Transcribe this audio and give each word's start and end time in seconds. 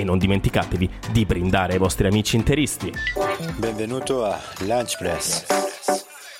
e 0.00 0.04
non 0.04 0.18
dimenticatevi 0.18 0.90
di 1.10 1.24
brindare 1.24 1.72
ai 1.72 1.78
vostri 1.78 2.06
amici 2.06 2.36
interisti. 2.36 2.92
Benvenuto 3.56 4.24
a 4.24 4.40
Lunch 4.60 4.96
Press 4.98 5.44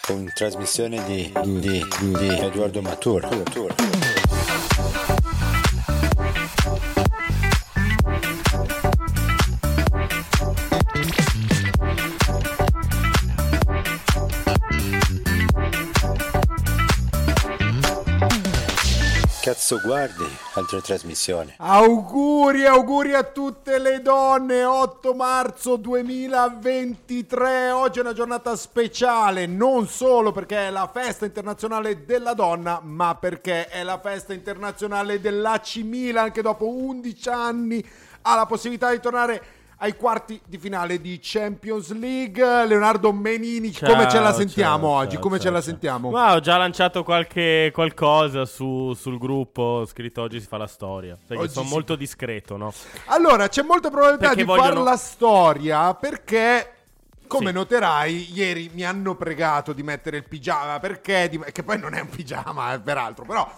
con 0.07 0.31
trasmissione 0.33 1.03
di, 1.05 1.33
di, 1.43 1.83
di 1.98 2.29
Edoardo 2.29 2.81
Matur. 2.81 3.27
Cazzo 19.47 19.78
guardi 19.80 20.27
altre 20.55 20.80
trasmissioni? 20.80 21.55
Auguri, 21.58 22.66
auguri 22.66 23.14
a 23.14 23.22
tutte 23.22 23.78
le 23.78 24.02
donne. 24.02 24.64
8 24.64 25.14
marzo 25.14 25.77
2023. 25.77 27.70
Oggi 27.70 28.00
è 28.00 28.02
una 28.02 28.12
giornata 28.12 28.56
speciale, 28.56 29.47
non 29.47 29.86
solo 29.86 30.33
perché 30.33 30.67
è 30.67 30.70
la 30.70 30.91
festa 30.92 31.27
internazionale 31.27 32.05
della 32.05 32.35
donna, 32.35 32.80
ma 32.83 33.14
perché 33.14 33.68
è 33.68 33.85
la 33.85 34.01
festa 34.01 34.33
internazionale 34.33 35.20
dell'AC 35.20 35.77
Milan 35.77 36.33
che 36.33 36.42
dopo 36.42 36.67
11 36.67 37.29
anni 37.29 37.89
ha 38.23 38.35
la 38.35 38.46
possibilità 38.46 38.90
di 38.90 38.98
tornare 38.98 39.55
ai 39.79 39.95
quarti 39.95 40.41
di 40.47 40.57
finale 40.59 41.01
di 41.01 41.19
Champions 41.23 41.92
League. 41.92 42.67
Leonardo 42.67 43.13
Menini, 43.13 43.73
come 43.73 44.09
ce 44.09 44.19
la 44.20 44.31
Ciao, 44.31 44.33
sentiamo 44.33 44.87
ciao, 44.89 44.97
oggi? 44.97 45.13
ciao, 45.13 45.20
come 45.20 45.37
ce 45.37 45.42
ciao, 45.45 45.53
la 45.53 45.59
ciao. 45.61 45.69
sentiamo? 45.69 46.11
Ma 46.11 46.35
ho 46.35 46.41
già 46.41 46.57
lanciato 46.57 47.03
qualche 47.05 47.70
qualcosa 47.75 48.45
su- 48.47 48.95
sul 48.95 49.19
gruppo. 49.19 49.63
Ho 49.63 49.86
scritto 49.86 50.23
oggi 50.23 50.41
si 50.41 50.47
fa 50.47 50.57
la 50.57 50.67
storia. 50.67 51.17
Sono 51.27 51.47
si- 51.47 51.63
molto 51.65 51.95
discreto, 51.97 52.57
no? 52.57 52.73
Allora, 53.07 53.48
c'è 53.48 53.63
molta 53.63 53.91
probabilità 53.91 54.29
Perché 54.29 54.42
di 54.45 54.48
fare 54.48 54.61
vogliono- 54.61 54.85
la 54.85 54.97
storia 54.97 55.95
perché, 55.95 56.73
come 57.27 57.48
Sì. 57.48 57.53
noterai, 57.53 58.33
ieri 58.33 58.70
mi 58.73 58.85
hanno 58.85 59.15
pregato 59.15 59.73
di 59.75 59.83
mettere 59.83 60.17
il 60.17 60.25
pigiama 60.25 60.79
perché, 60.81 61.29
di- 61.29 61.39
che 61.53 61.63
poi 61.63 61.79
non 61.79 61.92
è 61.95 62.01
un 62.01 62.09
pigiama, 62.09 62.73
eh, 62.73 62.81
peraltro, 62.81 63.25
però... 63.27 63.51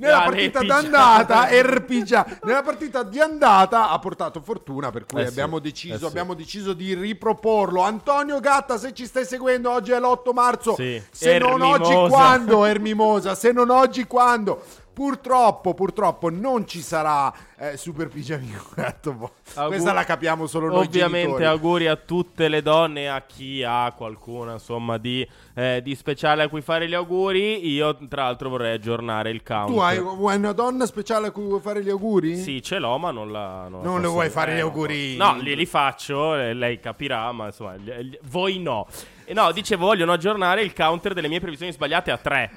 Nella 0.00 0.22
partita 0.22 0.62
d'andata, 0.62 1.48
er 1.50 1.84
pigia- 1.84 2.26
nella 2.44 2.62
partita 2.62 3.02
di 3.02 3.20
andata 3.20 3.90
ha 3.90 3.98
portato 3.98 4.40
fortuna, 4.40 4.90
per 4.90 5.04
cui 5.06 5.20
Eh 5.20 5.24
sì, 5.24 5.30
abbiamo, 5.30 5.58
deciso, 5.58 5.94
eh 5.94 5.98
sì. 5.98 6.04
abbiamo 6.06 6.34
deciso 6.34 6.72
di 6.72 6.94
riproporlo. 6.94 7.82
Antonio 7.82 8.40
Gatta, 8.40 8.78
se 8.78 8.94
ci 8.94 9.04
stai 9.06 9.24
seguendo, 9.26 9.70
oggi 9.70 9.92
è 9.92 10.00
l'8 10.00 10.32
marzo. 10.32 10.74
Sì. 10.74 11.00
Se 11.10 11.38
non 11.38 11.60
oggi, 11.60 11.90
Ermimosa. 11.90 12.08
quando? 12.14 12.64
Ermimosa, 12.64 13.34
se 13.34 13.52
non 13.52 13.70
oggi, 13.70 14.04
quando? 14.04 14.62
Purtroppo, 15.04 15.72
purtroppo 15.72 16.28
non 16.28 16.66
ci 16.68 16.82
sarà 16.82 17.32
eh, 17.56 17.78
Super 17.78 18.08
Pigiamino. 18.08 18.62
Gatto, 18.74 19.12
boh. 19.16 19.30
Augur- 19.54 19.68
Questa 19.68 19.94
la 19.94 20.04
capiamo 20.04 20.46
solo 20.46 20.66
noi 20.66 20.84
Ovviamente 20.84 21.20
genitori. 21.28 21.44
auguri 21.46 21.86
a 21.86 21.96
tutte 21.96 22.48
le 22.48 22.60
donne 22.60 23.08
a 23.08 23.22
chi 23.22 23.62
ha 23.66 23.90
qualcuna 23.96 24.52
insomma 24.52 24.98
di, 24.98 25.26
eh, 25.54 25.80
di 25.82 25.94
speciale 25.94 26.42
a 26.42 26.48
cui 26.50 26.60
fare 26.60 26.86
gli 26.86 26.92
auguri. 26.92 27.66
Io 27.72 27.96
tra 28.08 28.24
l'altro 28.24 28.50
vorrei 28.50 28.74
aggiornare 28.74 29.30
il 29.30 29.42
count. 29.42 29.72
Tu 29.72 29.78
hai, 29.80 29.98
vuoi 29.98 30.36
una 30.36 30.52
donna 30.52 30.84
speciale 30.84 31.28
a 31.28 31.30
cui 31.30 31.44
vuoi 31.44 31.60
fare 31.60 31.82
gli 31.82 31.88
auguri? 31.88 32.36
Sì, 32.36 32.60
ce 32.62 32.78
l'ho, 32.78 32.98
ma 32.98 33.10
non 33.10 33.32
la. 33.32 33.68
Non, 33.68 33.80
Non 33.82 34.02
le 34.02 34.06
vuoi 34.06 34.28
fare 34.28 34.52
eh, 34.52 34.56
gli 34.56 34.60
no. 34.60 34.64
auguri? 34.66 35.16
No, 35.16 35.34
li, 35.40 35.56
li 35.56 35.64
faccio, 35.64 36.34
eh, 36.36 36.52
lei 36.52 36.78
capirà, 36.78 37.32
ma 37.32 37.46
insomma, 37.46 37.74
gli- 37.76 37.90
gli- 37.90 38.18
voi 38.24 38.58
no. 38.58 38.86
E 39.24 39.32
no, 39.32 39.50
dicevo, 39.52 39.86
vogliono 39.86 40.12
aggiornare 40.12 40.60
il 40.60 40.74
counter 40.74 41.14
delle 41.14 41.28
mie 41.28 41.40
previsioni 41.40 41.72
sbagliate 41.72 42.10
a 42.10 42.18
3. 42.18 42.50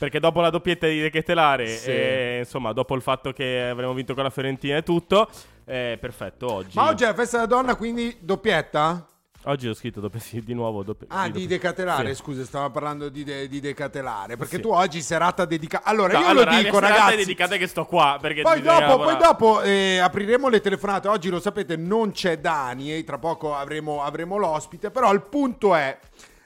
Perché 0.00 0.18
dopo 0.18 0.40
la 0.40 0.48
doppietta 0.48 0.86
di 0.86 0.98
De 0.98 1.10
Ketelare, 1.10 1.66
Sì. 1.66 1.90
e 1.90 2.36
insomma, 2.38 2.72
dopo 2.72 2.94
il 2.94 3.02
fatto 3.02 3.32
che 3.34 3.68
avremmo 3.68 3.92
vinto 3.92 4.14
con 4.14 4.22
la 4.24 4.30
Fiorentina 4.30 4.78
e 4.78 4.82
tutto, 4.82 5.28
eh, 5.66 5.98
perfetto. 6.00 6.50
Oggi, 6.50 6.70
Ma 6.72 6.88
oggi 6.88 7.04
è 7.04 7.08
la 7.08 7.12
festa 7.14 7.36
della 7.36 7.46
donna, 7.48 7.74
quindi 7.76 8.16
doppietta? 8.18 9.04
oggi 9.44 9.68
ho 9.68 9.74
scritto 9.74 10.00
doppia, 10.00 10.18
sì, 10.18 10.42
di 10.42 10.54
nuovo 10.54 10.82
doppia, 10.82 11.06
Ah, 11.10 11.26
di 11.26 11.32
doppia- 11.32 11.48
decatelare, 11.48 12.14
sì. 12.14 12.22
scusa, 12.22 12.44
stavo 12.44 12.70
parlando 12.70 13.10
di, 13.10 13.24
de- 13.24 13.46
di 13.46 13.60
decatelare. 13.60 14.38
Perché 14.38 14.56
Sì. 14.56 14.62
tu 14.62 14.70
oggi 14.70 15.02
serata 15.02 15.44
dedicata. 15.44 15.84
Allora, 15.88 16.14
No, 16.14 16.20
io 16.20 16.26
allora, 16.28 16.50
lo 16.56 16.62
dico, 16.62 16.78
è 16.78 16.80
ragazzi. 16.80 17.16
dedicata 17.16 17.56
che 17.58 17.66
sto 17.66 17.84
qua. 17.84 18.16
Perché 18.18 18.40
Poi 18.40 18.62
dopo, 18.62 18.96
poi 19.02 19.16
dopo 19.18 19.60
eh, 19.60 19.98
apriremo 19.98 20.48
le 20.48 20.60
telefonate. 20.62 21.08
Oggi 21.08 21.28
lo 21.28 21.40
sapete, 21.40 21.76
non 21.76 22.12
c'è 22.12 22.38
Dani 22.38 22.94
e 22.94 23.04
tra 23.04 23.18
poco 23.18 23.54
avremo, 23.54 24.02
avremo 24.02 24.38
l'ospite. 24.38 24.90
Però 24.90 25.12
il 25.12 25.20
punto 25.22 25.74
è: 25.74 25.98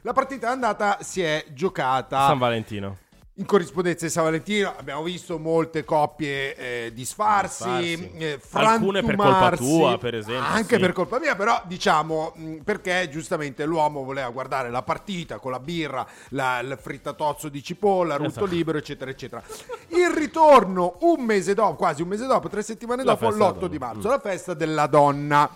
la 0.03 0.13
partita 0.13 0.51
andata 0.51 0.99
si 1.03 1.23
è 1.23 1.45
giocata 1.51 2.27
San 2.27 2.39
Valentino. 2.39 2.99
In 3.37 3.47
corrispondenza 3.47 4.05
di 4.07 4.11
San 4.13 4.25
Valentino. 4.25 4.73
Abbiamo 4.77 5.03
visto 5.03 5.39
molte 5.39 5.83
coppie 5.85 6.55
eh, 6.57 6.93
disfarsi, 6.95 7.65
Disfarsi. 7.97 8.17
eh, 8.19 8.41
Alcune 8.53 9.03
per 9.03 9.17
colpa 9.17 9.57
tua, 9.57 9.99
per 9.99 10.15
esempio, 10.15 10.45
Anche 10.49 10.75
sì. 10.77 10.81
per 10.81 10.93
colpa 10.93 11.19
mia, 11.19 11.35
però 11.35 11.61
diciamo 11.67 12.33
mh, 12.37 12.55
perché 12.59 13.09
giustamente 13.11 13.65
l'uomo 13.65 14.05
voleva 14.05 14.29
guardare 14.31 14.71
la 14.71 14.83
partita 14.83 15.39
con 15.39 15.51
la 15.51 15.59
birra, 15.59 16.07
la- 16.31 16.61
il 16.61 16.79
frittatozzo 16.81 17.49
di 17.49 17.63
cipolla, 17.63 18.15
rutto 18.17 18.29
Esatto. 18.31 18.47
libero, 18.47 18.79
eccetera, 18.79 19.11
eccetera. 19.11 19.43
Il 19.89 20.11
ritorno 20.11 20.99
un 21.01 21.25
mese 21.25 21.55
dopo, 21.55 21.75
quasi 21.75 22.03
un 22.03 22.09
mese 22.09 22.27
dopo, 22.27 22.49
tre 22.49 22.63
settimane 22.63 23.03
La 23.03 23.13
dopo, 23.15 23.31
festa 23.31 23.45
l'8 23.49 23.55
della 23.55 23.69
di 23.69 23.79
marzo, 23.79 24.09
la 24.09 24.21
festa 24.21 24.55
della 24.55 24.87
donna. 24.87 25.51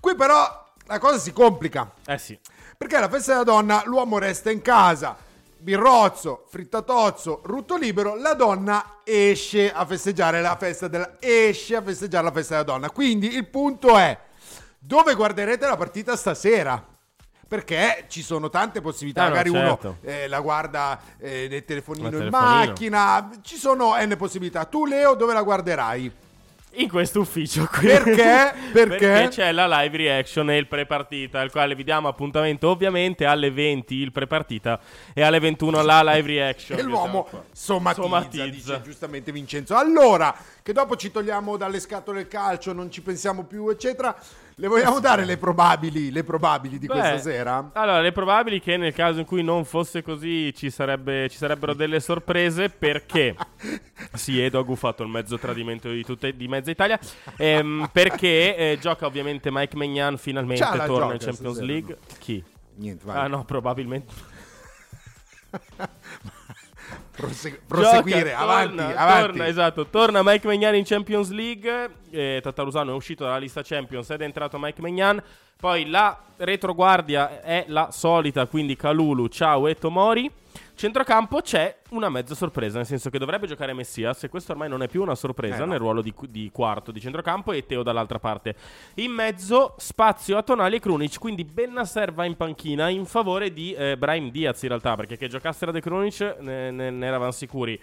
Qui 0.00 0.14
però 0.14 0.64
la 0.86 0.98
cosa 0.98 1.18
si 1.18 1.32
complica. 1.32 1.90
Eh 2.04 2.18
sì. 2.18 2.38
Perché 2.76 2.98
la 3.00 3.08
festa 3.08 3.32
della 3.32 3.44
donna 3.44 3.82
l'uomo 3.86 4.18
resta 4.18 4.50
in 4.50 4.60
casa, 4.60 5.16
birrozzo, 5.58 6.44
frittatozzo, 6.48 7.40
rutto 7.44 7.76
libero, 7.76 8.14
la 8.14 8.34
donna 8.34 9.00
esce 9.04 9.72
a 9.72 9.84
festeggiare 9.84 10.40
la 10.40 10.56
festa 10.56 10.88
della 10.88 11.16
esce 11.18 11.76
a 11.76 11.82
festeggiare 11.82 12.24
la 12.24 12.32
festa 12.32 12.54
della 12.54 12.64
donna. 12.64 12.90
Quindi 12.90 13.34
il 13.34 13.46
punto 13.46 13.96
è 13.96 14.18
dove 14.78 15.14
guarderete 15.14 15.66
la 15.66 15.76
partita 15.76 16.16
stasera? 16.16 16.94
Perché 17.48 18.06
ci 18.08 18.22
sono 18.22 18.48
tante 18.48 18.80
possibilità, 18.80 19.22
no, 19.22 19.28
magari 19.28 19.50
certo. 19.52 19.86
uno 19.86 20.12
eh, 20.12 20.26
la 20.26 20.40
guarda 20.40 21.00
eh, 21.18 21.46
nel 21.48 21.64
telefonino 21.64 22.08
Nel 22.08 22.24
in 22.24 22.30
telefonino. 22.30 22.66
macchina, 22.66 23.30
ci 23.42 23.56
sono 23.56 23.94
n 23.96 24.16
possibilità. 24.16 24.64
Tu 24.64 24.84
Leo 24.84 25.14
dove 25.14 25.32
la 25.32 25.42
guarderai? 25.42 26.12
In 26.78 26.88
questo 26.88 27.20
ufficio 27.20 27.66
qui. 27.72 27.86
Perché? 27.88 28.54
Perché? 28.72 29.28
c'è 29.30 29.52
la 29.52 29.66
live 29.66 29.96
reaction 29.96 30.50
e 30.50 30.58
il 30.58 30.66
pre-partita, 30.66 31.40
al 31.40 31.50
quale 31.50 31.74
vi 31.74 31.84
diamo 31.84 32.08
appuntamento 32.08 32.68
ovviamente 32.68 33.24
alle 33.24 33.50
20 33.50 33.94
il 33.94 34.12
pre-partita 34.12 34.78
e 35.14 35.22
alle 35.22 35.38
21 35.38 35.82
la 35.82 36.02
live 36.02 36.26
reaction. 36.26 36.78
E 36.78 36.82
l'uomo 36.82 37.28
somatizza, 37.52 38.02
Somatizza. 38.02 38.44
dice 38.46 38.82
giustamente 38.82 39.32
Vincenzo. 39.32 39.74
Allora, 39.74 40.34
che 40.62 40.72
dopo 40.72 40.96
ci 40.96 41.10
togliamo 41.10 41.56
dalle 41.56 41.80
scatole 41.80 42.20
il 42.20 42.28
calcio, 42.28 42.72
non 42.72 42.90
ci 42.90 43.00
pensiamo 43.00 43.44
più, 43.44 43.68
eccetera. 43.70 44.14
Le 44.58 44.68
vogliamo 44.68 45.00
dare 45.00 45.26
le 45.26 45.36
probabili, 45.36 46.10
le 46.10 46.24
probabili 46.24 46.78
di 46.78 46.86
Beh, 46.86 46.94
questa 46.94 47.18
sera? 47.18 47.72
Allora, 47.74 48.00
le 48.00 48.10
probabili 48.10 48.58
che 48.58 48.78
nel 48.78 48.94
caso 48.94 49.18
in 49.18 49.26
cui 49.26 49.42
non 49.42 49.66
fosse 49.66 50.02
così 50.02 50.54
ci, 50.54 50.70
sarebbe- 50.70 51.28
ci 51.28 51.36
sarebbero 51.36 51.74
delle 51.74 52.00
sorprese 52.00 52.70
perché 52.70 53.36
sì, 54.14 54.40
Edo 54.40 54.58
ha 54.58 54.62
gufato 54.62 55.02
il 55.02 55.10
mezzo 55.10 55.36
tradimento 55.36 55.90
di, 55.90 56.02
tutte, 56.04 56.34
di 56.34 56.48
mezza 56.48 56.70
Italia 56.70 56.98
ehm, 57.36 57.90
perché 57.92 58.56
eh, 58.56 58.78
gioca 58.80 59.04
ovviamente 59.04 59.50
Mike 59.52 59.76
Magnan 59.76 60.16
finalmente 60.16 60.64
la 60.64 60.86
torna 60.86 61.12
in 61.12 61.18
Champions 61.18 61.56
stasera, 61.56 61.66
League. 61.66 61.98
Chi? 62.18 62.42
Niente, 62.76 63.04
vai. 63.04 63.16
Ah 63.18 63.26
no, 63.26 63.44
probabilmente. 63.44 64.14
Prosegu- 67.16 67.60
proseguire, 67.66 68.30
Gioca, 68.30 68.38
avanti, 68.38 68.76
torna, 68.76 68.96
avanti. 68.96 69.26
torna, 69.26 69.46
esatto, 69.46 69.86
torna 69.86 70.20
Mike 70.22 70.46
Magnan 70.46 70.74
in 70.74 70.84
Champions 70.84 71.30
League. 71.30 71.90
Eh, 72.10 72.40
Tatarusano 72.42 72.92
è 72.92 72.94
uscito 72.94 73.24
dalla 73.24 73.38
lista 73.38 73.62
Champions 73.62 74.10
ed 74.10 74.20
è 74.20 74.24
entrato 74.24 74.58
Mike 74.58 74.80
Magnan. 74.80 75.22
Poi 75.58 75.88
la 75.88 76.18
retroguardia 76.36 77.40
è 77.40 77.64
la 77.68 77.88
solita, 77.90 78.46
quindi 78.46 78.76
Kalulu, 78.76 79.28
Ciao 79.28 79.66
e 79.66 79.74
Tomori. 79.76 80.30
Centrocampo 80.76 81.40
c'è 81.40 81.74
una 81.92 82.10
mezza 82.10 82.34
sorpresa, 82.34 82.76
nel 82.76 82.84
senso 82.84 83.08
che 83.08 83.18
dovrebbe 83.18 83.46
giocare 83.46 83.72
Messias 83.72 84.24
e 84.24 84.28
questo 84.28 84.52
ormai 84.52 84.68
non 84.68 84.82
è 84.82 84.88
più 84.88 85.00
una 85.00 85.14
sorpresa 85.14 85.56
Eh, 85.56 85.60
no. 85.60 85.66
nel 85.68 85.78
ruolo 85.78 86.02
di, 86.02 86.12
di 86.28 86.50
quarto 86.52 86.92
di 86.92 87.00
centrocampo 87.00 87.52
e 87.52 87.64
Teo 87.64 87.82
dall'altra 87.82 88.18
parte. 88.18 88.54
In 88.96 89.10
mezzo 89.10 89.74
spazio 89.78 90.36
a 90.36 90.42
Tonali 90.42 90.76
e 90.76 90.80
Krunic, 90.80 91.18
quindi 91.18 91.44
Bennasser 91.44 92.12
va 92.12 92.26
in 92.26 92.36
panchina 92.36 92.90
in 92.90 93.06
favore 93.06 93.54
di 93.54 93.72
eh, 93.72 93.96
Brahim 93.96 94.30
Diaz 94.30 94.60
in 94.64 94.68
realtà, 94.68 94.94
perché 94.96 95.16
che 95.16 95.28
giocassero 95.28 95.72
De 95.72 95.80
Krunic 95.80 96.36
ne, 96.40 96.70
ne, 96.70 96.90
ne 96.90 97.06
eravamo 97.06 97.32
sicuri. 97.32 97.80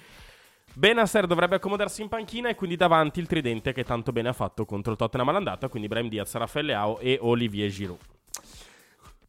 Benasser 0.75 1.25
dovrebbe 1.25 1.55
accomodarsi 1.55 2.03
in 2.03 2.09
panchina 2.09 2.49
e 2.49 2.55
quindi 2.55 2.75
davanti 2.75 3.19
il 3.19 3.25
tridente 3.25 3.73
che 3.73 3.83
tanto 3.83 4.11
bene 4.11 4.29
ha 4.29 4.33
fatto 4.33 4.65
contro 4.65 4.91
il 4.91 4.99
Tottenham 4.99 5.29
all'andata, 5.29 5.67
quindi 5.67 5.87
Brahim 5.87 6.09
Diaz, 6.09 6.35
Raffaele 6.35 6.75
Ao 6.75 6.99
e 6.99 7.17
Olivier 7.19 7.71
Giroud. 7.71 7.99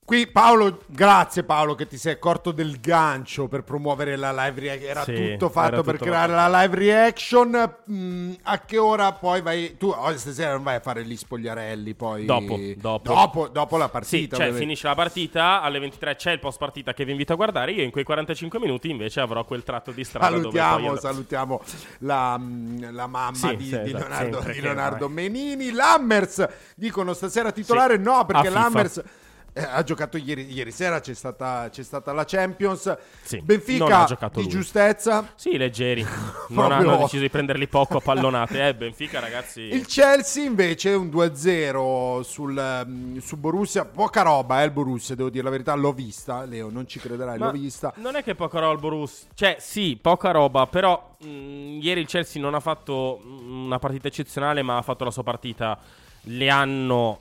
Qui 0.06 0.26
Paolo, 0.26 0.80
grazie 0.86 1.44
Paolo 1.44 1.74
che 1.74 1.86
ti 1.86 1.96
sei 1.96 2.12
accorto 2.12 2.52
del 2.52 2.78
gancio 2.78 3.48
per 3.48 3.62
promuovere 3.62 4.16
la 4.16 4.32
live 4.32 4.60
reaction. 4.60 4.90
Era 4.90 5.02
Sì, 5.02 5.30
tutto 5.32 5.48
fatto 5.48 5.66
era 5.72 5.82
per 5.82 5.94
tutto 5.94 6.04
creare 6.04 6.32
la 6.34 6.60
live 6.60 6.76
reaction. 6.76 7.74
Mm, 7.90 8.32
a 8.42 8.58
che 8.60 8.76
ora 8.76 9.12
poi 9.12 9.40
vai? 9.40 9.78
Tu 9.78 9.88
oh, 9.88 10.14
stasera 10.14 10.52
non 10.52 10.62
vai 10.62 10.74
a 10.74 10.80
fare 10.80 11.06
gli 11.06 11.16
spogliarelli 11.16 11.94
poi? 11.94 12.26
Dopo, 12.26 12.58
dopo. 12.76 13.12
Dopo, 13.14 13.48
dopo 13.48 13.76
la 13.78 13.86
Sì, 13.86 13.90
partita. 13.92 14.18
cioè 14.36 14.44
ovviamente. 14.48 14.58
finisce 14.58 14.86
la 14.88 14.94
partita, 14.94 15.62
alle 15.62 15.78
23 15.78 16.16
c'è 16.16 16.32
il 16.32 16.38
post 16.38 16.58
partita 16.58 16.92
che 16.92 17.06
vi 17.06 17.12
invito 17.12 17.32
a 17.32 17.36
guardare, 17.36 17.72
io 17.72 17.82
in 17.82 17.90
quei 17.90 18.04
45 18.04 18.58
minuti 18.58 18.90
invece 18.90 19.20
avrò 19.20 19.42
quel 19.46 19.62
tratto 19.62 19.90
di 19.90 20.04
strada 20.04 20.26
Salutiamo, 20.36 20.96
salutiamo 20.96 21.62
la, 22.00 22.36
mm, 22.38 22.92
la 22.94 23.06
mamma 23.06 23.32
Sì, 23.34 23.56
di, 23.56 23.64
sì, 23.68 23.80
di 23.80 23.88
esatto, 23.94 24.06
Leonardo, 24.06 24.40
di 24.52 24.60
Leonardo. 24.60 25.08
Menini. 25.08 25.72
Lammers 25.72 26.46
dicono 26.76 27.14
stasera 27.14 27.52
titolare? 27.52 27.94
Sì, 27.96 28.02
No, 28.02 28.26
perché 28.26 28.48
a 28.48 28.50
FIFA. 28.50 29.22
Eh, 29.56 29.62
ha 29.62 29.84
giocato 29.84 30.16
ieri, 30.16 30.52
ieri 30.52 30.72
sera. 30.72 30.98
C'è 30.98 31.14
stata, 31.14 31.68
c'è 31.70 31.84
stata 31.84 32.12
la 32.12 32.24
Champions. 32.24 32.96
Sì, 33.22 33.40
Benfica 33.40 34.04
di 34.32 34.40
lui. 34.42 34.48
giustezza. 34.48 35.32
Sì, 35.36 35.56
leggeri. 35.56 36.04
non 36.50 36.72
hanno 36.72 36.96
deciso 36.96 37.22
di 37.22 37.30
prenderli 37.30 37.68
poco 37.68 37.98
a 37.98 38.00
pallonate. 38.00 38.66
Eh, 38.66 38.74
Benfica, 38.74 39.20
ragazzi. 39.20 39.60
Il 39.60 39.86
Chelsea 39.86 40.44
invece 40.44 40.90
un 40.94 41.08
2-0 41.08 42.22
sul, 42.22 42.84
mm, 42.84 43.18
su 43.18 43.36
Borussia, 43.36 43.84
poca 43.84 44.22
roba 44.22 44.60
eh, 44.60 44.64
il 44.64 44.72
Borussia, 44.72 45.14
devo 45.14 45.30
dire 45.30 45.44
la 45.44 45.50
verità, 45.50 45.72
l'ho 45.74 45.92
vista, 45.92 46.44
Leo, 46.44 46.68
non 46.68 46.88
ci 46.88 46.98
crederai, 46.98 47.38
Ma 47.38 47.46
l'ho 47.46 47.52
vista. 47.52 47.92
Non 47.98 48.16
è 48.16 48.24
che 48.24 48.34
poca 48.34 48.58
roba 48.58 48.72
il 48.72 48.80
Borussia. 48.80 49.28
Cioè, 49.34 49.56
sì, 49.60 49.96
poca 50.02 50.32
roba, 50.32 50.66
però 50.66 51.14
mh, 51.20 51.78
ieri 51.80 52.00
il 52.00 52.06
Chelsea 52.08 52.42
non 52.42 52.54
ha 52.54 52.60
fatto 52.60 53.20
mh, 53.22 53.66
una 53.66 53.78
partita 53.78 54.08
eccezionale, 54.08 54.62
ma 54.62 54.78
ha 54.78 54.82
fatto 54.82 55.04
la 55.04 55.12
sua 55.12 55.22
partita. 55.22 55.78
Le 56.22 56.48
hanno 56.50 57.20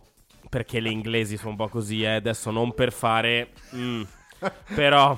perché 0.54 0.80
le 0.80 0.90
inglesi 0.92 1.36
sono 1.36 1.50
un 1.50 1.56
po' 1.56 1.68
così, 1.68 2.04
eh, 2.04 2.14
adesso 2.14 2.52
non 2.52 2.76
per 2.76 2.94
fare 2.94 3.50
mm, 3.76 4.02
però 4.76 5.18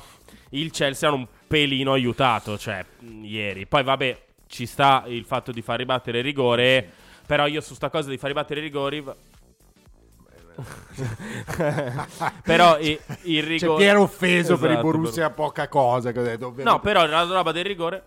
il 0.51 0.71
Chelsea 0.71 1.09
hanno 1.09 1.17
un 1.17 1.27
pelino 1.45 1.91
aiutato, 1.91 2.57
cioè 2.57 2.85
mh, 2.99 3.25
ieri. 3.25 3.65
Poi 3.65 3.83
vabbè, 3.83 4.17
ci 4.47 4.65
sta 4.65 5.03
il 5.07 5.25
fatto 5.25 5.51
di 5.51 5.61
far 5.61 5.77
ribattere 5.77 6.19
il 6.19 6.23
rigore, 6.23 6.89
però 7.27 7.47
io 7.47 7.59
su 7.59 7.73
sta 7.73 7.89
cosa 7.89 8.09
di 8.09 8.17
far 8.17 8.29
ribattere 8.29 8.61
i 8.61 8.63
rigori 8.63 9.03
però 12.43 12.79
i- 12.79 12.97
il 13.23 13.43
rigore 13.43 13.59
Cioè, 13.59 13.75
ti 13.75 13.83
ero 13.83 14.03
offeso 14.03 14.57
per 14.57 14.67
il 14.69 14.77
Esatto, 14.77 14.87
Borussia, 14.89 15.29
poca 15.31 15.67
cosa 15.67 16.13
che 16.13 16.19
ho 16.19 16.23
detto. 16.23 16.53
No, 16.59 16.79
però 16.79 17.05
la 17.05 17.23
roba 17.23 17.51
del 17.51 17.65
rigore. 17.65 18.05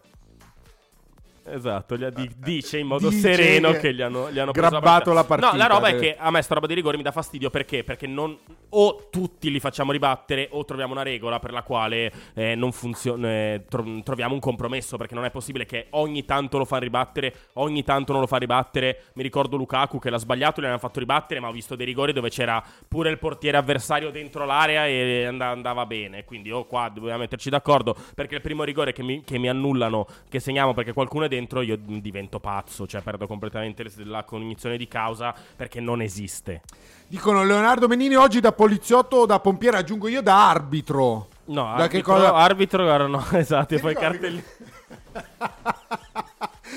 Esatto, 1.51 1.97
gli 1.97 2.05
ha- 2.05 2.11
di- 2.11 2.31
dice 2.37 2.79
in 2.79 2.87
modo 2.87 3.09
Dice 3.09 3.35
sereno 3.35 3.73
che- 3.73 3.79
che 3.79 3.95
gli 3.95 4.03
hanno, 4.03 4.31
gli 4.31 4.39
hanno 4.39 4.53
grabbato 4.53 5.13
la 5.13 5.25
partita, 5.25 5.51
No, 5.53 5.57
la 5.57 5.67
roba 5.67 5.89
è 5.89 5.97
che- 5.99 6.17
a 6.19 6.31
me 6.31 6.43
sta 6.43 6.55
roba 6.55 6.67
di 6.67 6.75
rigore 6.75 6.97
mi 6.97 7.03
dà 7.03 7.11
fastidio 7.13 7.51
perché? 7.51 7.85
Perché 7.85 8.07
non, 8.07 8.37
o 8.71 9.09
tutti 9.11 9.51
li 9.51 9.61
facciamo 9.61 9.93
ribattere 9.93 10.49
o 10.53 10.65
troviamo 10.65 10.93
una 10.93 11.03
regola 11.03 11.39
per 11.39 11.53
la 11.53 11.63
quale 11.63 12.13
eh, 12.35 12.55
non 12.55 12.73
funziona, 12.73 13.29
eh, 13.29 13.65
tro- 13.69 14.01
troviamo 14.03 14.35
un 14.35 14.41
compromesso 14.41 14.97
perché 14.97 15.15
non 15.15 15.25
è 15.25 15.31
possibile 15.31 15.65
che 15.67 15.87
ogni 15.91 16.25
tanto 16.25 16.59
lo 16.59 16.65
fa 16.65 16.79
ribattere, 16.79 17.35
ogni 17.55 17.83
tanto 17.85 18.13
non 18.13 18.21
lo 18.21 18.27
fa 18.27 18.37
ribattere. 18.37 19.05
Mi 19.15 19.23
ricordo 19.23 19.57
Lukaku 19.57 19.99
che 19.99 20.11
l'ha 20.11 20.19
sbagliato, 20.19 20.61
l'hanno 20.61 20.79
fatto 20.79 20.99
ribattere, 20.99 21.41
ma 21.41 21.49
ho 21.49 21.53
visto 21.53 21.75
dei 21.77 21.87
rigori 21.87 22.13
dove 22.13 22.29
c'era 22.31 22.63
pure 22.87 23.11
il 23.11 23.19
portiere 23.19 23.57
avversario 23.57 24.11
dentro 24.11 24.45
l'area 24.45 24.87
e 24.87 25.25
and- 25.25 25.41
andava 25.41 25.87
bene. 25.87 26.25
Quindi 26.25 26.51
oh, 26.51 26.65
qua 26.67 26.91
dobbiamo 26.93 27.19
metterci 27.19 27.49
d'accordo 27.51 27.97
perché 28.15 28.35
il 28.37 28.41
primo 28.41 28.65
rigore 28.65 28.93
che 28.93 29.03
mi, 29.03 29.23
che 29.25 29.39
mi 29.39 29.49
annullano, 29.49 30.07
che 30.29 30.41
segniamo 30.41 30.75
perché 30.75 30.93
qualcuno 30.93 31.25
è 31.25 31.29
dentro, 31.29 31.37
io 31.63 31.77
divento 31.79 32.41
pazzo, 32.41 32.87
cioè 32.87 33.01
perdo 33.03 33.27
completamente 33.27 33.83
le- 33.85 34.05
la 34.05 34.25
cognizione 34.25 34.77
di 34.77 34.89
causa 34.89 35.35
perché 35.57 35.81
non 35.81 36.01
esiste. 36.03 36.63
Dicono 37.07 37.45
Leonardo 37.45 37.87
Menini 37.89 38.15
oggi 38.17 38.41
da 38.41 38.53
poliziotto 38.53 39.17
o 39.17 39.27
da 39.27 39.39
pompiere, 39.41 39.77
aggiungo 39.79 40.09
io 40.09 40.23
da 40.23 40.49
arbitro. 40.51 41.29
No, 41.47 41.63
Da 41.63 41.69
arbitro, 41.75 41.89
che 41.89 42.03
cosa- 42.03 42.35
arbitro, 42.35 42.83
guarda, 42.85 43.07
no, 43.07 43.25
esatto, 43.39 43.75
e 43.75 43.79
poi 43.79 43.95
ricordi 43.95 44.19
cartellini. 44.19 44.45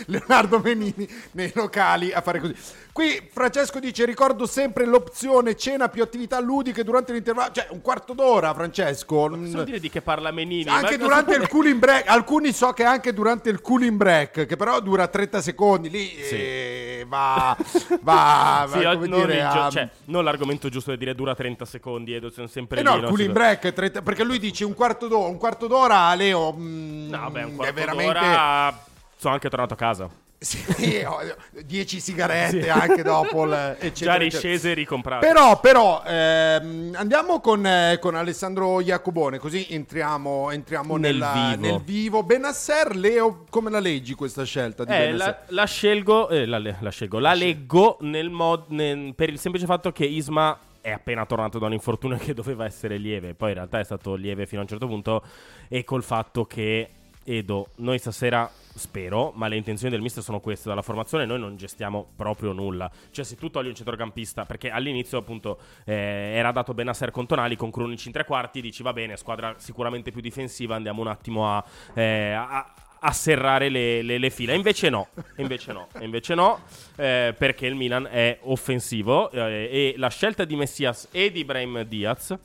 Leonardo 0.07 0.59
Menini 0.59 1.07
nei 1.31 1.51
locali 1.56 2.12
a 2.12 2.21
fare 2.21 2.39
così. 2.39 2.56
Qui 2.92 3.30
Francesco 3.31 3.80
dice: 3.80 4.06
Ricordo 4.06 4.45
sempre 4.45 4.86
l'opzione 4.86 5.56
cena 5.56 5.88
più 5.89 6.03
attività 6.03 6.39
ludiche 6.39 6.83
durante 6.83 7.13
l'intervallo. 7.13 7.51
Cioè, 7.53 7.68
un 7.71 7.81
quarto 7.81 8.13
d'ora, 8.13 8.53
Francesco. 8.53 9.30
Possiamo 9.30 9.63
dire 9.63 9.80
di 9.80 9.89
che 9.89 10.01
parla 10.01 10.31
Menini? 10.31 10.69
Anche 10.69 10.98
durante 10.98 11.36
il 11.36 11.48
cooling 11.48 11.80
break, 11.80 12.07
alcuni 12.09 12.51
so 12.51 12.71
che 12.74 12.83
anche 12.83 13.13
durante 13.13 13.50
il 13.50 13.62
cooling 13.62 13.95
break, 13.95 14.45
che 14.45 14.56
però 14.57 14.80
dura 14.81 15.07
30 15.07 15.42
secondi, 15.42 15.89
lì 15.89 16.07
Sì. 16.07 16.36
eh, 16.36 17.06
va, 17.07 17.56
va, 18.01 18.68
Sì, 18.71 18.83
va, 18.83 18.94
come 18.95 19.07
non, 19.07 19.21
dire, 19.25 19.38
gio- 19.51 19.62
a- 19.62 19.69
cioè, 19.69 19.89
non 20.06 20.24
l'argomento 20.25 20.68
giusto 20.69 20.92
di 20.92 20.98
dire 20.98 21.15
dura 21.15 21.34
30 21.34 21.63
secondi 21.65 22.13
e 22.15 22.22
sono 22.34 22.48
sempre 22.48 22.79
Eh 22.79 22.84
lì. 22.84 22.89
no, 22.89 22.96
il 22.96 23.01
no? 23.03 23.08
cooling 23.08 23.31
break, 23.31 23.72
30 23.74 24.01
perché 24.01 24.24
lui 24.24 24.38
dice 24.39 24.65
un 24.65 24.74
quarto 24.74 25.08
d'ora, 25.08 25.27
un 25.29 25.38
quarto 25.38 25.67
d'ora, 25.67 26.13
Leo, 26.15 26.53
mm, 26.53 27.10
No, 27.10 27.29
beh, 27.31 27.43
un 27.43 27.51
è 27.51 27.55
quarto 27.55 27.74
veramente... 27.74 28.13
d'ora 28.13 28.84
sono 29.22 29.36
anche 29.36 29.50
tornato 29.50 29.75
a 29.75 29.78
casa. 29.78 30.10
Sì, 30.40 31.04
ho- 31.06 31.20
10 31.63 32.00
sigarette 32.00 32.68
anche 32.72 33.04
dopo, 33.04 33.44
il- 33.46 33.75
eccetera, 33.80 34.13
Già 34.13 34.16
riscese 34.18 34.72
e 34.72 34.74
ricomprate. 34.74 35.28
Però, 35.28 35.60
però 35.60 36.01
ehm, 36.04 36.94
andiamo 36.96 37.40
con, 37.40 37.63
eh, 37.63 38.00
con 38.01 38.16
Alessandro 38.16 38.80
Iacobone, 38.82 39.38
così 39.38 39.68
entriamo, 39.70 40.50
entriamo 40.50 40.98
Nel 40.98 41.13
nella- 41.13 41.54
vivo. 41.56 41.62
nel 41.68 41.82
vivo. 41.84 42.24
Benasser, 42.24 42.96
Leo, 42.96 43.46
come 43.51 43.70
la 43.70 43.80
leggi 43.80 44.16
questa 44.16 44.44
scelta 44.44 44.84
di 44.86 44.92
Eh, 44.92 45.12
la, 45.12 45.42
la 45.50 45.66
scelgo, 45.66 46.30
eh, 46.30 46.48
la, 46.48 46.58
la 46.58 46.90
scelgo, 46.90 47.20
la 47.20 47.36
leggo 47.36 47.98
nel 48.01 48.32
mod, 48.32 48.63
nel- 48.70 49.13
per 49.13 49.30
il 49.30 49.38
semplice 49.38 49.68
fatto 49.68 49.92
che 49.92 50.06
Isma 50.06 50.58
è 50.82 50.90
appena 50.90 51.28
tornato 51.28 51.60
da 51.60 51.68
un 51.68 51.74
infortunio 51.74 52.18
che 52.24 52.34
doveva 52.34 52.66
essere 52.66 52.98
lieve, 52.98 53.36
poi 53.36 53.50
in 53.50 53.56
realtà 53.58 53.78
è 53.78 53.84
stato 53.84 54.16
lieve 54.16 54.48
fino 54.48 54.62
a 54.62 54.63
un 54.63 54.70
certo 54.70 54.88
punto 54.88 55.24
e 55.68 55.84
col 55.84 56.01
fatto 56.01 56.46
che 56.46 56.90
Edo, 57.24 57.68
noi 57.75 58.00
stasera 58.00 58.50
spero, 58.74 59.32
ma 59.36 59.48
le 59.48 59.58
intenzioni 59.58 59.92
del 59.92 60.01
mister 60.01 60.24
sono 60.24 60.40
queste, 60.40 60.70
dalla 60.70 60.82
formazione 60.82 61.25
noi 61.25 61.40
non 61.40 61.56
gestiamo 61.58 62.13
proprio 62.16 62.51
nulla, 62.51 62.90
cioè 63.12 63.24
se 63.25 63.36
tu 63.36 63.50
togli 63.50 63.68
un 63.68 63.75
centrocampista, 63.75 64.46
perché 64.46 64.70
all'inizio 64.70 65.18
appunto 65.18 65.60
eh, 65.86 65.94
era 66.36 66.51
dato 66.51 66.74
Benasser 66.74 67.12
con 67.12 67.28
Tonali, 67.28 67.56
con 67.56 67.70
Krunic 67.70 68.06
in 68.06 68.12
tre 68.12 68.25
quarti, 68.25 68.62
dici 68.62 68.82
va 68.82 68.94
bene, 68.94 69.18
squadra 69.18 69.56
sicuramente 69.58 70.12
più 70.12 70.22
difensiva, 70.22 70.75
andiamo 70.75 71.01
un 71.01 71.08
attimo 71.08 71.50
a... 71.56 71.63
eh, 71.94 72.32
a- 72.32 72.74
a 73.04 73.13
serrare 73.13 73.70
le, 73.70 74.04
le- 74.04 74.20
le 74.20 74.30
fila. 74.30 74.54
Invece 74.54 74.92
no, 74.92 75.08
invece 75.38 75.74
no, 75.74 75.88
invece 76.01 76.36
no, 76.36 76.60
eh, 76.98 77.34
perché 77.36 77.66
il 77.66 77.74
Milan 77.74 78.06
è 78.06 78.38
offensivo 78.44 79.32
eh, 79.32 79.70
e 79.72 79.94
la 79.98 80.10
scelta 80.10 80.46
di 80.46 80.56
Messias 80.56 81.08
e 81.12 81.32
di 81.32 81.44
Brahim 81.44 81.82
Diaz 81.82 82.38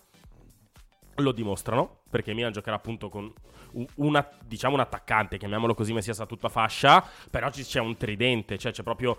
lo 1.17 1.33
dimostrano, 1.33 1.99
perché 2.09 2.31
il 2.31 2.37
Milan 2.37 2.53
giocherà 2.53 2.77
appunto 2.77 3.11
con 3.11 3.31
una, 3.97 4.27
diciamo 4.45 4.75
un 4.75 4.81
attaccante, 4.81 5.39
chiamiamolo 5.39 5.75
così, 5.75 5.93
Messias 5.93 6.21
a 6.21 6.27
tutta 6.27 6.49
fascia, 6.49 7.05
però 7.31 7.51
ci- 7.51 7.65
c'è 7.65 7.81
un 7.81 7.97
tridente, 7.97 8.59
cioè 8.59 8.73
c'è 8.73 8.83
proprio 8.83 9.17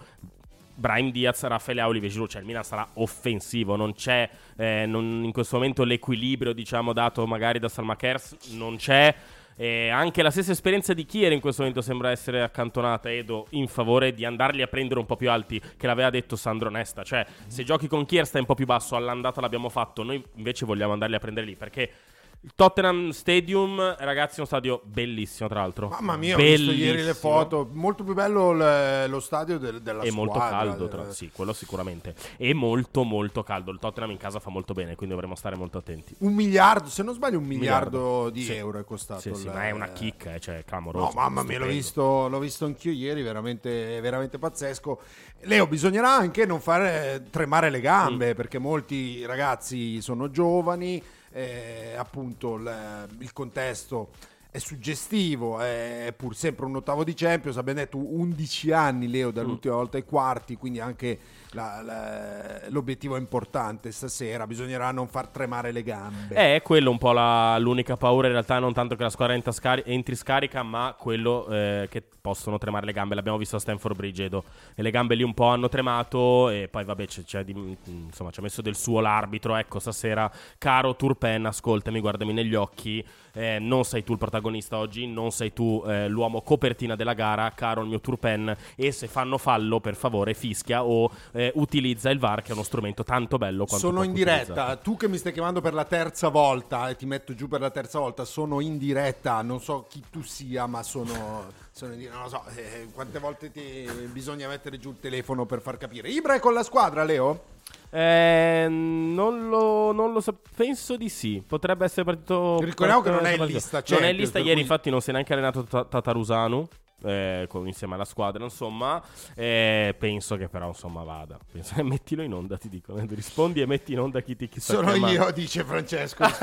Brahim 0.75 1.11
Diaz, 1.11 1.43
Raffaele 1.43 1.81
Olivier 1.81 2.11
Giroud, 2.11 2.29
cioè 2.29 2.41
il 2.41 2.47
Milan 2.47 2.63
sarà 2.63 2.87
offensivo, 2.93 3.75
non 3.75 3.93
c'è 3.93 4.29
eh, 4.57 4.85
non- 4.87 5.23
in 5.23 5.31
questo 5.31 5.55
momento 5.57 5.83
l'equilibrio, 5.83 6.53
diciamo, 6.53 6.93
dato 6.93 7.25
magari 7.25 7.59
da 7.59 7.69
Salmakers, 7.69 8.51
non 8.51 8.75
c'è. 8.77 9.15
E 9.59 9.89
anche 9.89 10.21
la 10.21 10.29
stessa 10.29 10.51
esperienza 10.51 10.93
di 10.93 11.03
Kier 11.03 11.31
in 11.31 11.39
questo 11.39 11.63
momento 11.63 11.81
sembra 11.81 12.11
essere 12.11 12.43
accantonata, 12.43 13.11
Edo, 13.11 13.47
in 13.51 13.67
favore 13.67 14.13
di 14.13 14.23
andarli 14.23 14.61
a 14.61 14.67
prendere 14.67 14.99
un 14.99 15.07
po' 15.07 15.15
più 15.15 15.31
alti, 15.31 15.59
che 15.75 15.87
l'aveva 15.87 16.11
detto 16.11 16.35
Sandro 16.35 16.69
Nesta. 16.69 17.01
Cioè, 17.01 17.25
se 17.47 17.63
giochi 17.63 17.87
con 17.87 18.05
Kier 18.05 18.27
stai 18.27 18.41
un 18.41 18.45
po' 18.45 18.53
più 18.53 18.67
basso, 18.67 18.95
all'andata 18.95 19.41
l'abbiamo 19.41 19.69
fatto, 19.69 20.03
noi 20.03 20.23
invece 20.35 20.63
vogliamo 20.63 20.93
andarli 20.93 21.15
a 21.15 21.19
prendere 21.19 21.47
lì, 21.47 21.55
perché... 21.55 21.91
Il 22.41 22.51
Tottenham 22.55 23.09
Stadium, 23.09 23.95
ragazzi, 23.97 24.35
è 24.35 24.37
uno 24.37 24.45
stadio 24.45 24.81
bellissimo, 24.85 25.49
tra 25.49 25.59
l'altro. 25.61 25.89
Mamma 25.89 26.15
mia, 26.15 26.35
ho 26.35 26.37
visto 26.37 26.65
Bellissimo. 26.67 26.85
ieri 26.91 27.01
le 27.03 27.13
foto. 27.13 27.67
Molto 27.73 28.03
più 28.05 28.13
bello 28.13 28.53
l- 28.53 29.09
lo 29.09 29.19
stadio 29.19 29.57
del- 29.57 29.81
della 29.81 30.03
È 30.03 30.09
squadra. 30.09 30.15
molto 30.15 30.39
caldo, 30.39 30.77
del- 30.85 30.89
tra- 30.89 31.11
sì, 31.11 31.29
quello 31.33 31.51
sicuramente. 31.51 32.15
E 32.37 32.53
molto, 32.53 33.03
molto 33.03 33.43
caldo. 33.43 33.71
Il 33.71 33.79
Tottenham 33.79 34.11
in 34.11 34.17
casa 34.17 34.39
fa 34.39 34.49
molto 34.49 34.73
bene, 34.73 34.95
quindi 34.95 35.13
dovremo 35.15 35.35
stare 35.35 35.55
molto 35.57 35.79
attenti. 35.79 36.15
Un 36.19 36.33
miliardo, 36.35 36.87
se 36.89 37.03
non 37.03 37.13
sbaglio, 37.15 37.39
un 37.39 37.43
miliardo, 37.45 37.97
Miliardo. 37.97 38.29
di 38.29 38.43
Sì. 38.43 38.53
euro 38.53 38.79
è 38.79 38.83
costato. 38.85 39.19
Sì, 39.19 39.33
sì, 39.33 39.47
il- 39.47 39.53
ma 39.53 39.65
è 39.67 39.71
una 39.71 39.89
chicca, 39.89 40.35
eh, 40.35 40.39
cioè, 40.39 40.63
clamoroso. 40.63 41.05
No, 41.07 41.11
mamma 41.15 41.43
mia, 41.43 41.59
l'ho 41.59 41.65
visto, 41.65 42.27
l'ho 42.29 42.39
visto 42.39 42.63
anch'io 42.65 42.91
ieri, 42.91 43.23
veramente, 43.23 43.99
veramente 43.99 44.37
pazzesco. 44.37 45.01
Leo, 45.41 45.67
bisognerà 45.67 46.13
anche 46.15 46.45
non 46.45 46.61
fare 46.61 47.25
tremare 47.29 47.69
le 47.71 47.79
Mm. 47.79 47.81
gambe, 47.81 48.33
perché 48.35 48.57
molti 48.57 49.25
ragazzi 49.25 50.01
sono 50.01 50.29
giovani, 50.31 51.03
eh, 51.37 51.93
appunto 51.95 52.55
il, 52.55 53.07
il 53.19 53.31
contesto 53.31 54.09
è 54.57 54.59
suggestivo, 54.59 55.59
è 55.59 56.11
pur 56.17 56.35
sempre 56.35 56.65
un 56.65 56.75
ottavo 56.75 57.03
di 57.03 57.13
Champions, 57.13 57.57
abbiamo 57.57 57.79
detto 57.79 57.97
11 57.97 58.71
anni 58.71 59.07
Leo 59.07 59.29
Mm. 59.29 59.33
dall'ultima 59.33 59.75
volta 59.75 59.97
ai 59.97 60.03
quarti, 60.03 60.55
quindi 60.55 60.79
anche 60.79 61.19
la- 61.51 61.81
la- 61.81 62.61
l'obiettivo 62.69 63.15
è 63.15 63.19
importante 63.19 63.91
stasera, 63.91 64.45
bisognerà 64.47 64.91
non 64.91 65.07
far 65.07 65.27
tremare 65.27 65.71
le 65.71 65.83
gambe. 65.83 66.35
Eh, 66.35 66.55
È 66.55 66.61
quello 66.61 66.89
un 66.89 66.97
po' 66.97 67.11
la- 67.11 67.57
l'unica 67.59 67.95
paura 67.97 68.27
in 68.27 68.33
realtà, 68.33 68.57
non 68.59 68.73
tanto 68.73 68.95
che 68.95 69.03
la 69.03 69.09
squadra 69.09 69.35
entra 69.35 69.51
scari- 69.51 69.83
entri 69.85 70.15
scarica, 70.15 70.63
ma 70.63 70.95
quello 70.97 71.47
eh, 71.49 71.87
che 71.89 72.03
possono 72.19 72.57
tremare 72.57 72.85
le 72.85 72.91
gambe. 72.93 73.15
L'abbiamo 73.15 73.37
visto 73.37 73.55
a 73.55 73.59
Stanford 73.59 73.95
Bridge, 73.95 74.25
Edo. 74.25 74.43
E 74.75 74.81
le 74.81 74.91
gambe 74.91 75.15
lì 75.15 75.23
un 75.23 75.33
po' 75.33 75.45
hanno 75.47 75.69
tremato 75.69 76.49
e 76.49 76.67
poi 76.67 76.83
vabbè 76.83 77.05
c'è, 77.05 77.23
c'è 77.23 77.43
di- 77.45 77.77
insomma, 77.85 78.31
ci 78.31 78.39
ha 78.39 78.43
messo 78.43 78.61
del 78.61 78.75
suo 78.75 78.99
l'arbitro. 78.99 79.55
Ecco, 79.55 79.79
stasera, 79.79 80.29
caro 80.57 80.95
Turpen, 80.95 81.45
ascoltami, 81.45 81.99
guardami 81.99 82.33
negli 82.33 82.55
occhi. 82.55 83.05
eh, 83.37 83.59
non 83.59 83.83
sei 83.85 84.03
tu 84.03 84.13
il 84.13 84.17
protagonista 84.17 84.45
oggi, 84.71 85.07
non 85.07 85.31
sei 85.31 85.53
tu 85.53 85.83
eh, 85.85 86.07
l'uomo 86.07 86.41
copertina 86.41 86.95
della 86.95 87.13
gara, 87.13 87.51
caro 87.51 87.81
il 87.81 87.87
mio 87.87 87.99
Turpen. 87.99 88.55
E 88.75 88.91
se 88.91 89.07
fanno 89.07 89.37
fallo, 89.37 89.79
per 89.79 89.95
favore, 89.95 90.33
fischia 90.33 90.83
o 90.83 91.09
eh, 91.31 91.51
utilizza 91.55 92.09
il 92.09 92.19
VAR, 92.19 92.41
che 92.41 92.49
è 92.49 92.53
uno 92.53 92.63
strumento 92.63 93.03
tanto 93.03 93.37
bello 93.37 93.65
quanto 93.65 93.87
Sono 93.87 94.03
in 94.03 94.13
diretta, 94.13 94.51
utilizzato. 94.51 94.81
tu 94.81 94.97
che 94.97 95.07
mi 95.07 95.17
stai 95.17 95.33
chiamando 95.33 95.61
per 95.61 95.73
la 95.73 95.85
terza 95.85 96.29
volta 96.29 96.89
e 96.89 96.95
ti 96.95 97.05
metto 97.05 97.33
giù 97.33 97.47
per 97.47 97.61
la 97.61 97.69
terza 97.71 97.99
volta, 97.99 98.25
sono 98.25 98.59
in 98.59 98.77
diretta, 98.77 99.41
non 99.41 99.59
so 99.59 99.85
chi 99.89 100.03
tu 100.09 100.21
sia, 100.23 100.65
ma 100.65 100.83
sono, 100.83 101.45
sono 101.71 101.93
in 101.93 101.99
diretta, 101.99 102.15
non 102.17 102.23
lo 102.25 102.29
so, 102.29 102.43
eh, 102.55 102.87
quante 102.93 103.19
volte 103.19 103.51
ti 103.51 103.85
bisogna 104.11 104.47
mettere 104.47 104.77
giù 104.79 104.89
il 104.91 104.99
telefono 104.99 105.45
per 105.45 105.61
far 105.61 105.77
capire. 105.77 106.09
Ibra 106.09 106.35
è 106.35 106.39
con 106.39 106.53
la 106.53 106.63
squadra, 106.63 107.03
Leo? 107.03 107.55
Eh, 107.89 108.67
non 108.69 109.47
lo, 109.49 109.91
non 109.93 110.11
lo 110.11 110.19
so, 110.19 110.37
penso 110.55 110.97
di 110.97 111.09
sì. 111.09 111.43
Potrebbe 111.45 111.85
essere 111.85 112.03
partito. 112.03 112.59
Ricordiamo 112.59 113.01
che 113.01 113.09
non 113.09 113.25
è 113.25 113.33
in 113.35 113.45
lista 113.45 113.83
Non 113.89 114.03
è 114.03 114.09
in 114.09 114.15
lista 114.17 114.39
ieri, 114.39 114.51
cui- 114.53 114.61
infatti, 114.61 114.89
non 114.89 115.01
si 115.01 115.09
è 115.09 115.13
neanche 115.13 115.33
allenato 115.33 115.63
Ta- 115.63 115.85
Tatarusanu. 115.85 116.67
Eh, 117.07 117.45
con- 117.47 117.65
insieme 117.67 117.95
alla 117.95 118.05
squadra, 118.05 118.43
insomma, 118.43 119.01
eh, 119.35 119.95
penso 119.97 120.35
che 120.37 120.47
però 120.49 120.67
insomma 120.67 121.03
vada. 121.03 121.37
Penso- 121.51 121.81
mettilo 121.83 122.21
in 122.23 122.33
onda, 122.33 122.57
ti 122.57 122.69
dico. 122.69 122.93
Rispondi 123.09 123.61
e 123.61 123.65
metti 123.65 123.93
in 123.93 123.99
onda 123.99 124.21
chi 124.21 124.35
ti 124.35 124.47
chi 124.47 124.59
sta 124.59 124.73
Sono 124.73 124.91
chiamando. 124.91 125.23
io, 125.23 125.31
dice 125.31 125.63
Francesco. 125.63 126.25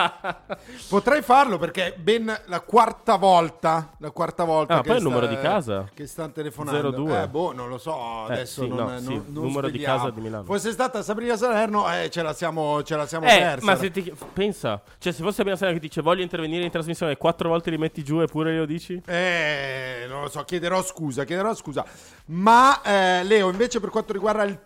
Eh, 0.00 0.56
Potrei 0.88 1.22
farlo 1.22 1.58
perché 1.58 1.94
ben 1.98 2.32
la 2.46 2.60
quarta 2.60 3.16
volta, 3.16 3.90
la 3.98 4.10
quarta 4.10 4.44
volta 4.44 4.74
Ah, 4.74 4.80
che 4.80 4.88
poi 4.88 4.96
il 4.96 5.00
sta- 5.02 5.10
numero 5.10 5.26
di 5.26 5.38
casa? 5.40 5.88
che 5.92 6.06
stanno 6.06 6.32
telefonando. 6.32 6.90
02. 6.90 7.22
Eh, 7.22 7.28
boh, 7.28 7.52
non 7.52 7.68
lo 7.68 7.78
so, 7.78 8.24
adesso 8.24 8.62
sì, 8.62 8.68
non, 8.68 8.76
no, 8.78 8.84
non- 8.88 8.98
sì, 9.00 9.12
non 9.14 9.44
numero 9.44 9.68
di 9.68 9.74
svegliamo. 9.78 9.98
casa 9.98 10.10
di 10.10 10.20
Milano. 10.20 10.44
Fosse 10.44 10.70
stata 10.72 11.02
Sabrina 11.02 11.36
Salerno, 11.36 11.90
eh, 11.92 12.10
ce 12.10 12.22
la 12.22 12.32
siamo, 12.32 12.82
ce 12.82 12.96
la 12.96 13.06
siamo 13.06 13.26
Eh, 13.26 13.38
persa. 13.38 13.64
ma 13.64 13.76
se 13.76 13.90
ti 13.90 14.12
pensa, 14.32 14.80
cioè, 14.98 15.12
se 15.12 15.22
fosse 15.22 15.40
Abbiamo 15.42 15.58
che 15.72 15.78
dice 15.78 16.00
voglio 16.02 16.22
intervenire 16.22 16.64
in 16.64 16.70
trasmissione, 16.70 17.16
quattro 17.16 17.48
volte 17.48 17.70
li 17.70 17.78
metti 17.78 18.02
giù 18.04 18.20
eppure 18.20 18.56
lo 18.56 18.66
dici? 18.66 19.00
Eh, 19.06 20.06
non 20.10 20.22
lo 20.22 20.28
so, 20.28 20.42
chiederò 20.44 20.82
scusa, 20.82 21.24
chiederò 21.24 21.54
scusa. 21.54 21.84
Ma 22.26 22.82
eh, 22.82 23.24
Leo, 23.24 23.50
invece 23.50 23.80
per 23.80 23.90
quanto 23.90 24.12
riguarda 24.12 24.42
il 24.42 24.62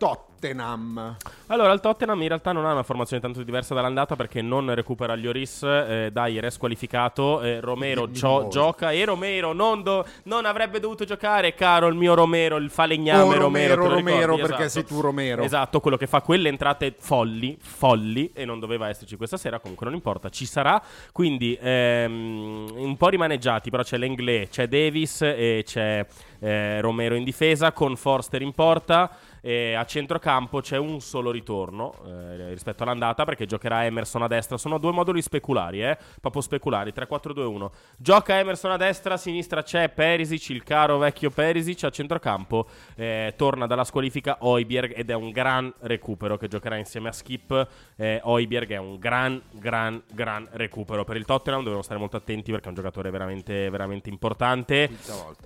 Tottenham, 0.48 1.16
Allora, 1.46 1.72
il 1.72 1.80
Tottenham 1.80 2.20
in 2.20 2.28
realtà 2.28 2.52
non 2.52 2.66
ha 2.66 2.72
una 2.72 2.82
formazione 2.82 3.22
tanto 3.22 3.42
diversa 3.42 3.72
dall'andata 3.72 4.14
perché 4.14 4.42
non 4.42 4.74
recupera 4.74 5.14
Lloris, 5.16 5.62
eh, 5.62 6.10
dai, 6.12 6.36
è 6.36 6.50
squalificato. 6.50 7.40
eh, 7.40 7.60
Romero 7.60 8.10
gio- 8.10 8.48
gioca 8.48 8.90
e 8.90 9.04
Romero 9.06 9.52
non, 9.54 9.82
do- 9.82 10.04
non 10.24 10.44
avrebbe 10.44 10.80
dovuto 10.80 11.04
giocare, 11.04 11.54
caro 11.54 11.86
il 11.86 11.94
mio 11.94 12.12
Romero, 12.14 12.56
il 12.56 12.68
falegname 12.68 13.22
Oh, 13.22 13.38
Romero. 13.38 13.74
Romero, 13.74 13.82
lo 13.88 13.88
Romero, 13.94 14.18
ricordi? 14.34 14.40
perché 14.42 14.62
Esatto. 14.64 14.86
sei 14.86 14.96
tu 14.96 15.00
Romero. 15.00 15.42
Esatto, 15.42 15.80
quello 15.80 15.96
che 15.96 16.06
fa 16.06 16.20
quelle 16.20 16.48
entrate 16.50 16.94
folli, 16.98 17.56
folli, 17.58 18.30
e 18.34 18.44
non 18.44 18.58
doveva 18.60 18.88
esserci 18.88 19.16
questa 19.16 19.38
sera, 19.38 19.58
comunque 19.60 19.86
non 19.86 19.94
importa, 19.94 20.28
ci 20.28 20.44
sarà. 20.44 20.82
Quindi 21.12 21.56
ehm, 21.60 22.66
un 22.74 22.96
po' 22.98 23.08
rimaneggiati, 23.08 23.70
però 23.70 23.82
c'è 23.82 23.96
Lenglet, 23.96 24.50
c'è 24.50 24.66
Davis 24.68 25.22
e 25.22 25.62
c'è 25.64 26.04
eh, 26.40 26.80
Romero 26.82 27.14
in 27.14 27.24
difesa, 27.24 27.72
con 27.72 27.96
Forster 27.96 28.42
in 28.42 28.52
porta. 28.52 29.10
E 29.46 29.74
a 29.74 29.84
centrocampo 29.84 30.62
c'è 30.62 30.78
un 30.78 31.02
solo 31.02 31.30
ritorno 31.30 31.92
eh, 32.06 32.48
rispetto 32.48 32.82
all'andata 32.82 33.26
perché 33.26 33.44
giocherà 33.44 33.84
Emerson 33.84 34.22
a 34.22 34.26
destra. 34.26 34.56
Sono 34.56 34.78
due 34.78 34.90
moduli 34.90 35.20
speculari, 35.20 35.82
eh? 35.82 35.98
proprio 36.18 36.40
speculari. 36.40 36.94
3-4-2-1. 36.96 37.70
Gioca 37.98 38.38
Emerson 38.38 38.70
a 38.70 38.78
destra, 38.78 39.14
a 39.14 39.16
sinistra 39.18 39.62
c'è 39.62 39.90
Perisic, 39.90 40.48
il 40.48 40.62
caro 40.62 40.96
vecchio 40.96 41.28
Perisic. 41.28 41.84
A 41.84 41.90
centrocampo 41.90 42.66
eh, 42.94 43.34
torna 43.36 43.66
dalla 43.66 43.84
squalifica 43.84 44.38
Oibierg 44.40 44.94
ed 44.96 45.10
è 45.10 45.14
un 45.14 45.30
gran 45.30 45.70
recupero 45.80 46.38
che 46.38 46.48
giocherà 46.48 46.76
insieme 46.76 47.10
a 47.10 47.12
Skip. 47.12 47.68
Eh, 47.96 48.20
Oibierg 48.24 48.70
è 48.70 48.78
un 48.78 48.96
gran, 48.98 49.42
gran, 49.50 50.02
gran 50.10 50.48
recupero 50.52 51.04
per 51.04 51.16
il 51.16 51.26
Tottenham. 51.26 51.60
Dobbiamo 51.60 51.82
stare 51.82 52.00
molto 52.00 52.16
attenti 52.16 52.50
perché 52.50 52.64
è 52.64 52.68
un 52.70 52.76
giocatore 52.76 53.10
veramente, 53.10 53.68
veramente 53.68 54.08
importante. 54.08 54.88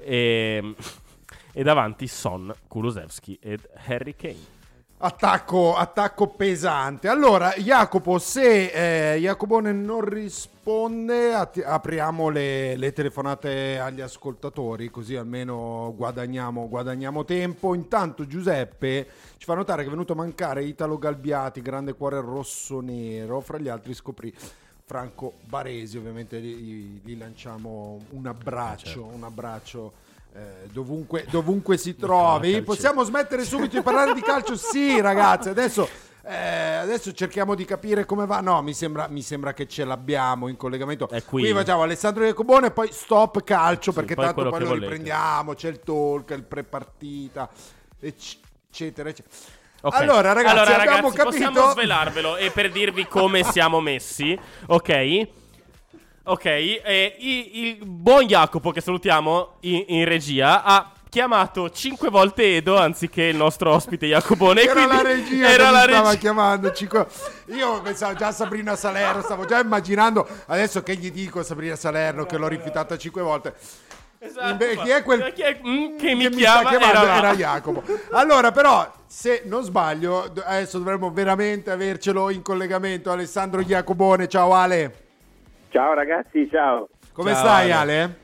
E, 0.04 0.74
e 1.52 1.62
davanti 1.62 2.06
Son, 2.06 2.52
Kulusevski 2.66 3.38
ed 3.40 3.68
Harry 3.86 4.14
Kane. 4.14 4.56
attacco, 4.98 5.76
attacco 5.76 6.28
pesante. 6.28 7.08
Allora, 7.08 7.52
Jacopo, 7.56 8.18
se 8.18 9.14
eh, 9.14 9.18
Jacobone 9.18 9.72
non 9.72 10.00
risponde, 10.00 11.32
atti- 11.34 11.62
apriamo 11.62 12.28
le, 12.28 12.76
le 12.76 12.92
telefonate 12.92 13.78
agli 13.78 14.00
ascoltatori, 14.00 14.90
così 14.90 15.16
almeno 15.16 15.92
guadagniamo, 15.96 16.68
guadagniamo 16.68 17.24
tempo. 17.24 17.74
Intanto 17.74 18.26
Giuseppe 18.26 19.06
ci 19.36 19.44
fa 19.44 19.54
notare 19.54 19.82
che 19.82 19.88
è 19.88 19.90
venuto 19.90 20.12
a 20.14 20.16
mancare 20.16 20.64
Italo 20.64 20.98
Galbiati, 20.98 21.62
grande 21.62 21.94
cuore 21.94 22.20
rosso-nero, 22.20 23.40
fra 23.40 23.58
gli 23.58 23.68
altri 23.68 23.94
scoprì 23.94 24.34
Franco 24.84 25.34
Baresi, 25.44 25.98
ovviamente 25.98 26.40
gli, 26.40 27.00
gli 27.04 27.16
lanciamo 27.16 28.00
un 28.10 28.26
abbraccio, 28.26 29.04
un 29.04 29.22
abbraccio 29.22 30.06
eh, 30.34 30.66
dovunque, 30.72 31.26
dovunque 31.30 31.76
si 31.76 31.96
trovi. 31.96 32.62
Possiamo 32.62 33.02
smettere 33.02 33.44
subito 33.44 33.76
di 33.76 33.82
parlare 33.82 34.14
di 34.14 34.20
calcio? 34.20 34.56
Sì, 34.56 35.00
ragazzi, 35.00 35.48
adesso, 35.48 35.88
eh, 36.24 36.74
adesso 36.74 37.12
cerchiamo 37.12 37.54
di 37.54 37.64
capire 37.64 38.04
come 38.04 38.26
va. 38.26 38.40
No, 38.40 38.62
mi 38.62 38.74
sembra, 38.74 39.08
mi 39.08 39.22
sembra 39.22 39.52
che 39.52 39.66
ce 39.66 39.84
l'abbiamo 39.84 40.48
in 40.48 40.56
collegamento. 40.56 41.08
È 41.08 41.24
qui. 41.24 41.50
facciamo 41.52 41.82
Alessandro 41.82 42.24
Jacobone 42.24 42.68
e 42.68 42.70
poi 42.70 42.88
stop 42.92 43.42
calcio, 43.42 43.92
perché 43.92 44.14
poi 44.14 44.24
tanto 44.26 44.48
poi 44.48 44.60
lo 44.60 44.66
volete. 44.66 44.84
riprendiamo. 44.84 45.54
C'è 45.54 45.68
il 45.68 45.80
talk, 45.80 46.30
il 46.30 46.44
pre-partita, 46.44 47.48
ecc- 47.98 48.38
eccetera, 48.70 49.08
eccetera. 49.08 49.34
Ok. 49.80 49.94
Allora, 49.94 50.32
ragazzi, 50.32 50.56
Allora, 50.56 50.76
abbiamo 50.76 51.08
ragazzi, 51.10 51.16
capito. 51.16 51.50
possiamo 51.50 51.70
svelarvelo 51.72 52.36
e 52.36 52.50
per 52.50 52.70
dirvi 52.72 53.06
come 53.06 53.44
siamo 53.44 53.80
messi, 53.80 54.38
ok? 54.66 55.28
Ok, 56.30 56.44
e 56.44 57.16
i- 57.18 57.60
il 57.68 57.86
buon 57.86 58.26
Jacopo 58.26 58.70
che 58.70 58.80
salutiamo 58.82 59.54
in, 59.60 59.84
in 59.88 60.04
regia 60.04 60.62
ha 60.62 60.92
chiamato 61.08 61.70
cinque 61.70 62.10
volte 62.10 62.56
Edo 62.56 62.76
anziché 62.76 63.22
il 63.24 63.36
nostro 63.36 63.72
ospite 63.72 64.06
Jacopone. 64.06 64.60
Era 64.62 64.72
quindi 64.74 64.94
la 64.94 65.02
regia 65.02 65.48
era 65.48 65.64
che 65.66 65.70
la 65.72 65.78
mi 65.86 65.92
stava 65.92 66.14
chiamando. 66.16 66.72
cinque- 66.72 67.06
Io 67.46 67.80
pensavo 67.80 68.12
già 68.14 68.26
a 68.26 68.32
Sabrina 68.32 68.76
Salerno, 68.76 69.22
stavo 69.22 69.46
già 69.46 69.58
immaginando 69.58 70.28
adesso 70.48 70.82
che 70.82 70.96
gli 70.96 71.10
dico 71.10 71.38
a 71.40 71.44
Sabrina 71.44 71.76
Salerno 71.76 72.26
che 72.26 72.36
l'ho 72.36 72.48
rifiutata 72.48 72.98
cinque 72.98 73.22
volte. 73.22 73.54
Esatto, 74.20 74.50
Inve- 74.50 74.76
chi 74.82 74.90
è 74.90 75.02
quel 75.02 75.32
chi 75.32 75.42
è- 75.42 75.60
mm, 75.66 75.96
che 75.96 76.14
mi 76.14 76.24
che 76.28 76.32
sta 76.32 76.60
chiama? 76.60 76.68
chiamando? 76.68 76.98
Era, 77.04 77.16
Era, 77.16 77.28
là. 77.28 77.34
Jacopo. 77.36 77.82
Allora, 78.10 78.50
però, 78.52 78.92
se 79.06 79.42
non 79.46 79.62
sbaglio, 79.62 80.28
do- 80.30 80.42
adesso 80.44 80.76
dovremmo 80.76 81.10
veramente 81.10 81.70
avercelo 81.70 82.28
in 82.28 82.42
collegamento. 82.42 83.10
Alessandro 83.10 83.62
Jacobone, 83.62 84.28
ciao 84.28 84.52
Ale. 84.52 85.06
Ciao 85.70 85.94
ragazzi, 85.94 86.48
ciao. 86.50 86.88
Come 87.12 87.32
Ciao, 87.32 87.40
stai, 87.40 87.70
Ale. 87.70 88.00
Ale? 88.02 88.16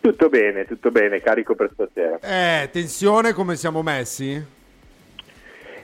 Tutto 0.00 0.28
bene, 0.28 0.64
tutto 0.64 0.90
bene, 0.90 1.20
carico 1.20 1.54
per 1.54 1.70
stasera. 1.72 2.18
Eh, 2.20 2.68
tensione, 2.70 3.32
come 3.32 3.56
siamo 3.56 3.82
messi? 3.82 4.58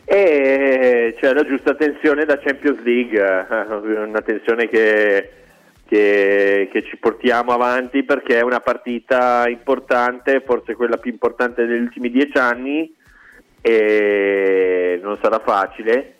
E 0.05 1.17
c'è 1.19 1.33
la 1.33 1.45
giusta 1.45 1.75
tensione 1.75 2.25
da 2.25 2.39
Champions 2.39 2.81
League, 2.83 3.19
eh, 3.21 3.75
una 4.05 4.23
tensione 4.23 4.69
che 4.69 5.31
che, 5.87 6.69
che 6.73 6.83
ci 6.83 6.97
portiamo 6.97 7.53
avanti 7.53 8.03
perché 8.03 8.39
è 8.39 8.43
una 8.43 8.61
partita 8.61 9.45
importante, 9.49 10.43
forse 10.45 10.75
quella 10.75 10.97
più 10.97 11.13
importante 11.13 11.65
degli 11.65 11.81
ultimi 11.81 12.11
dieci 12.11 12.37
anni 12.39 12.93
e 13.61 14.99
non 15.03 15.17
sarà 15.23 15.39
facile, 15.39 16.17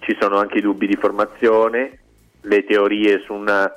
ci 0.00 0.16
sono 0.20 0.38
anche 0.38 0.60
dubbi 0.60 0.86
di 0.86 0.96
formazione, 0.96 1.98
le 2.42 2.64
teorie 2.64 3.20
su, 3.24 3.34
una- 3.34 3.72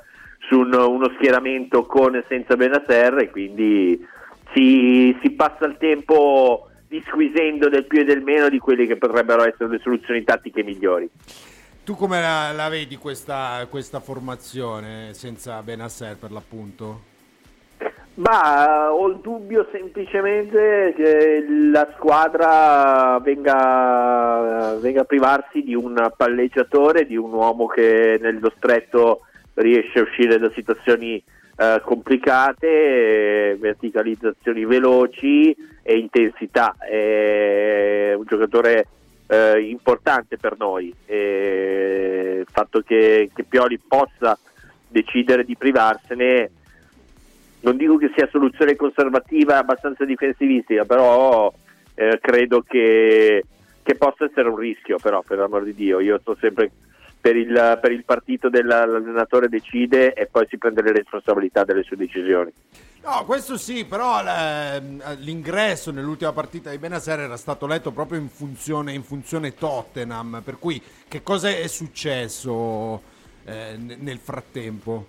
su 0.48 0.58
un- 0.58 0.74
uno 0.74 1.10
schieramento 1.16 1.84
con 1.86 2.16
e 2.16 2.24
senza 2.28 2.56
Benasser 2.56 3.18
e 3.18 3.30
quindi 3.30 4.06
si, 4.52 5.16
si 5.22 5.30
passa 5.30 5.66
il 5.66 5.76
tempo 5.78 6.68
disquisendo 6.88 7.68
del 7.68 7.86
più 7.86 8.00
e 8.00 8.04
del 8.04 8.22
meno 8.22 8.48
di 8.48 8.58
quelle 8.58 8.86
che 8.86 8.96
potrebbero 8.96 9.46
essere 9.46 9.70
le 9.70 9.80
soluzioni 9.82 10.24
tattiche 10.24 10.62
migliori. 10.62 11.08
Tu 11.84 11.94
come 11.96 12.20
la, 12.20 12.52
la 12.52 12.68
vedi 12.68 12.96
questa, 12.96 13.66
questa 13.68 13.98
formazione 14.00 15.14
senza 15.14 15.62
Benasser 15.62 16.16
per 16.16 16.30
l'appunto? 16.30 17.10
Ma 18.14 18.92
ho 18.92 19.08
il 19.08 19.20
dubbio 19.22 19.66
semplicemente 19.72 20.92
che 20.94 21.46
la 21.72 21.90
squadra 21.96 23.18
venga, 23.22 24.76
venga 24.78 25.00
a 25.00 25.04
privarsi 25.04 25.62
di 25.62 25.74
un 25.74 26.12
palleggiatore, 26.14 27.06
di 27.06 27.16
un 27.16 27.32
uomo 27.32 27.66
che 27.66 28.18
nello 28.20 28.52
stretto 28.56 29.22
riesce 29.54 29.98
a 29.98 30.02
uscire 30.02 30.38
da 30.38 30.50
situazioni 30.50 31.22
eh, 31.56 31.80
complicate, 31.84 33.56
verticalizzazioni 33.58 34.64
veloci 34.64 35.54
e 35.82 35.98
intensità. 35.98 36.76
È 36.78 38.14
un 38.16 38.24
giocatore 38.24 38.86
eh, 39.26 39.60
importante 39.60 40.36
per 40.36 40.56
noi. 40.58 40.94
E 41.06 42.38
il 42.40 42.48
fatto 42.50 42.80
che, 42.80 43.30
che 43.34 43.44
Pioli 43.44 43.78
possa 43.78 44.38
decidere 44.88 45.44
di 45.44 45.56
privarsene 45.56 46.50
non 47.62 47.76
dico 47.76 47.96
che 47.96 48.10
sia 48.14 48.28
soluzione 48.30 48.76
conservativa 48.76 49.58
abbastanza 49.58 50.04
difensivistica, 50.04 50.84
però 50.84 51.52
eh, 51.94 52.18
credo 52.20 52.62
che, 52.62 53.44
che 53.82 53.94
possa 53.94 54.24
essere 54.24 54.48
un 54.48 54.56
rischio, 54.56 54.98
però 54.98 55.22
per 55.22 55.38
l'amor 55.38 55.64
di 55.64 55.74
Dio, 55.74 56.00
io 56.00 56.18
sto 56.20 56.36
sempre 56.40 56.70
per 57.22 57.36
il, 57.36 57.78
per 57.80 57.92
il 57.92 58.04
partito 58.04 58.50
dell'allenatore 58.50 59.48
decide 59.48 60.12
e 60.12 60.26
poi 60.26 60.44
si 60.50 60.58
prende 60.58 60.82
le 60.82 60.92
responsabilità 60.92 61.62
delle 61.62 61.84
sue 61.84 61.96
decisioni. 61.96 62.52
No, 63.04 63.24
questo 63.24 63.56
sì, 63.56 63.84
però 63.84 64.20
ehm, 64.20 65.18
l'ingresso 65.20 65.92
nell'ultima 65.92 66.32
partita 66.32 66.70
di 66.70 66.78
Benasser 66.78 67.20
era 67.20 67.36
stato 67.36 67.68
letto 67.68 67.92
proprio 67.92 68.18
in 68.18 68.28
funzione, 68.28 68.92
in 68.92 69.04
funzione 69.04 69.54
Tottenham, 69.54 70.42
per 70.44 70.58
cui 70.58 70.82
che 71.06 71.22
cosa 71.22 71.48
è 71.48 71.66
successo 71.68 73.00
eh, 73.44 73.76
nel 73.76 74.18
frattempo? 74.18 75.06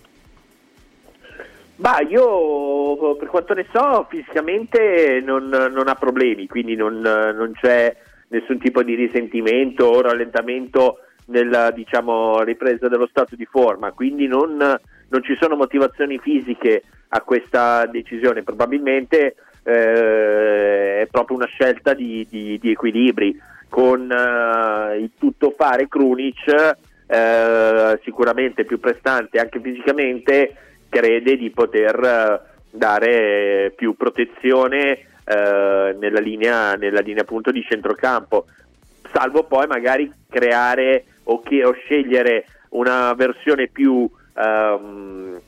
Ma 1.78 2.00
io 2.02 3.16
per 3.16 3.28
quanto 3.28 3.56
ne 3.56 3.66
so 3.74 4.06
fisicamente 4.08 5.20
non, 5.26 5.48
non 5.48 5.88
ha 5.88 5.96
problemi, 5.96 6.46
quindi 6.46 6.76
non, 6.76 7.00
non 7.00 7.54
c'è 7.60 7.96
nessun 8.28 8.60
tipo 8.60 8.84
di 8.84 8.94
risentimento 8.94 9.86
o 9.86 10.02
rallentamento 10.02 11.00
nella 11.26 11.72
diciamo, 11.72 12.42
ripresa 12.44 12.88
dello 12.88 13.08
stato 13.08 13.36
di 13.36 13.46
forma, 13.46 13.92
quindi 13.92 14.28
non, 14.28 14.58
non 14.58 15.24
ci 15.24 15.36
sono 15.40 15.56
motivazioni 15.56 16.20
fisiche 16.20 16.84
a 17.10 17.22
questa 17.22 17.86
decisione, 17.86 18.44
probabilmente 18.44 19.36
eh, 19.64 21.02
è 21.02 21.08
proprio 21.10 21.38
una 21.38 21.48
scelta 21.48 21.94
di, 21.94 22.26
di- 22.30 22.58
di 22.60 22.72
equilibri. 22.72 23.40
Con 23.70 24.12
eh, 24.12 24.98
il 25.00 25.12
tuttofare 25.18 25.88
Krunic 25.88 26.76
eh, 27.08 28.00
sicuramente 28.04 28.66
più 28.66 28.80
prestante 28.80 29.40
anche 29.40 29.60
fisicamente 29.60 30.56
crede 30.90 31.36
di 31.38 31.50
poter 31.50 32.04
eh, 32.04 32.42
dare 32.70 33.74
più 33.76 33.96
protezione 33.96 34.92
eh, 35.26 35.96
nella 36.00 36.20
linea, 36.20 36.76
nella 36.76 37.00
linea 37.00 37.24
appunto 37.24 37.52
di 37.52 37.66
centrocampo. 37.68 38.46
Salvo 39.12 39.44
poi 39.44 39.66
magari 39.68 40.12
creare 40.30 41.06
o, 41.24 41.42
che- 41.42 41.64
o 41.66 41.74
scegliere 41.74 42.46
una 42.70 43.14
versione 43.14 43.68
più 43.68 44.10
ehm, 44.36 45.40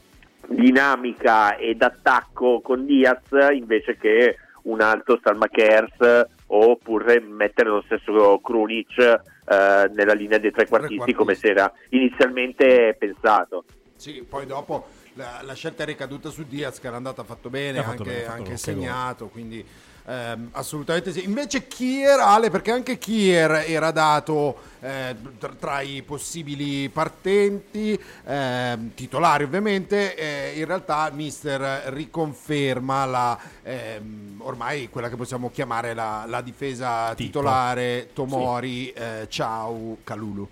dinamica 0.47 1.55
e 1.55 1.75
d'attacco 1.75 2.61
con 2.61 2.85
Diaz 2.85 3.21
invece 3.53 3.97
che 3.97 4.38
un 4.63 4.81
alto 4.81 5.19
Salma 5.23 5.47
Kers 5.47 6.27
oppure 6.47 7.19
mettere 7.19 7.69
lo 7.69 7.81
stesso 7.85 8.39
Krunic 8.39 8.97
eh, 8.99 9.91
nella 9.93 10.13
linea 10.13 10.38
dei 10.38 10.51
trequartisti 10.51 11.13
Trequartisti. 11.13 11.13
come 11.13 11.35
si 11.35 11.47
era 11.47 11.71
inizialmente 11.89 12.95
pensato. 12.97 13.63
Sì, 13.95 14.23
poi 14.27 14.45
dopo 14.45 14.88
la, 15.13 15.41
la 15.43 15.53
scelta 15.53 15.83
è 15.83 15.85
ricaduta 15.85 16.29
su 16.29 16.43
Diaz 16.47 16.79
che 16.79 16.88
era 16.88 16.95
andata 16.97 17.23
fatto 17.23 17.49
bene, 17.49 17.79
Ha 17.79 17.83
fatto 17.83 18.01
anche, 18.03 18.11
bene, 18.11 18.23
fatto 18.23 18.38
anche 18.38 18.57
segnato, 18.57 19.27
quindi 19.27 19.65
ehm, 20.05 20.49
assolutamente 20.51 21.11
sì. 21.11 21.23
Invece 21.23 21.67
Kier, 21.67 22.19
Ale, 22.19 22.49
perché 22.49 22.71
anche 22.71 22.97
Kier 22.97 23.65
era 23.67 23.91
dato 23.91 24.57
eh, 24.81 25.15
tra, 25.59 25.81
i 25.81 26.01
possibili 26.03 26.89
partenti, 26.89 27.99
ehm, 28.25 28.93
titolari 28.93 29.43
ovviamente, 29.43 30.15
eh, 30.15 30.59
in 30.59 30.65
realtà 30.65 31.09
Mister 31.13 31.91
riconferma 31.93 33.05
la, 33.05 33.39
ehm, 33.63 34.41
ormai 34.43 34.89
quella 34.89 35.09
che 35.09 35.15
possiamo 35.15 35.51
chiamare 35.51 35.93
la, 35.93 36.25
la 36.27 36.41
difesa 36.41 37.09
Tipo. 37.09 37.15
titolare 37.15 38.09
Tomori, 38.13 38.91
eh, 38.91 39.25
Ciao, 39.29 39.97
Calulu. 40.03 40.47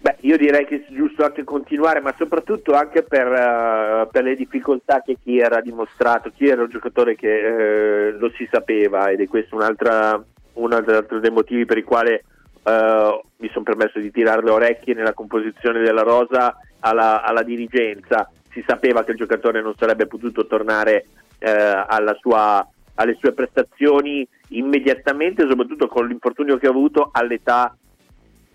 Beh, 0.00 0.16
io 0.20 0.36
direi 0.36 0.66
che 0.66 0.76
è 0.76 0.92
giusto 0.92 1.24
anche 1.24 1.42
continuare, 1.42 2.00
ma 2.00 2.14
soprattutto 2.16 2.72
anche 2.72 3.02
per, 3.02 3.26
eh, 3.26 4.08
per 4.10 4.22
le 4.22 4.36
difficoltà 4.36 5.00
che 5.00 5.16
chi 5.22 5.38
era 5.38 5.60
dimostrato. 5.60 6.30
Chi 6.34 6.46
era 6.46 6.62
un 6.62 6.68
giocatore 6.68 7.16
che 7.16 8.08
eh, 8.08 8.10
lo 8.12 8.30
si 8.36 8.48
sapeva 8.50 9.08
ed 9.08 9.20
è 9.20 9.26
questo 9.26 9.56
un 9.56 9.62
altro 9.62 11.18
dei 11.18 11.30
motivi 11.30 11.64
per 11.64 11.78
i 11.78 11.82
quali 11.82 12.12
eh, 12.12 13.20
mi 13.36 13.48
sono 13.50 13.64
permesso 13.64 13.98
di 13.98 14.10
tirare 14.10 14.42
le 14.42 14.50
orecchie 14.50 14.94
nella 14.94 15.12
composizione 15.12 15.80
della 15.80 16.02
rosa 16.02 16.56
alla, 16.80 17.22
alla 17.22 17.42
dirigenza. 17.42 18.30
Si 18.50 18.62
sapeva 18.66 19.04
che 19.04 19.12
il 19.12 19.18
giocatore 19.18 19.60
non 19.60 19.74
sarebbe 19.76 20.06
potuto 20.06 20.46
tornare 20.46 21.06
sua- 22.20 22.66
alle 22.94 23.16
sue 23.20 23.32
prestazioni 23.32 24.26
immediatamente, 24.50 25.46
soprattutto 25.48 25.86
con 25.86 26.06
l'infortunio 26.06 26.56
che 26.56 26.66
ha 26.66 26.70
avuto 26.70 27.10
all'età 27.12 27.76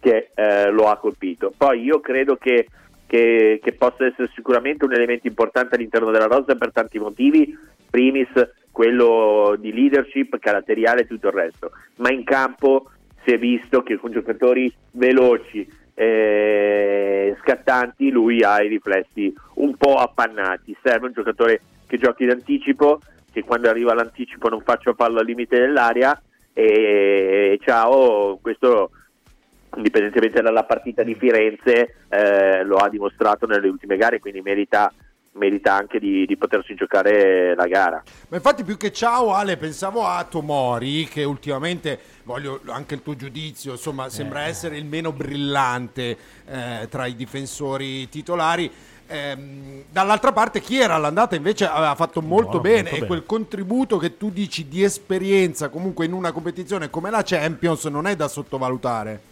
che 0.02 0.32
eh, 0.34 0.70
lo 0.72 0.90
ha 0.90 0.98
colpito. 0.98 1.54
Poi 1.56 1.82
io 1.82 2.02
credo 2.02 2.36
che, 2.36 2.68
che- 3.08 3.60
che 3.64 3.72
possa 3.74 4.06
essere 4.06 4.30
sicuramente 4.34 4.84
un 4.84 4.94
elemento 4.94 5.28
importante 5.28 5.76
all'interno 5.76 6.12
della 6.12 6.26
rosa 6.26 6.56
per 6.56 6.72
tanti 6.74 7.00
motivi, 7.00 7.58
primis 7.90 8.30
quello 8.72 9.56
di 9.60 9.72
leadership, 9.72 10.40
caratteriale 10.40 11.02
e 11.02 11.08
tutto 11.08 11.28
il 11.28 11.34
resto, 11.34 11.72
ma 11.98 12.12
in 12.12 12.24
campo 12.24 12.90
si 13.24 13.32
è 13.32 13.38
visto 13.38 13.84
che 13.84 13.98
con 13.98 14.12
giocatori 14.12 14.74
veloci, 14.92 15.68
eh, 15.94 17.36
scattanti, 17.42 18.10
lui 18.10 18.42
ha 18.44 18.62
i 18.64 18.70
riflessi 18.70 19.32
un 19.56 19.76
po' 19.76 19.96
appannati, 19.96 20.76
serve 20.82 21.08
un 21.08 21.14
giocatore 21.14 21.62
che 21.86 21.98
giochi 21.98 22.26
d'anticipo, 22.26 23.02
che 23.32 23.44
quando 23.44 23.70
arriva 23.70 23.92
all'anticipo 23.92 24.50
non 24.50 24.62
faccia 24.62 24.94
fallo 24.94 25.20
al 25.20 25.26
limite 25.26 25.60
dell'area 25.60 26.20
e 26.54 27.60
ciao, 27.64 28.40
questo 28.42 28.92
indipendentemente 29.76 30.42
dalla 30.42 30.64
partita 30.64 31.04
di 31.04 31.16
Firenze, 31.16 31.96
eh, 32.10 32.64
lo 32.64 32.78
ha 32.78 32.90
dimostrato 32.90 33.46
nelle 33.46 33.68
ultime 33.68 33.98
gare, 33.98 34.20
quindi 34.20 34.42
merita, 34.42 34.92
merita 35.34 35.74
anche 35.74 36.00
di, 36.00 36.26
di 36.26 36.38
potersi 36.38 36.76
giocare 36.76 37.56
la 37.56 37.68
gara. 37.68 38.04
Ma 38.30 38.38
infatti 38.38 38.64
più 38.64 38.78
che 38.78 38.92
ciao 38.92 39.34
Ale 39.34 39.58
pensavo 39.58 40.06
a 40.06 40.24
Tomori 40.26 41.06
che 41.06 41.24
ultimamente 41.24 42.00
voglio 42.24 42.62
anche 42.68 42.96
il 42.96 43.02
tuo 43.02 43.16
giudizio, 43.16 43.72
insomma 43.72 44.10
sembra 44.10 44.42
essere 44.42 44.78
il 44.78 44.86
meno 44.86 45.12
brillante 45.12 46.18
eh, 46.46 46.88
tra 46.90 47.06
i 47.06 47.16
difensori 47.16 48.10
titolari. 48.10 48.72
Ehm, 49.08 49.84
dall'altra 49.92 50.32
parte 50.32 50.62
chi 50.62 50.80
era 50.80 50.94
all'andata 50.96 51.36
invece 51.36 51.66
aveva 51.66 51.96
fatto 51.96 52.22
molto 52.22 52.60
Buono, 52.60 52.62
bene 52.62 52.82
molto 52.82 52.90
e 52.90 53.00
bene. 53.00 53.08
quel 53.08 53.26
contributo 53.26 53.98
che 53.98 54.16
tu 54.16 54.32
dici 54.32 54.70
di 54.70 54.84
esperienza 54.84 55.68
comunque 55.68 56.06
in 56.06 56.14
una 56.14 56.32
competizione 56.32 56.90
come 56.90 57.10
la 57.10 57.22
Champions 57.22 57.84
non 57.86 58.08
è 58.08 58.16
da 58.16 58.30
sottovalutare. 58.30 59.31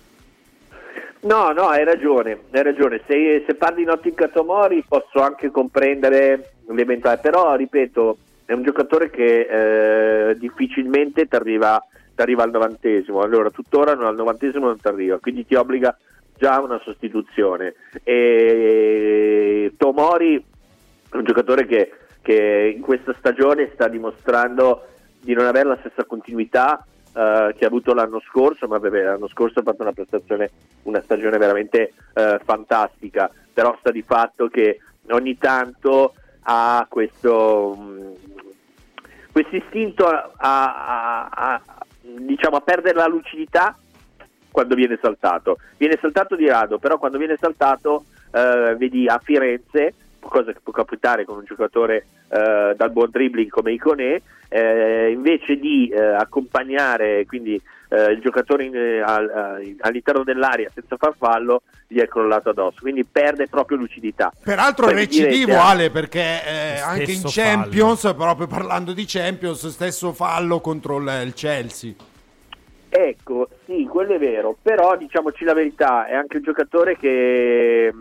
No, 1.22 1.52
no, 1.52 1.68
hai 1.68 1.84
ragione, 1.84 2.40
hai 2.52 2.64
ragione. 2.64 3.02
Se, 3.06 3.44
se 3.46 3.56
parli 3.56 3.80
di 3.80 3.86
Nottingham 3.86 4.32
Tomori 4.32 4.84
posso 4.88 5.22
anche 5.22 5.52
comprendere 5.52 6.54
l'eventuale, 6.70 7.18
però 7.18 7.56
ripeto, 7.56 8.18
è 8.46 8.54
un 8.54 8.64
giocatore 8.64 9.10
che 9.10 10.30
eh, 10.30 10.38
difficilmente 10.38 11.28
ti 11.28 11.36
arriva, 11.36 11.84
al 12.16 12.50
novantesimo, 12.52 13.22
allora 13.22 13.50
tuttora 13.50 13.94
non- 13.96 14.06
al 14.06 14.16
novantesimo 14.16 14.66
non 14.68 14.80
ti 14.80 14.88
arriva, 14.88 15.20
quindi 15.20 15.46
ti 15.46 15.56
obbliga 15.56 15.98
già 16.38 16.56
a 16.56 16.62
una 16.62 16.80
sostituzione. 16.84 17.76
E 18.04 19.74
Tomori 19.78 20.36
è 20.36 21.16
un 21.16 21.24
giocatore 21.24 21.66
che, 21.66 21.92
che 22.22 22.74
in 22.76 22.82
questa 22.82 23.14
stagione 23.20 23.70
sta 23.74 23.88
dimostrando 23.88 24.86
di 25.22 25.34
non 25.34 25.46
avere 25.46 25.68
la 25.68 25.78
stessa 25.80 26.06
continuità 26.06 26.86
eh, 27.20 27.54
che 27.58 27.66
ha 27.66 27.68
avuto 27.68 27.94
l'anno 27.94 28.22
scorso, 28.22 28.66
ma 28.68 28.78
vabbè, 28.78 29.04
l'anno 29.04 29.28
scorso 29.28 29.60
ha 29.60 29.64
fatto 29.64 29.82
una 29.82 29.92
prestazione, 29.92 30.52
una 30.84 31.02
stagione 31.02 31.38
veramente 31.38 31.94
eh, 32.14 32.40
fantastica, 32.46 33.30
però 33.54 33.76
sta 33.80 33.92
di 33.92 34.04
fatto 34.04 34.48
che 34.48 34.80
ogni 35.10 35.38
tanto 35.38 36.14
ha 36.44 36.86
questo 36.90 38.16
questo 39.32 39.56
istinto 39.56 40.08
a, 40.08 40.32
a- 40.38 41.28
a- 41.30 41.62
diciamo, 42.02 42.56
a 42.58 42.62
perdere 42.62 42.98
la 42.98 43.08
lucidità 43.08 43.78
quando 44.52 44.76
viene 44.76 44.98
saltato. 45.02 45.58
Viene 45.78 45.98
saltato 46.00 46.36
di 46.36 46.48
rado, 46.48 46.80
però 46.80 46.98
quando 46.98 47.18
viene 47.18 47.38
saltato, 47.38 48.06
eh, 48.32 48.76
vedi 48.78 49.08
a 49.08 49.20
Firenze, 49.22 49.94
cosa 50.20 50.52
che 50.54 50.60
può 50.64 50.72
capitare 50.74 51.26
con 51.26 51.38
un 51.38 51.44
giocatore 51.46 52.06
eh, 52.30 52.74
dal 52.76 52.92
buon 52.92 53.10
dribbling 53.10 53.50
come 53.50 53.74
Iconè, 53.74 54.22
eh, 54.50 55.12
invece 55.12 55.58
di 55.58 55.90
eh, 55.90 56.02
accompagnare 56.02 57.26
quindi 57.26 57.62
eh, 57.90 58.12
il 58.12 58.20
giocatore 58.20 58.66
in- 58.66 59.04
al- 59.06 59.62
eh, 59.62 59.76
all'interno 59.80 60.24
dell'area 60.24 60.70
senza 60.74 60.96
far 60.98 61.16
fallo, 61.18 61.64
gli 61.88 62.00
è 62.00 62.08
crollato 62.08 62.50
addosso, 62.50 62.78
quindi 62.82 63.04
perde 63.04 63.48
proprio 63.48 63.78
lucidità. 63.78 64.32
Peraltro 64.44 64.88
è 64.88 64.94
recidivo 64.94 65.46
direte, 65.46 65.54
Ale 65.54 65.90
perché 65.90 66.20
eh, 66.46 66.80
anche 66.80 67.12
in 67.12 67.22
Champions, 67.26 68.14
proprio 68.16 68.48
parlando 68.48 68.94
di 68.94 69.06
Champions, 69.08 69.68
stesso 69.68 70.14
fallo 70.14 70.62
contro 70.62 70.98
il, 70.98 71.22
il 71.26 71.34
Chelsea. 71.34 71.94
Ecco, 72.92 73.50
sì, 73.66 73.88
quello 73.90 74.16
è 74.16 74.20
vero, 74.20 74.56
però 74.60 74.98
diciamoci 74.98 75.44
la 75.44 75.54
verità, 75.54 76.08
è 76.08 76.16
anche 76.16 76.38
un 76.38 76.44
giocatore 76.44 76.98
che, 76.98 77.94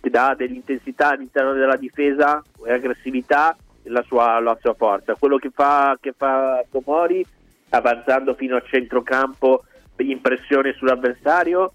che 0.00 0.10
dà 0.10 0.34
dell'intensità 0.36 1.10
all'interno 1.10 1.52
della 1.52 1.76
difesa 1.76 2.42
e 2.64 2.72
aggressività 2.72 3.56
la 3.84 4.02
sua, 4.02 4.38
la 4.40 4.56
sua 4.60 4.74
forza. 4.74 5.14
Quello 5.14 5.36
che 5.36 5.50
fa, 5.52 5.96
che 6.00 6.12
fa 6.16 6.64
Tomori 6.70 7.24
avanzando 7.70 8.34
fino 8.34 8.56
a 8.56 8.62
centrocampo 8.62 9.64
in 9.98 10.20
pressione 10.20 10.74
sull'avversario, 10.74 11.72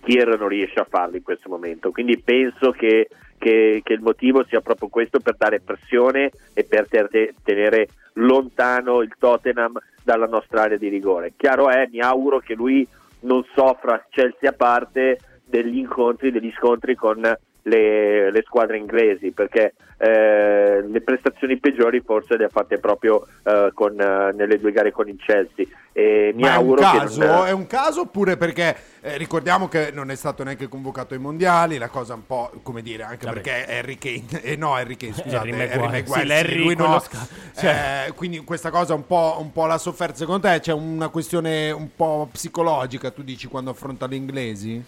Kier 0.00 0.36
non 0.38 0.48
riesce 0.48 0.80
a 0.80 0.86
farlo 0.88 1.16
in 1.16 1.22
questo 1.22 1.48
momento, 1.48 1.90
quindi 1.92 2.18
penso 2.18 2.72
che, 2.72 3.08
che- 3.38 3.80
che 3.84 3.92
il 3.92 4.00
motivo 4.00 4.44
sia 4.44 4.60
proprio 4.60 4.88
questo 4.88 5.20
per 5.20 5.36
dare 5.36 5.60
pressione 5.60 6.30
e 6.54 6.64
per 6.64 6.88
te- 6.88 7.34
tenere 7.44 7.88
lontano 8.14 9.02
il 9.02 9.14
Tottenham 9.18 9.78
dalla 10.02 10.26
nostra 10.26 10.62
area 10.62 10.76
di 10.76 10.88
rigore. 10.88 11.34
Chiaro 11.36 11.68
è, 11.68 11.88
mi 11.90 12.00
auguro 12.00 12.40
che 12.40 12.54
lui 12.54 12.86
non 13.20 13.44
soffra 13.54 14.04
Chelsea 14.10 14.50
a 14.50 14.54
parte 14.54 15.18
degli 15.44 15.78
incontri, 15.78 16.32
degli 16.32 16.52
scontri 16.56 16.96
con 16.96 17.20
le, 17.62 18.30
le 18.30 18.42
squadre 18.44 18.76
inglesi, 18.78 19.30
perché 19.30 19.74
eh, 19.98 20.82
le 20.86 21.00
prestazioni 21.00 21.58
peggiori 21.58 22.00
forse 22.04 22.36
le 22.36 22.44
ha 22.46 22.48
fatte 22.48 22.78
proprio 22.78 23.24
eh, 23.44 23.70
con, 23.72 23.98
eh, 24.00 24.32
nelle 24.34 24.58
due 24.58 24.72
gare 24.72 24.90
con 24.90 25.08
il 25.08 25.16
Chelsea. 25.16 25.66
E 25.94 26.32
mi 26.34 26.42
Ma 26.42 26.48
è 26.48 26.50
un 26.52 26.56
auguro 26.56 26.80
caso? 26.80 27.20
che 27.20 27.26
non, 27.26 27.46
È 27.46 27.50
un 27.52 27.66
caso 27.66 28.00
oppure 28.00 28.36
perché 28.38 28.74
eh, 29.02 29.16
ricordiamo 29.18 29.68
che 29.68 29.90
non 29.92 30.10
è 30.10 30.14
stato 30.16 30.42
neanche 30.42 30.66
convocato 30.66 31.12
ai 31.14 31.20
mondiali, 31.20 31.76
la 31.78 31.88
cosa 31.88 32.14
un 32.14 32.26
po' 32.26 32.50
come 32.62 32.80
dire, 32.82 33.02
anche 33.02 33.26
Vabbè. 33.26 33.40
perché 33.40 33.66
Harry 33.78 33.98
Kane, 33.98 34.42
eh, 34.42 34.56
no 34.56 34.74
Harry 34.74 34.96
Kane, 34.96 35.12
scusate, 35.12 35.48
Harry 35.50 35.52
Harry 35.52 35.68
Maguire. 35.78 35.90
Maguire, 36.00 36.20
Sì, 36.20 36.26
Larry, 36.26 36.56
lui 36.56 36.74
no. 36.74 36.84
quello 36.84 36.98
sca- 37.00 37.28
cioè. 37.54 38.04
Eh, 38.08 38.12
quindi 38.14 38.38
questa 38.40 38.70
cosa 38.70 38.94
un 38.94 39.06
po', 39.06 39.36
un 39.38 39.52
po' 39.52 39.66
l'ha 39.66 39.78
sofferta 39.78 40.14
secondo 40.16 40.48
te? 40.48 40.58
C'è 40.60 40.72
una 40.72 41.08
questione 41.08 41.70
un 41.70 41.94
po' 41.94 42.28
psicologica, 42.32 43.10
tu 43.10 43.22
dici, 43.22 43.46
quando 43.46 43.70
affronta 43.70 44.06
gli 44.08 44.14
inglesi? 44.14 44.82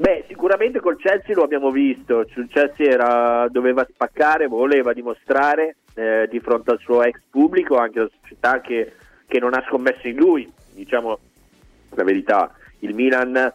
Beh, 0.00 0.24
sicuramente 0.28 0.80
col 0.80 0.96
Chelsea 0.96 1.34
lo 1.34 1.42
abbiamo 1.42 1.70
visto, 1.70 2.20
il 2.20 2.48
Chelsea 2.48 2.90
era- 2.90 3.46
doveva 3.50 3.86
spaccare, 3.86 4.46
voleva 4.46 4.94
dimostrare 4.94 5.76
eh, 5.94 6.26
di 6.30 6.40
fronte 6.40 6.70
al 6.70 6.78
suo 6.78 7.02
ex 7.02 7.20
pubblico, 7.28 7.76
anche 7.76 7.98
alla 7.98 8.10
società 8.22 8.62
che, 8.62 8.94
che 9.26 9.38
non 9.38 9.52
ha 9.52 9.62
scommesso 9.68 10.08
in 10.08 10.16
lui, 10.16 10.50
diciamo 10.72 11.18
la 11.90 12.02
verità. 12.02 12.50
Il 12.78 12.94
Milan 12.94 13.36
eh, 13.36 13.52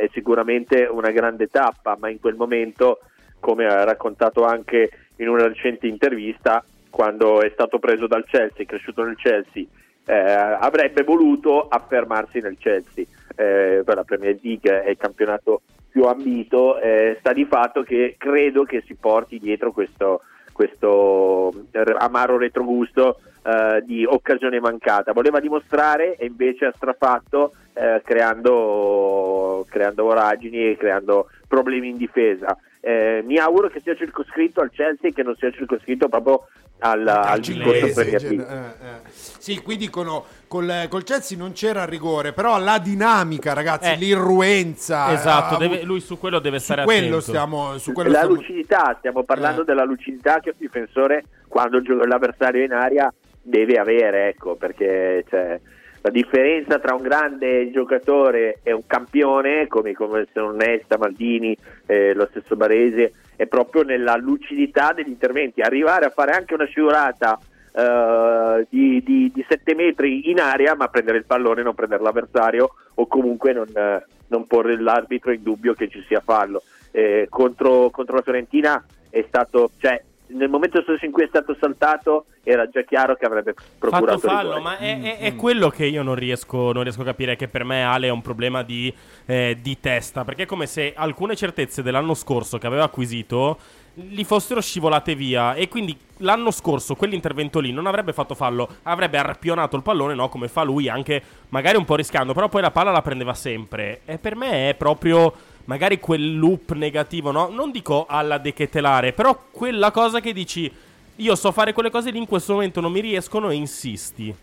è 0.00 0.10
sicuramente 0.12 0.84
una 0.84 1.10
grande 1.10 1.46
tappa, 1.46 1.96
ma 1.98 2.10
in 2.10 2.20
quel 2.20 2.34
momento, 2.34 2.98
come 3.38 3.64
ha 3.64 3.82
raccontato 3.84 4.44
anche 4.44 4.90
in 5.16 5.28
una 5.30 5.46
recente 5.46 5.86
intervista, 5.86 6.62
quando 6.90 7.40
è 7.40 7.48
stato 7.54 7.78
preso 7.78 8.06
dal 8.06 8.26
Chelsea, 8.26 8.66
cresciuto 8.66 9.04
nel 9.04 9.16
Chelsea, 9.16 9.64
eh, 10.04 10.12
avrebbe 10.12 11.02
voluto 11.02 11.66
affermarsi 11.66 12.40
nel 12.40 12.58
Chelsea. 12.58 13.06
Eh, 13.36 13.82
per 13.84 13.94
la 13.94 14.04
Premier 14.04 14.38
League 14.42 14.82
è 14.82 14.90
il 14.90 14.96
campionato 14.96 15.62
più 15.90 16.04
ambito, 16.04 16.78
eh, 16.78 17.16
sta 17.18 17.32
di 17.32 17.44
fatto 17.44 17.82
che 17.82 18.14
credo 18.16 18.62
che 18.64 18.82
si 18.86 18.94
porti 18.94 19.38
dietro 19.38 19.72
questo, 19.72 20.22
questo 20.52 21.52
amaro 21.98 22.38
retrogusto 22.38 23.18
eh, 23.42 23.82
di 23.84 24.04
occasione 24.04 24.60
mancata. 24.60 25.12
Voleva 25.12 25.40
dimostrare 25.40 26.16
e 26.16 26.26
invece 26.26 26.66
ha 26.66 26.72
strafatto 26.74 27.52
eh, 27.74 28.00
creando, 28.04 29.66
creando 29.68 30.04
voragini 30.04 30.70
e 30.70 30.76
creando 30.76 31.28
problemi 31.48 31.88
in 31.88 31.96
difesa. 31.96 32.56
Eh, 32.80 33.22
mi 33.26 33.36
auguro 33.36 33.68
che 33.68 33.80
sia 33.80 33.94
circoscritto 33.94 34.60
al 34.60 34.70
Chelsea 34.70 35.10
e 35.10 35.12
che 35.12 35.22
non 35.22 35.34
sia 35.36 35.50
circoscritto 35.50 36.08
proprio 36.08 36.46
al, 36.80 37.06
al 37.06 37.24
Calcio 37.24 37.52
discorso 37.52 38.00
League. 38.02 38.46
eh, 38.48 38.56
eh. 38.86 39.08
Sì, 39.12 39.62
qui 39.62 39.76
dicono 39.76 40.24
col, 40.48 40.86
col 40.88 41.02
Chelsea 41.02 41.38
non 41.38 41.52
c'era 41.52 41.84
rigore, 41.84 42.32
però 42.32 42.58
la 42.58 42.78
dinamica, 42.78 43.52
ragazzi, 43.54 43.90
Eh, 43.92 43.96
l'irruenza. 43.96 45.12
Esatto, 45.12 45.54
ha 45.54 45.58
deve- 45.58 45.82
lui 45.82 46.00
su 46.00 46.18
quello 46.18 46.38
deve 46.38 46.58
su 46.58 46.64
stare 46.64 46.84
quello 46.84 47.06
attento. 47.06 47.20
stiamo, 47.20 47.78
su 47.78 47.92
quello 47.92 48.10
la 48.10 48.18
stiamo- 48.18 48.34
lucidità, 48.34 48.94
stiamo 48.98 49.22
parlando 49.22 49.62
Eh. 49.62 49.64
della 49.64 49.84
lucidità 49.84 50.40
che 50.40 50.50
un 50.50 50.56
difensore 50.58 51.24
quando 51.48 51.80
gioca 51.82 52.06
l'avversario 52.06 52.62
in 52.64 52.72
aria 52.72 53.12
deve 53.42 53.78
avere, 53.78 54.28
ecco, 54.28 54.54
perché 54.56 55.24
cioè, 55.28 55.58
la 56.02 56.10
differenza 56.10 56.78
tra 56.78 56.94
un 56.94 57.02
grande 57.02 57.70
giocatore 57.70 58.60
e 58.62 58.72
un 58.72 58.86
campione, 58.86 59.66
come, 59.66 59.92
come 59.94 60.26
se 60.32 60.40
non 60.40 60.56
Nesta, 60.56 60.96
Maldini, 60.98 61.56
eh, 61.86 62.14
lo 62.14 62.26
stesso 62.30 62.56
Baresi, 62.56 63.10
è 63.40 63.46
proprio 63.46 63.84
nella 63.84 64.16
lucidità 64.16 64.92
degli 64.92 65.08
interventi. 65.08 65.62
Arrivare 65.62 66.04
a 66.04 66.10
fare 66.10 66.32
anche 66.32 66.52
una 66.52 66.66
scivolata 66.66 67.40
eh, 67.72 68.66
di, 68.68 69.02
di, 69.02 69.32
di 69.32 69.46
7 69.48 69.74
metri 69.74 70.28
in 70.28 70.40
aria, 70.40 70.74
ma 70.74 70.88
prendere 70.88 71.16
il 71.16 71.24
pallone, 71.24 71.62
non 71.62 71.74
prendere 71.74 72.02
l'avversario 72.02 72.74
o 72.92 73.06
comunque 73.06 73.54
non, 73.54 73.66
eh, 73.74 74.04
non 74.26 74.46
porre 74.46 74.78
l'arbitro 74.78 75.32
in 75.32 75.42
dubbio 75.42 75.72
che 75.72 75.88
ci 75.88 76.04
sia 76.06 76.20
fallo. 76.22 76.62
Eh, 76.90 77.28
contro, 77.30 77.88
contro 77.88 78.16
la 78.16 78.22
Fiorentina 78.22 78.84
è 79.08 79.24
stato, 79.26 79.70
cioè, 79.78 80.04
nel 80.32 80.48
momento 80.48 80.80
stesso 80.82 81.04
in 81.04 81.10
cui 81.12 81.24
è 81.24 81.28
stato 81.28 81.56
saltato 81.60 82.26
era 82.42 82.68
già 82.68 82.82
chiaro 82.82 83.16
che 83.16 83.26
avrebbe 83.26 83.54
procurato 83.78 84.18
Fatto 84.18 84.34
fallo, 84.34 84.54
rigore. 84.56 84.60
ma 84.60 84.78
è, 84.78 85.00
è- 85.00 85.18
è 85.18 85.36
quello 85.36 85.68
che 85.68 85.86
io 85.86 86.02
non 86.02 86.14
riesco, 86.14 86.72
non 86.72 86.82
riesco 86.82 87.02
a 87.02 87.04
capire. 87.04 87.36
Che 87.36 87.48
per 87.48 87.64
me 87.64 87.82
Ale 87.82 88.06
è 88.08 88.10
un 88.10 88.22
problema 88.22 88.62
di, 88.62 88.92
eh, 89.26 89.58
di 89.60 89.78
testa. 89.80 90.24
Perché 90.24 90.44
è 90.44 90.46
come 90.46 90.66
se 90.66 90.92
alcune 90.96 91.36
certezze 91.36 91.82
dell'anno 91.82 92.14
scorso 92.14 92.58
che 92.58 92.66
aveva 92.66 92.84
acquisito 92.84 93.58
gli 93.92 94.24
fossero 94.24 94.60
scivolate 94.60 95.14
via. 95.14 95.54
E 95.54 95.68
quindi 95.68 95.96
l'anno 96.18 96.50
scorso 96.50 96.94
quell'intervento 96.94 97.58
lì 97.60 97.72
non 97.72 97.86
avrebbe 97.86 98.12
fatto 98.12 98.34
fallo, 98.34 98.68
avrebbe 98.84 99.18
arpionato 99.18 99.76
il 99.76 99.82
pallone, 99.82 100.14
no? 100.14 100.28
Come 100.28 100.48
fa 100.48 100.62
lui, 100.62 100.88
anche 100.88 101.22
magari 101.48 101.76
un 101.76 101.84
po' 101.84 101.96
rischiando. 101.96 102.32
Però 102.32 102.48
poi 102.48 102.62
la 102.62 102.70
palla 102.70 102.90
la 102.90 103.02
prendeva 103.02 103.34
sempre. 103.34 104.00
E 104.04 104.18
per 104.18 104.36
me 104.36 104.70
è 104.70 104.74
proprio. 104.74 105.32
Magari 105.70 106.00
quel 106.00 106.36
loop 106.36 106.72
negativo, 106.72 107.30
no? 107.30 107.48
Non 107.48 107.70
dico 107.70 108.04
alla 108.08 108.38
dechetelare, 108.38 109.12
però 109.12 109.38
quella 109.52 109.92
cosa 109.92 110.18
che 110.18 110.32
dici. 110.32 110.68
Io 111.16 111.36
so 111.36 111.52
fare 111.52 111.72
quelle 111.72 111.90
cose 111.90 112.10
lì, 112.10 112.18
in 112.18 112.26
questo 112.26 112.54
momento 112.54 112.80
non 112.80 112.90
mi 112.90 112.98
riescono 112.98 113.50
e 113.50 113.54
insisti. 113.54 114.34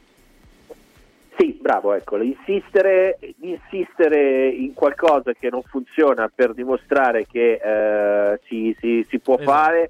Sì, 1.37 1.57
bravo, 1.59 1.93
ecco, 1.93 2.15
insistere, 2.21 3.19
insistere 3.41 4.47
in 4.47 4.73
qualcosa 4.73 5.33
che 5.33 5.49
non 5.49 5.63
funziona 5.63 6.31
per 6.33 6.53
dimostrare 6.53 7.25
che 7.29 7.59
eh, 7.61 8.39
si, 8.47 8.73
si- 8.79 9.05
si 9.09 9.19
può 9.19 9.35
Esatto. 9.35 9.51
fare 9.51 9.89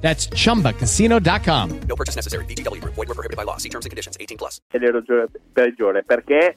That's 0.00 0.28
chumbacasino.com. 0.28 1.80
No 1.86 1.94
purchase 1.94 2.16
necessary. 2.16 2.44
Group. 2.46 2.94
Void 2.94 3.08
were 3.08 3.14
prohibited 3.14 3.36
by 3.36 3.44
law. 3.44 3.58
See 3.58 3.68
terms 3.68 3.84
and 3.84 3.90
conditions. 3.90 4.16
18 4.18 4.36
plus. 4.36 4.60
è 4.70 4.78
l'errore 4.78 5.28
peggiore 5.52 6.02
perché 6.02 6.56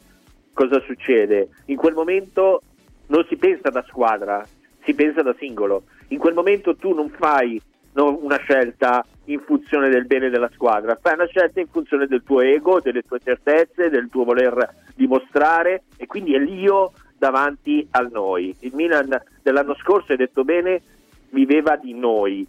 cosa 0.53 0.79
succede? 0.85 1.49
In 1.65 1.75
quel 1.75 1.93
momento 1.93 2.61
non 3.07 3.25
si 3.27 3.35
pensa 3.35 3.69
da 3.69 3.83
squadra, 3.87 4.45
si 4.83 4.93
pensa 4.93 5.21
da 5.21 5.35
singolo. 5.37 5.83
In 6.09 6.17
quel 6.19 6.33
momento 6.33 6.75
tu 6.75 6.93
non 6.93 7.09
fai 7.09 7.61
no, 7.93 8.17
una 8.21 8.37
scelta 8.37 9.05
in 9.25 9.39
funzione 9.39 9.89
del 9.89 10.05
bene 10.05 10.29
della 10.29 10.49
squadra, 10.53 10.97
fai 11.01 11.13
una 11.13 11.27
scelta 11.27 11.59
in 11.59 11.67
funzione 11.67 12.07
del 12.07 12.23
tuo 12.23 12.41
ego, 12.41 12.81
delle 12.81 13.01
tue 13.01 13.19
certezze, 13.23 13.89
del 13.89 14.09
tuo 14.09 14.23
voler 14.23 14.75
dimostrare 14.95 15.83
e 15.97 16.05
quindi 16.05 16.33
è 16.33 16.39
l'io 16.39 16.91
davanti 17.17 17.87
al 17.91 18.09
noi. 18.11 18.55
Il 18.59 18.73
Milan 18.73 19.21
dell'anno 19.41 19.75
scorso, 19.75 20.11
hai 20.11 20.17
detto 20.17 20.43
bene, 20.43 20.81
viveva 21.29 21.77
di 21.77 21.93
noi. 21.93 22.45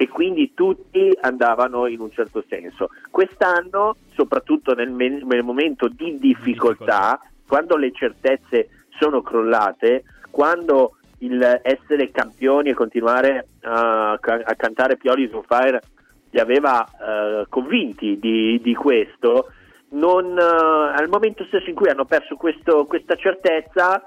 E 0.00 0.08
quindi 0.08 0.54
tutti 0.54 1.14
andavano 1.20 1.86
in 1.86 2.00
un 2.00 2.10
certo 2.10 2.42
senso. 2.48 2.88
Quest'anno, 3.10 3.96
soprattutto 4.14 4.72
nel, 4.72 4.88
me- 4.88 5.20
nel 5.22 5.42
momento 5.42 5.88
di 5.88 6.16
difficoltà, 6.18 7.20
quando 7.46 7.76
le 7.76 7.92
certezze 7.92 8.86
sono 8.98 9.20
crollate, 9.20 10.04
quando 10.30 10.92
il 11.18 11.60
essere 11.62 12.10
campioni 12.10 12.70
e 12.70 12.74
continuare 12.74 13.46
a, 13.60 14.16
ca- 14.18 14.40
a 14.42 14.54
cantare 14.54 14.96
Pioli 14.96 15.28
on 15.34 15.42
Fire 15.42 15.82
li 16.30 16.40
aveva 16.40 16.82
eh, 16.82 17.44
convinti 17.50 18.18
di, 18.18 18.58
di 18.62 18.74
questo, 18.74 19.52
non, 19.90 20.34
eh, 20.34 20.42
al 20.42 21.08
momento 21.10 21.44
stesso 21.44 21.68
in 21.68 21.74
cui 21.74 21.90
hanno 21.90 22.06
perso 22.06 22.36
questo- 22.36 22.86
questa 22.86 23.16
certezza, 23.16 24.02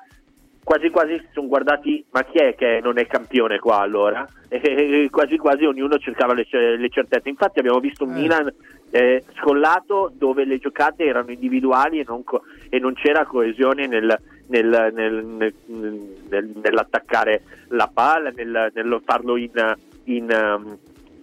quasi 0.64 0.90
quasi 0.90 1.18
si 1.20 1.28
sono 1.34 1.48
guardati 1.48 2.04
ma 2.12 2.24
chi 2.24 2.38
è 2.38 2.56
che 2.56 2.80
non 2.82 2.98
è 2.98 3.06
campione 3.08 3.60
qua 3.60 3.80
allora? 3.80 4.28
E 4.54 5.08
quasi 5.10 5.38
quasi 5.38 5.66
ognuno 5.66 5.98
cercava 5.98 6.34
le, 6.34 6.46
le 6.78 6.90
certezze. 6.90 7.28
Infatti 7.28 7.60
abbiamo 7.60 7.80
visto 7.80 8.04
un 8.04 8.12
Eh. 8.12 8.22
Milan 8.22 8.54
eh, 8.92 9.24
scollato 9.40 10.12
dove 10.16 10.46
le 10.46 10.60
giocate 10.60 11.04
erano 11.04 11.32
individuali 11.32 12.00
e 12.00 12.06
non, 12.08 12.24
co- 12.24 12.44
e 12.70 12.78
non 12.78 12.94
c'era 12.94 13.26
coesione 13.26 13.88
nel, 13.88 14.16
nel- 14.48 14.92
nel- 14.94 15.26
nel- 15.26 15.54
nel- 16.30 16.52
nell'attaccare 16.62 17.42
la 17.70 17.90
palla, 17.92 18.30
nel, 18.30 18.72
nel 18.76 19.02
farlo 19.04 19.36
in, 19.38 19.76
in, 20.04 20.28
um, 20.32 20.78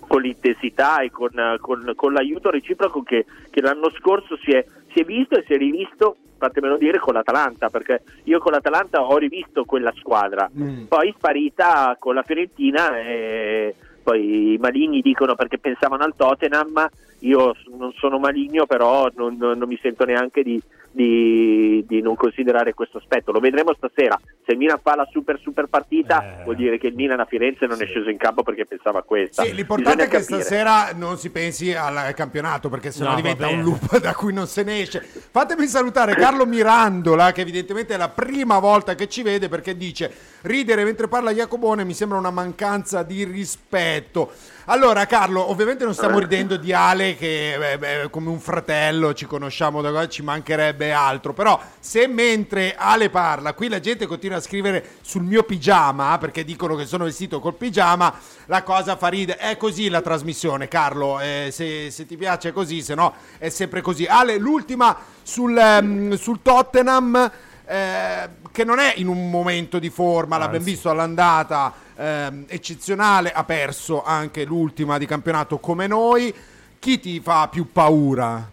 con 0.08 0.22
l'intensità 0.22 1.00
e 1.02 1.10
con, 1.12 1.30
con- 1.60 1.92
con 1.94 2.12
l'aiuto 2.12 2.50
reciproco 2.50 3.02
che, 3.04 3.24
che 3.48 3.60
l'anno 3.60 3.90
scorso 3.90 4.36
si 4.38 4.50
è, 4.50 4.64
si 4.92 5.02
è 5.02 5.04
visto 5.04 5.36
e 5.38 5.44
si 5.46 5.52
è 5.54 5.56
rivisto, 5.56 6.16
fatemelo 6.40 6.76
dire, 6.76 6.98
con 6.98 7.14
l'Atalanta, 7.14 7.68
perché 7.68 8.02
io 8.24 8.38
con 8.38 8.52
l'Atalanta 8.52 9.02
ho 9.02 9.16
rivisto 9.18 9.64
quella 9.64 9.92
squadra, 9.98 10.50
Mm. 10.58 10.84
poi 10.86 11.12
sparita 11.16 11.96
con 11.98 12.14
la 12.14 12.22
Fiorentina 12.22 12.98
e 12.98 13.74
poi 14.02 14.54
i 14.54 14.58
maligni 14.58 15.00
dicono 15.02 15.34
perché 15.34 15.58
pensavano 15.58 16.02
al 16.02 16.14
Tottenham, 16.16 16.88
io 17.20 17.54
non 17.78 17.92
sono 17.98 18.18
maligno 18.18 18.66
però 18.66 19.08
non, 19.16 19.36
non- 19.36 19.58
non 19.58 19.68
mi 19.68 19.78
sento 19.82 20.04
neanche 20.04 20.42
di, 20.42 20.60
di- 20.90 21.84
di 21.86 22.00
non 22.02 22.16
considerare 22.16 22.74
questo 22.74 22.98
aspetto, 22.98 23.30
lo 23.32 23.40
vedremo 23.40 23.72
stasera, 23.74 24.18
se 24.44 24.52
il 24.52 24.58
Milan 24.58 24.78
fa 24.82 24.96
la 24.96 25.06
super 25.10 25.38
super 25.42 25.66
partita 25.66 26.40
Eh. 26.40 26.44
vuol 26.44 26.56
dire 26.56 26.78
che 26.78 26.88
il 26.88 26.94
Milan 26.94 27.20
a 27.20 27.24
Firenze 27.26 27.66
non 27.66 27.80
è 27.80 27.86
sceso 27.86 28.10
in 28.10 28.16
campo 28.16 28.42
perché 28.42 28.66
pensava 28.66 28.98
a 29.00 29.02
questa. 29.02 29.42
Sì, 29.44 29.54
l'importante 29.54 30.04
è 30.04 30.06
Bisogna 30.06 30.18
che 30.18 30.26
capire. 30.26 30.40
stasera 30.42 30.92
non 30.96 31.16
si 31.18 31.30
pensi 31.30 31.72
al 31.74 32.12
campionato 32.14 32.68
perché 32.68 32.90
sennò 32.90 33.10
No, 33.10 33.16
diventa 33.16 33.44
vabbè. 33.46 33.56
un 33.56 33.62
loop 33.64 33.98
da 34.00 34.14
cui 34.14 34.32
non 34.32 34.46
se 34.46 34.62
ne 34.64 34.80
esce. 34.80 35.00
Fatemi 35.00 35.66
salutare 35.66 36.14
Carlo 36.14 36.46
Mirandola 36.46 37.32
che 37.32 37.42
evidentemente 37.42 37.94
è 37.94 37.96
la 37.96 38.08
prima 38.08 38.58
volta 38.58 38.94
che 38.94 39.08
ci 39.08 39.22
vede 39.22 39.48
perché 39.48 39.76
dice 39.76 40.12
ridere 40.42 40.84
mentre 40.84 41.06
parla 41.08 41.32
Jacobone 41.32 41.84
mi 41.84 41.92
sembra 41.94 42.18
una 42.18 42.30
mancanza 42.30 43.02
di 43.02 43.24
rispetto. 43.24 44.30
Allora 44.72 45.04
Carlo, 45.04 45.50
ovviamente 45.50 45.82
non 45.82 45.94
stiamo 45.94 46.20
ridendo 46.20 46.56
di 46.56 46.72
Ale 46.72 47.16
che 47.16 47.72
eh, 47.72 48.04
è 48.04 48.08
come 48.08 48.28
un 48.28 48.38
fratello, 48.38 49.14
ci 49.14 49.26
conosciamo 49.26 49.80
da 49.82 49.90
qua, 49.90 50.06
ci 50.06 50.22
mancherebbe 50.22 50.92
altro, 50.92 51.32
però 51.32 51.60
se 51.80 52.06
mentre 52.06 52.76
Ale 52.76 53.10
parla, 53.10 53.52
qui 53.54 53.68
la 53.68 53.80
gente 53.80 54.06
continua 54.06 54.36
a 54.36 54.40
scrivere 54.40 54.90
sul 55.00 55.24
mio 55.24 55.42
pigiama 55.42 56.16
perché 56.18 56.44
dicono 56.44 56.76
che 56.76 56.86
sono 56.86 57.02
vestito 57.02 57.40
col 57.40 57.56
pigiama, 57.56 58.14
la 58.46 58.62
cosa 58.62 58.94
fa 58.94 59.08
ridere. 59.08 59.40
È 59.40 59.56
così 59.56 59.88
la 59.88 60.02
trasmissione, 60.02 60.68
Carlo, 60.68 61.18
eh, 61.18 61.48
se, 61.50 61.90
se 61.90 62.06
ti 62.06 62.16
piace 62.16 62.50
è 62.50 62.52
così, 62.52 62.80
se 62.80 62.94
no 62.94 63.14
è 63.38 63.48
sempre 63.48 63.80
così. 63.80 64.04
Ale, 64.04 64.38
l'ultima 64.38 64.96
sul, 65.20 65.58
ehm, 65.58 66.14
sul 66.14 66.42
Tottenham 66.42 67.30
eh, 67.70 68.28
che 68.50 68.64
non 68.64 68.80
è 68.80 68.94
in 68.96 69.06
un 69.06 69.30
momento 69.30 69.78
di 69.78 69.90
forma, 69.90 70.36
l'abbiamo 70.36 70.56
Anzi. 70.56 70.70
visto 70.70 70.90
all'andata 70.90 71.72
ehm, 71.96 72.46
eccezionale, 72.48 73.30
ha 73.30 73.44
perso 73.44 74.02
anche 74.02 74.44
l'ultima 74.44 74.98
di 74.98 75.06
campionato 75.06 75.58
come 75.58 75.86
noi. 75.86 76.34
Chi 76.80 76.98
ti 76.98 77.20
fa 77.20 77.46
più 77.48 77.70
paura? 77.70 78.44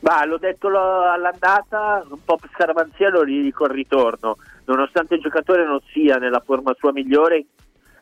Bah, 0.00 0.24
l'ho 0.26 0.36
detto 0.36 0.68
lo- 0.68 1.10
all'andata, 1.10 2.04
un 2.10 2.22
po' 2.22 2.36
per 2.36 2.50
scaramanzia 2.52 3.08
lo 3.08 3.24
dico 3.24 3.64
al 3.64 3.70
ritorno. 3.70 4.36
Nonostante 4.66 5.14
il 5.14 5.22
giocatore 5.22 5.64
non 5.64 5.80
sia 5.92 6.16
nella 6.16 6.42
forma 6.44 6.74
sua 6.78 6.92
migliore, 6.92 7.46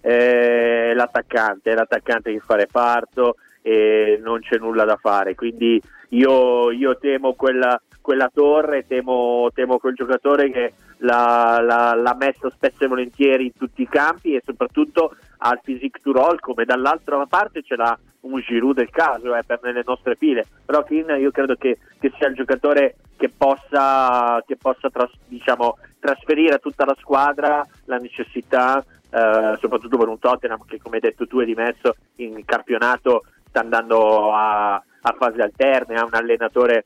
eh, 0.00 0.92
l'attaccante, 0.94 1.70
è 1.70 1.74
l'attaccante 1.74 2.32
che 2.32 2.40
fa 2.40 2.56
reparto 2.56 3.36
e 3.62 4.20
non 4.22 4.40
c'è 4.40 4.58
nulla 4.58 4.84
da 4.84 4.98
fare. 5.00 5.34
Quindi 5.36 5.80
io, 6.10 6.70
io 6.72 6.98
temo 6.98 7.34
quella, 7.34 7.80
quella 8.04 8.30
torre, 8.30 8.86
temo, 8.86 9.48
temo 9.54 9.78
quel 9.78 9.94
giocatore 9.94 10.50
che 10.50 10.74
l'ha, 10.98 11.58
l'ha- 11.62 11.94
l'ha 11.94 12.14
messo 12.14 12.50
spesso 12.50 12.84
e 12.84 12.86
volentieri 12.86 13.46
in 13.46 13.54
tutti 13.56 13.80
i 13.80 13.88
campi 13.88 14.34
e 14.34 14.42
soprattutto 14.44 15.16
al 15.38 15.58
physique 15.62 16.02
to 16.02 16.12
roll, 16.12 16.38
come 16.38 16.66
dall'altra 16.66 17.24
parte 17.24 17.62
ce 17.62 17.76
l'ha 17.76 17.98
un 18.20 18.40
Giroud 18.40 18.76
del 18.76 18.90
caso 18.90 19.34
eh, 19.34 19.42
per 19.42 19.60
nelle 19.62 19.82
nostre 19.86 20.16
file. 20.16 20.46
Però 20.66 20.84
Finn 20.84 21.08
io 21.18 21.30
credo 21.30 21.54
che, 21.54 21.78
che 21.98 22.12
sia 22.18 22.28
il 22.28 22.34
giocatore 22.34 22.96
che 23.16 23.30
possa, 23.34 24.42
che 24.46 24.58
possa 24.58 24.90
tras- 24.90 25.16
diciamo, 25.26 25.78
trasferire 25.98 26.56
a 26.56 26.58
tutta 26.58 26.84
la 26.84 26.96
squadra 27.00 27.66
la 27.86 27.96
necessità, 27.96 28.84
eh, 29.08 29.56
soprattutto 29.58 29.96
per 29.96 30.08
un 30.08 30.18
Tottenham 30.18 30.62
che 30.66 30.78
come 30.78 30.96
hai 30.96 31.00
detto 31.00 31.26
tu 31.26 31.38
è 31.40 31.46
dimesso 31.46 31.96
in 32.16 32.44
campionato, 32.44 33.24
sta 33.48 33.60
andando 33.60 34.30
a, 34.30 34.74
a 34.74 35.14
fasi 35.16 35.40
alterne, 35.40 35.94
ha 35.94 36.04
un 36.04 36.12
allenatore 36.12 36.84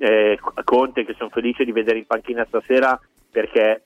eh, 0.00 0.38
Conte 0.64 1.04
che 1.04 1.14
sono 1.16 1.28
felice 1.28 1.64
di 1.64 1.72
vedere 1.72 1.98
in 1.98 2.06
panchina 2.06 2.44
stasera 2.48 2.98
perché 3.30 3.82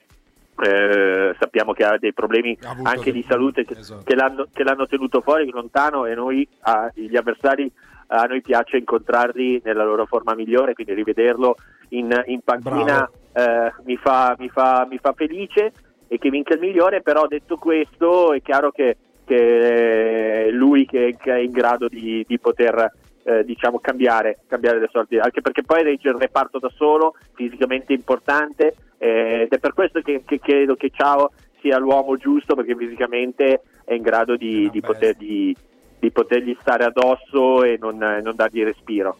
eh, 0.63 1.35
sappiamo 1.37 1.73
che 1.73 1.83
ha 1.83 1.97
dei 1.97 2.13
problemi 2.13 2.57
Ha 2.63 2.75
anche 2.83 3.11
dei- 3.11 3.21
di 3.21 3.25
salute 3.27 3.65
che, 3.65 3.73
esatto. 3.77 4.03
che 4.05 4.15
l'hanno, 4.15 4.47
che 4.53 4.63
l'hanno 4.63 4.87
tenuto 4.87 5.19
fuori 5.19 5.49
lontano 5.49 6.05
e 6.05 6.15
noi 6.15 6.47
a- 6.61 6.89
gli 6.93 7.17
avversari 7.17 7.69
a 8.07 8.23
noi 8.25 8.41
piace 8.41 8.77
incontrarli 8.77 9.61
nella 9.65 9.83
loro 9.83 10.05
forma 10.05 10.33
migliore 10.33 10.73
quindi 10.73 10.93
rivederlo 10.93 11.55
in, 11.89 12.09
in 12.27 12.39
panchina 12.41 13.09
eh, 13.33 13.73
mi, 13.83 13.97
fa, 13.97 14.35
mi, 14.39 14.47
fa, 14.47 14.87
mi 14.89 14.97
fa 14.99 15.11
felice 15.11 15.73
e 16.07 16.17
che 16.17 16.29
vinca 16.29 16.53
il 16.53 16.61
migliore 16.61 17.01
però 17.01 17.27
detto 17.27 17.57
questo 17.57 18.31
è 18.31 18.41
chiaro 18.41 18.71
che, 18.71 18.95
che 19.25 20.45
è 20.45 20.49
lui 20.51 20.85
che, 20.85 21.17
che 21.19 21.33
è 21.33 21.39
in 21.39 21.51
grado 21.51 21.89
di, 21.89 22.23
di 22.25 22.39
poter 22.39 22.89
eh, 23.25 23.43
diciamo 23.43 23.79
cambiare, 23.79 24.39
cambiare 24.47 24.79
le 24.79 24.89
sorti 24.91 25.17
anche 25.17 25.41
perché 25.41 25.63
poi 25.63 25.83
regge 25.83 26.09
il 26.09 26.15
reparto 26.15 26.59
da 26.59 26.71
solo 26.75 27.15
fisicamente 27.33 27.91
importante 27.91 28.75
eh, 28.97 29.41
ed 29.41 29.51
è 29.51 29.57
per 29.59 29.73
questo 29.73 30.01
che, 30.01 30.23
che 30.25 30.39
credo 30.39 30.75
che 30.75 30.91
Ciao 30.93 31.31
sia 31.59 31.79
l'uomo 31.79 32.17
giusto 32.17 32.55
perché 32.55 32.75
fisicamente 32.75 33.61
è 33.83 33.93
in 33.93 34.03
grado 34.03 34.35
di, 34.35 34.69
di, 34.69 34.81
poter, 34.81 35.15
di, 35.15 35.55
di 35.99 36.11
potergli 36.11 36.55
stare 36.61 36.85
addosso 36.85 37.63
e 37.63 37.77
non, 37.79 37.97
non 37.97 38.35
dargli 38.35 38.63
respiro. 38.63 39.17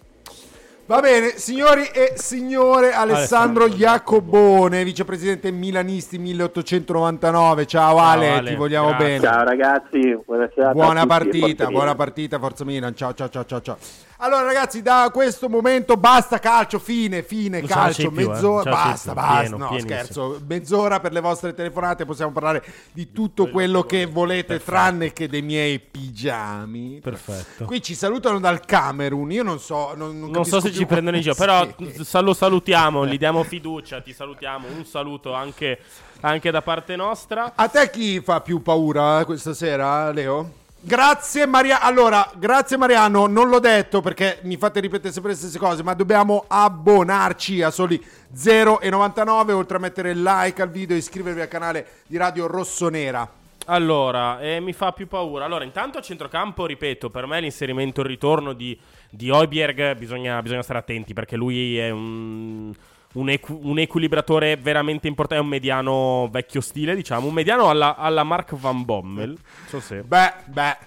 Va 0.88 1.00
bene, 1.00 1.30
signori 1.38 1.82
e 1.92 2.14
signore, 2.14 2.94
Alessandro 2.94 3.64
Alessandro 3.64 3.66
Iacobone, 3.66 4.84
vicepresidente 4.84 5.50
Milanisti 5.50 6.20
1899. 6.20 7.66
Ciao, 7.66 7.98
Ale, 7.98 8.30
Ale, 8.30 8.50
ti 8.52 8.56
vogliamo 8.56 8.90
grazie. 8.90 9.06
bene. 9.08 9.20
Ciao 9.20 9.44
ragazzi, 9.44 10.20
buona 10.24 10.48
Buona 10.74 11.06
partita, 11.08 11.66
buona 11.70 11.96
partita, 11.96 12.38
Forza 12.38 12.66
Milan. 12.66 12.96
Ciao, 12.96 13.16
ciao, 13.16 13.30
ciao, 13.30 13.46
ciao, 13.46 13.62
ciao. 13.62 13.78
Allora, 14.20 14.44
ragazzi, 14.44 14.82
da 14.82 15.10
questo 15.12 15.50
momento 15.50 15.98
basta 15.98 16.40
calcio, 16.40 16.80
fine, 16.80 17.22
fine, 17.22 17.60
Non 17.60 17.68
calcio, 17.68 18.10
più, 18.10 18.22
eh. 18.22 18.28
mezz'ora, 18.28 18.64
sei 18.64 18.72
basta, 18.72 19.12
più. 19.12 19.22
basta. 19.22 19.40
Pieno, 19.42 19.58
no, 19.58 19.68
pienissimo. 19.68 19.94
scherzo, 19.94 20.42
mezz'ora 20.48 21.00
per 21.02 21.12
le 21.12 21.20
vostre 21.20 21.54
telefonate, 21.54 22.06
possiamo 22.06 22.32
parlare 22.32 22.64
di 22.94 23.12
tutto 23.12 23.50
quello 23.50 23.84
che 23.84 24.06
volete, 24.06 24.64
tranne 24.64 25.12
che 25.12 25.28
dei 25.28 25.42
miei 25.42 25.80
pigiami. 25.80 27.00
Perfetto. 27.04 27.66
Qui 27.66 27.82
ci 27.82 27.94
salutano 27.94 28.40
dal 28.40 28.62
Camerun, 28.62 29.32
io 29.32 29.44
non 29.44 29.60
so, 29.60 29.94
non, 29.96 30.18
non 30.18 30.32
Non 30.32 30.46
so 30.46 30.62
se 30.62 30.70
più 30.70 30.80
ci 30.80 30.86
prendono 30.86 31.18
in 31.18 31.22
giro, 31.22 31.36
però 31.36 31.68
Sì. 31.78 32.22
lo 32.22 32.34
salutiamo, 32.34 33.06
gli 33.06 33.18
diamo 33.18 33.44
fiducia, 33.44 34.00
ti 34.02 34.14
salutiamo. 34.14 34.68
Un 34.68 34.86
saluto 34.86 35.34
anche, 35.34 35.80
anche 36.22 36.52
da 36.52 36.62
parte 36.62 36.96
nostra. 36.96 37.52
A 37.54 37.68
te 37.68 37.90
chi 37.90 38.22
fa 38.22 38.40
più 38.40 38.62
paura 38.62 39.20
eh, 39.20 39.26
questa 39.26 39.54
sera, 39.54 40.10
Leo? 40.12 40.64
Grazie 40.88 41.48
Maria. 41.48 41.82
Allora, 41.82 42.30
grazie 42.36 42.78
Mariano, 42.78 43.26
non 43.26 43.50
l'ho 43.50 43.58
detto 43.58 44.02
perché 44.02 44.38
mi 44.44 44.56
fate 44.56 44.80
ripetere 44.80 45.12
sempre 45.12 45.32
le 45.32 45.38
stesse 45.38 45.58
cose, 45.58 45.82
ma 45.82 45.96
dobbiamo 45.96 46.46
abbonarci 46.48 47.64
a 47.64 47.72
soli 47.72 48.00
0,99 48.32 49.52
oltre 49.54 49.78
a 49.78 49.80
mettere 49.80 50.14
like 50.14 50.62
al 50.62 50.70
video 50.70 50.96
e 50.96 51.00
iscrivervi 51.00 51.42
al 51.42 51.48
canale 51.48 51.88
di 52.06 52.18
Radio 52.18 52.46
Rossonera. 52.46 53.28
Allora, 53.66 54.40
eh, 54.40 54.60
mi 54.60 54.74
fa 54.74 54.92
più 54.92 55.08
paura. 55.08 55.46
Allora, 55.46 55.64
intanto 55.64 55.98
a 55.98 56.02
centrocampo, 56.02 56.68
ripeto, 56.68 57.10
per 57.10 57.26
me 57.26 57.40
l'inserimento, 57.40 58.02
il 58.02 58.08
ritorno 58.08 58.54
di, 58.54 58.80
di 59.10 59.32
Højbjerg 59.32 59.98
bisogna, 59.98 60.40
bisogna 60.44 60.62
stare 60.62 60.78
attenti 60.78 61.14
perché 61.14 61.36
lui 61.36 61.80
è 61.80 61.90
un, 61.90 62.72
un, 63.16 63.30
equ- 63.30 63.60
un 63.62 63.80
equilibratore 63.80 64.56
veramente 64.56 65.08
importante, 65.08 65.42
è 65.42 65.46
un 65.46 65.50
mediano 65.50 66.30
vecchio 66.32 66.62
stile, 66.62 66.96
diciamo, 66.96 67.28
un 67.28 67.34
mediano 67.34 67.70
alla, 67.70 67.96
alla 67.98 68.24
Mark 68.24 68.56
Van 68.56 68.84
Bommel. 68.86 69.38
So 69.68 69.80
se... 69.80 70.02
Beh, 70.04 70.34
beh, 70.46 70.78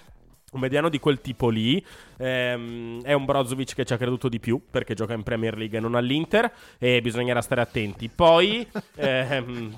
un 0.51 0.59
mediano 0.61 0.89
di 0.89 0.99
quel 0.99 1.21
tipo 1.21 1.49
lì. 1.49 1.83
Ehm, 2.21 3.01
è 3.03 3.13
un 3.13 3.23
Brozovic 3.23 3.75
che 3.75 3.85
ci 3.85 3.93
ha 3.93 3.97
creduto 3.97 4.27
di 4.27 4.39
più 4.39 4.59
perché 4.69 4.93
gioca 4.93 5.13
in 5.13 5.23
Premier 5.23 5.55
League 5.57 5.77
e 5.77 5.81
non 5.81 5.95
all'Inter. 5.95 6.51
E 6.77 7.01
bisognerà 7.01 7.41
stare 7.41 7.61
attenti. 7.61 8.09
Poi, 8.09 8.67
ehm, 8.95 9.75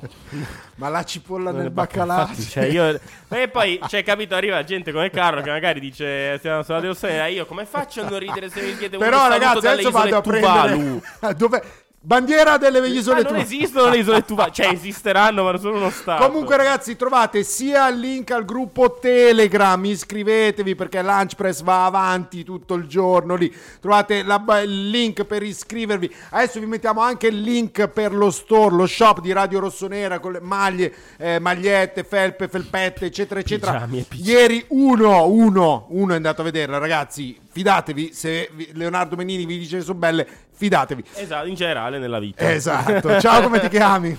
Ma 0.76 0.90
la 0.90 1.04
cipolla 1.04 1.52
nel 1.52 1.72
baccalà. 1.72 2.30
cioè, 2.34 2.66
io- 2.66 3.00
E 3.30 3.48
poi, 3.50 3.80
cioè, 3.88 4.04
capito, 4.04 4.36
arriva 4.36 4.64
gente 4.64 4.92
come 4.92 5.10
Carlo 5.10 5.42
che 5.42 5.50
magari 5.50 5.80
dice: 5.80 6.38
Stiamo 6.38 6.64
sulla 6.64 6.80
Deossera. 6.80 7.28
Io 7.28 7.46
come 7.46 7.66
faccio 7.66 8.02
a 8.02 8.10
non 8.10 8.20
ridere 8.20 8.50
se 8.50 8.62
mi 8.62 8.78
chiede 8.78 8.96
un 8.96 9.04
Però 9.04 9.28
dalle 9.28 9.46
adesso 9.46 9.92
vado 9.92 10.18
a 10.18 10.22
Tuvalu? 10.22 10.78
prendere... 10.80 11.36
Dove... 11.36 11.64
Bandiera 12.04 12.58
delle 12.58 12.80
isole 12.88 13.22
Ma 13.22 13.30
non 13.30 13.40
esistono 13.42 13.92
le 13.92 14.00
isole 14.00 14.26
Tuvalu, 14.26 14.52
cioè 14.52 14.70
esisteranno, 14.70 15.44
ma 15.44 15.56
sono 15.60 15.78
uno 15.78 15.92
stato. 15.92 16.26
Comunque 16.26 16.58
ragazzi 16.58 16.96
trovate 16.96 17.44
sia 17.44 17.88
il 17.90 18.00
link 18.00 18.32
al 18.32 18.44
gruppo 18.44 18.98
Telegram, 19.00 19.86
iscrivetevi 19.86 20.74
perché 20.74 21.04
Lunch 21.04 21.36
Press 21.36 21.62
va 21.62 21.86
avanti 21.86 22.44
tutto 22.44 22.74
il 22.74 22.88
giorno 22.88 23.36
lì, 23.36 23.54
trovate 23.80 24.24
la- 24.24 24.44
il 24.64 24.90
link 24.90 25.26
per 25.26 25.44
iscrivervi, 25.44 26.12
adesso 26.32 26.60
vi 26.60 26.66
mettiamo 26.66 27.02
anche 27.02 27.28
il 27.28 27.40
link 27.40 27.88
per 27.90 28.16
lo 28.16 28.32
store, 28.32 28.74
lo 28.74 28.88
shop 28.88 29.22
di 29.22 29.32
Radio 29.32 29.60
Rossonera 29.60 30.18
con 30.18 30.32
le 30.32 30.40
maglie, 30.42 30.92
eh, 31.18 31.38
magliette, 31.38 32.04
felpe, 32.04 32.48
felpette 32.48 33.06
eccetera 33.06 33.40
eccetera. 33.40 33.74
Pigiami 33.74 34.06
pigiami. 34.10 34.28
Ieri 34.40 34.66
uno, 34.70 35.28
uno, 35.28 35.86
uno 35.90 36.14
è 36.14 36.16
andato 36.16 36.42
a 36.42 36.46
vederla 36.46 36.80
ragazzi, 36.80 37.38
fidatevi, 37.52 38.12
se 38.12 38.50
Leonardo 38.74 39.16
Menini 39.16 39.46
vi 39.46 39.60
dice 39.60 39.78
che 39.78 39.84
sono 39.84 40.00
belle, 40.00 40.28
fidatevi. 40.62 41.04
Esatto, 41.16 41.48
in 41.48 41.56
generale 41.56 41.98
nella 41.98 42.20
vita. 42.20 42.52
Esatto, 42.52 43.20
ciao 43.20 43.42
come 43.42 43.60
ti 43.60 43.68
chiami? 43.68 44.16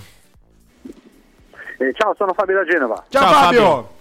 Eh, 1.77 1.93
ciao, 1.93 2.13
sono 2.17 2.33
Fabio 2.33 2.55
da 2.55 2.65
Genova. 2.65 3.03
Ciao, 3.07 3.21
Ciao, 3.21 3.31
Fabio. 3.31 3.59
Fabio. 3.61 3.91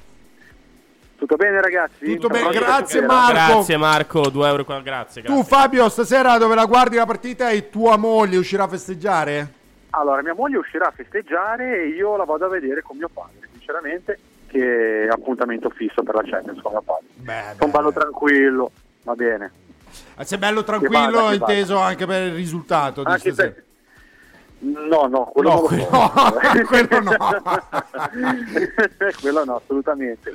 Tutto 1.19 1.37
bene 1.37 1.61
ragazzi? 1.61 2.05
Tutto 2.05 2.27
bene, 2.27 2.51
grazie? 2.51 3.01
Marco. 3.03 3.33
Grazie 3.33 3.77
Marco, 3.77 4.29
2 4.29 4.49
euro 4.49 4.65
qua, 4.65 4.81
grazie, 4.81 5.23
Tu 5.23 5.33
grazie. 5.33 5.57
Fabio, 5.57 5.89
stasera 5.89 6.37
dove 6.37 6.57
la 6.57 6.65
guardi 6.65 6.97
la 6.97 7.07
partita 7.07 7.51
e 7.51 7.71
tua 7.71 7.97
moglie 7.97 8.39
uscirà 8.39 8.65
a 8.65 8.69
festeggiare? 8.69 9.53
Allora, 9.91 10.21
mia 10.23 10.35
moglie 10.35 10.57
uscirà 10.57 10.89
a 10.89 10.93
festeggiare 10.93 11.83
e 11.85 11.89
io 11.91 12.17
la 12.17 12.25
vado 12.25 12.47
a 12.47 12.49
vedere 12.49 12.83
con 12.83 12.97
mio 12.97 13.09
padre, 13.13 13.49
sinceramente, 13.53 14.19
che 14.49 15.05
è 15.05 15.09
appuntamento 15.09 15.71
fisso 15.71 16.03
per 16.03 16.17
la 16.17 16.23
Champions 16.25 16.61
con 16.61 16.73
mio 16.73 16.83
padre. 16.83 17.07
Beh, 17.15 17.55
Sono 17.57 17.71
bello 17.71 17.93
tranquillo, 17.93 18.71
va 19.05 19.15
bene. 19.15 19.53
Sei 20.21 20.39
bello 20.39 20.63
tranquillo, 20.63 21.23
vada, 21.23 21.33
inteso 21.35 21.79
anche 21.79 22.07
per 22.07 22.23
il 22.29 22.35
risultato 22.35 23.03
di 23.03 23.11
Anche 23.11 23.33
se... 23.35 23.63
No, 24.61 25.07
no, 25.09 25.25
quello 25.33 25.51
No, 25.51 25.61
quello- 25.63 25.87
quello 26.69 27.01
no. 27.01 27.17
quello 29.21 29.45
no, 29.45 29.57
assolutamente. 29.57 30.31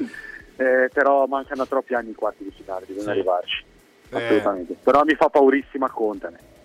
Eh, 0.57 0.89
però 0.91 1.25
mancano 1.27 1.65
troppi 1.67 1.93
anni 1.93 2.09
i 2.09 2.15
quarti 2.15 2.43
di 2.43 2.51
finale, 2.55 2.85
bisogna 2.85 3.03
Sì. 3.05 3.09
arrivarci. 3.11 3.63
Eh. 4.09 4.25
Assolutamente. 4.25 4.75
Però 4.83 5.03
mi 5.05 5.15
fa 5.15 5.29
paurissima 5.29 5.89
Contane. 5.89 6.55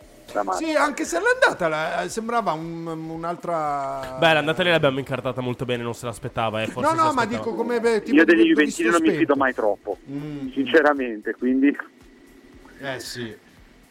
Sì, 0.57 0.73
anche 0.75 1.05
se 1.05 1.21
l'andata 1.21 1.69
la- 1.69 2.09
sembrava 2.09 2.53
un- 2.53 2.87
un'altra... 2.87 4.17
Beh, 4.19 4.33
l'andata 4.33 4.63
lì 4.63 4.71
l'abbiamo 4.71 4.99
incartata 4.99 5.43
molto 5.43 5.67
bene, 5.67 5.83
non 5.83 5.93
se 5.95 6.07
l'aspettava. 6.07 6.63
Eh, 6.63 6.69
forse 6.69 6.95
No, 6.95 7.03
no, 7.05 7.13
ma 7.13 7.27
dico 7.27 7.53
come... 7.55 7.81
beh, 7.81 8.01
tipo 8.03 8.17
Io 8.17 8.25
degli 8.25 8.45
Juventini 8.47 8.89
non 8.89 9.03
mi 9.03 9.11
fido 9.11 9.35
mai 9.37 9.53
troppo, 9.53 9.99
Mm. 10.11 10.49
sinceramente, 10.53 11.35
quindi... 11.35 11.77
Eh 12.85 12.99
sì, 13.01 13.33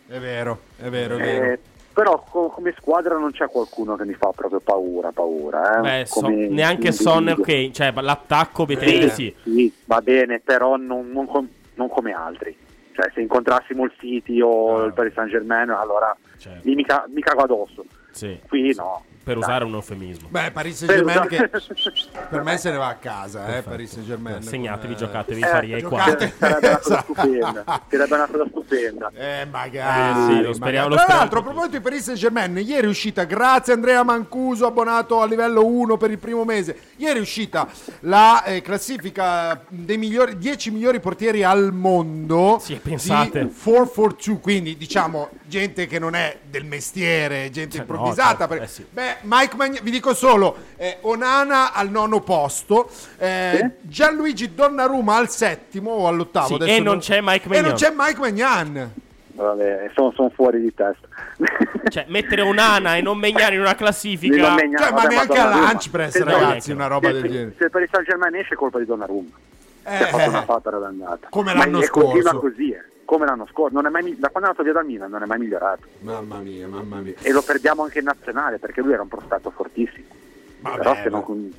è 0.08 0.20
vero, 0.20 0.60
è 0.78 0.90
vero, 0.90 1.16
è 1.16 1.20
vero. 1.22 1.46
Eh, 1.54 1.60
però 1.94 2.22
co- 2.30 2.50
come 2.50 2.74
squadra 2.78 3.18
non 3.18 3.32
c'è 3.32 3.48
qualcuno 3.48 3.96
che 3.96 4.04
mi 4.06 4.14
fa 4.14 4.32
proprio 4.36 4.60
paura, 4.60 5.12
paura. 5.12 5.78
Eh? 5.78 5.82
Beh, 5.82 6.06
so- 6.06 6.28
neanche 6.28 6.92
Son, 6.92 7.28
ok. 7.30 7.72
Cioè, 7.72 7.94
l'attacco, 8.02 8.66
Sì, 8.68 8.76
vedete, 8.76 9.10
sì. 9.10 9.36
sì, 9.44 9.74
va 9.86 10.02
bene, 10.02 10.40
però 10.40 10.76
non, 10.76 11.10
non 11.12 11.26
com- 11.26 11.48
non 11.76 11.88
come 11.90 12.12
altri. 12.14 12.56
Cioè, 12.94 13.10
se 13.14 13.22
incontrassimo 13.22 13.86
il 13.86 13.94
City 13.98 14.42
o 14.42 14.82
Ah. 14.82 14.86
il 14.86 14.94
Paris 14.94 15.14
Saint 15.14 15.30
Germain, 15.32 15.70
allora 15.70 16.16
Cioè, 16.38 16.60
lì 16.64 16.76
mi, 16.76 16.84
ca- 16.86 17.06
mi 17.08 17.22
cago 17.22 17.42
addosso. 17.44 17.86
Sì. 18.12 18.40
Qui 18.48 18.74
no. 18.76 19.04
Per 19.24 19.36
Dai. 19.36 19.44
usare 19.44 19.64
un 19.66 19.74
eufemismo. 19.76 20.30
Beh, 20.32 20.50
Paris 20.50 20.78
Saint-Germain 20.84 21.28
che 21.28 21.48
Per- 21.48 21.64
per 22.28 22.42
me 22.42 22.58
se 22.58 22.72
ne 22.72 22.78
va 22.78 22.88
a 22.88 22.96
casa, 22.96 23.56
eh, 23.56 23.62
Paris 23.62 23.92
Saint-Germain. 23.94 24.42
Segnatevi, 24.42 24.94
Eh, 24.94 24.96
giocatevi, 24.96 25.42
Eh, 25.42 25.46
ai 25.46 25.80
giocate. 25.82 26.34
quattro. 26.34 26.38
Sarebbe 26.40 26.68
una 26.68 26.80
cosa 26.80 27.02
stupenda. 27.06 27.64
Sarebbe 27.88 28.16
una 28.16 28.28
cosa 28.28 28.46
stupenda. 28.50 29.12
Eh, 29.14 29.46
magari. 29.46 30.10
Eh, 30.10 30.14
sì, 30.14 30.28
lo 30.30 30.36
magari. 30.36 30.54
speriamo- 30.56 30.88
lo 30.90 30.96
Tra 30.96 31.06
l'altro, 31.08 31.40
a 31.40 31.42
proposito 31.44 31.72
di 31.78 31.82
Paris 31.82 32.04
Saint 32.04 32.20
Germain, 32.20 32.58
ieri 32.58 32.88
è 32.88 32.90
uscita, 32.90 33.24
grazie 33.26 33.74
Andrea 33.74 34.02
Mancuso, 34.04 34.66
abbonato 34.66 35.22
a 35.22 35.28
livello 35.28 35.66
1 35.68 35.98
per 35.98 36.10
il 36.10 36.18
primo 36.18 36.44
mese. 36.44 36.76
Ieri 36.96 37.20
è 37.20 37.22
uscita 37.22 37.68
la 38.02 38.44
eh, 38.44 38.62
classifica 38.64 39.64
dei 39.70 39.98
migliori 40.00 40.40
10 40.40 40.72
migliori 40.72 41.00
portieri 41.00 41.44
al 41.44 41.72
mondo. 41.74 42.58
Sì, 42.60 42.74
pensate. 42.82 43.46
Di 43.46 43.54
442, 43.54 44.40
quindi 44.42 44.76
diciamo 44.78 45.30
gente 45.46 45.86
che 45.86 46.00
non 46.00 46.16
è 46.16 46.40
del 46.50 46.66
mestiere, 46.66 47.52
gente 47.52 47.78
Cioè, 47.78 47.86
no, 47.88 47.94
improvvisata. 48.10 48.38
certo, 48.38 48.48
perché- 48.48 48.64
eh 48.64 48.68
sì. 48.68 48.86
Beh, 48.90 49.16
Mike 49.22 49.56
Magna- 49.56 49.80
vi 49.82 49.92
dico 49.92 50.14
solo, 50.14 50.56
eh, 50.78 50.98
Onana 51.02 51.74
al 51.74 51.90
nono 51.90 52.22
posto, 52.22 52.90
eh, 53.18 53.72
Gianluigi 53.82 54.54
Donnarumma 54.54 55.16
al 55.16 55.30
settimo 55.30 55.92
o 55.92 56.08
all'ottavo. 56.08 56.62
Sì, 56.62 56.70
e 56.70 56.80
non 56.80 57.00
c'è 57.00 57.20
Mike 57.22 57.46
E 57.46 57.50
Maignan. 57.50 57.66
non 57.70 57.74
c'è 57.76 57.94
Mike 57.96 58.20
Magnan. 58.20 58.92
Vabbè, 59.34 59.90
sono, 59.96 60.12
sono 60.14 60.30
fuori 60.30 60.60
di 60.62 60.74
testa. 60.74 61.08
Cioè, 61.92 62.06
mettere 62.08 62.42
Onana 62.42 62.96
e 62.96 63.02
non 63.02 63.18
Megnani 63.18 63.56
in 63.56 63.62
una 63.62 63.76
classifica. 63.76 64.36
Non 64.50 64.58
Cioè, 64.58 64.92
ma 64.92 65.02
vabbè, 65.02 65.08
neanche 65.08 65.28
Donnarumma. 65.36 65.56
a 65.68 65.72
Lunch 65.72 65.90
Press, 65.90 66.12
Se- 66.12 66.24
ragazzi, 66.24 66.70
no, 66.70 66.76
una 66.76 66.88
roba 66.88 67.08
se, 67.08 67.14
del 67.22 67.32
genere. 67.32 67.56
se 67.58 67.70
per 67.70 67.82
il 67.82 67.90
Saint 67.92 68.08
Germain 68.08 68.36
esce 68.36 68.54
è 68.54 68.58
colpa 68.58 68.80
di 68.80 68.86
Donnarumma. 68.86 69.30
Che 69.84 69.90
ha 69.90 70.08
fatto 70.08 70.30
una 70.30 70.42
Eh, 70.42 70.46
fatta 70.46 70.70
andata. 70.70 71.28
Come 71.30 71.54
Ma 71.54 71.66
l'anno 71.66 71.80
Continua 71.90 72.22
scorso. 72.32 72.40
così, 72.40 72.72
eh. 72.72 72.84
Come 73.12 73.26
l'anno 73.26 73.46
scorso. 73.52 73.76
Non 73.76 73.86
è 73.86 73.90
mai, 73.90 74.18
da 74.18 74.30
quando 74.30 74.48
è 74.48 74.52
andato 74.52 74.64
via 74.64 74.72
dal 74.72 74.86
Milan 74.86 75.10
non 75.12 75.22
è 75.22 75.26
mai 75.26 75.38
migliorato. 75.38 75.86
mamma 76.00 76.38
mia, 76.38 76.66
mamma 76.66 77.02
mia. 77.02 77.16
E 77.22 77.34
lo 77.34 77.42
perdiamo 77.42 77.84
anche 77.84 78.00
in 78.00 78.06
nazionale 78.06 78.58
perché 78.58 78.80
lui 78.80 78.94
era 78.94 79.02
un 79.02 79.10
prospetto 79.10 79.52
fortissimo. 79.52 80.06
Vabbè, 80.62 80.78
Però 80.78 80.96
se 80.96 81.10
non, 81.10 81.54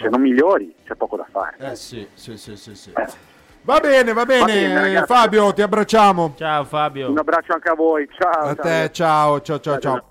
se 0.00 0.08
non 0.08 0.20
migliori 0.20 0.74
c'è 0.84 0.96
poco 0.96 1.16
da 1.16 1.28
fare. 1.30 1.56
Eh 1.60 1.76
sì, 1.76 2.04
sì, 2.14 2.36
sì, 2.36 2.56
sì, 2.56 2.74
sì. 2.74 2.90
Eh. 2.96 3.06
Va 3.62 3.78
bene, 3.78 4.12
va 4.12 4.24
bene, 4.24 4.44
bene, 4.46 4.80
ragazzi. 4.80 5.06
Fabio, 5.06 5.52
ti 5.52 5.62
abbracciamo. 5.62 6.34
Ciao 6.36 6.64
Fabio. 6.64 7.08
Un 7.08 7.18
abbraccio 7.18 7.52
anche 7.52 7.68
a 7.68 7.74
voi. 7.74 8.08
Ciao. 8.10 8.48
A 8.48 8.54
ciao. 8.56 8.64
te, 8.64 8.90
ciao, 8.92 9.40
ciao, 9.42 9.60
ciao, 9.60 9.78
Ciao. 9.78 10.04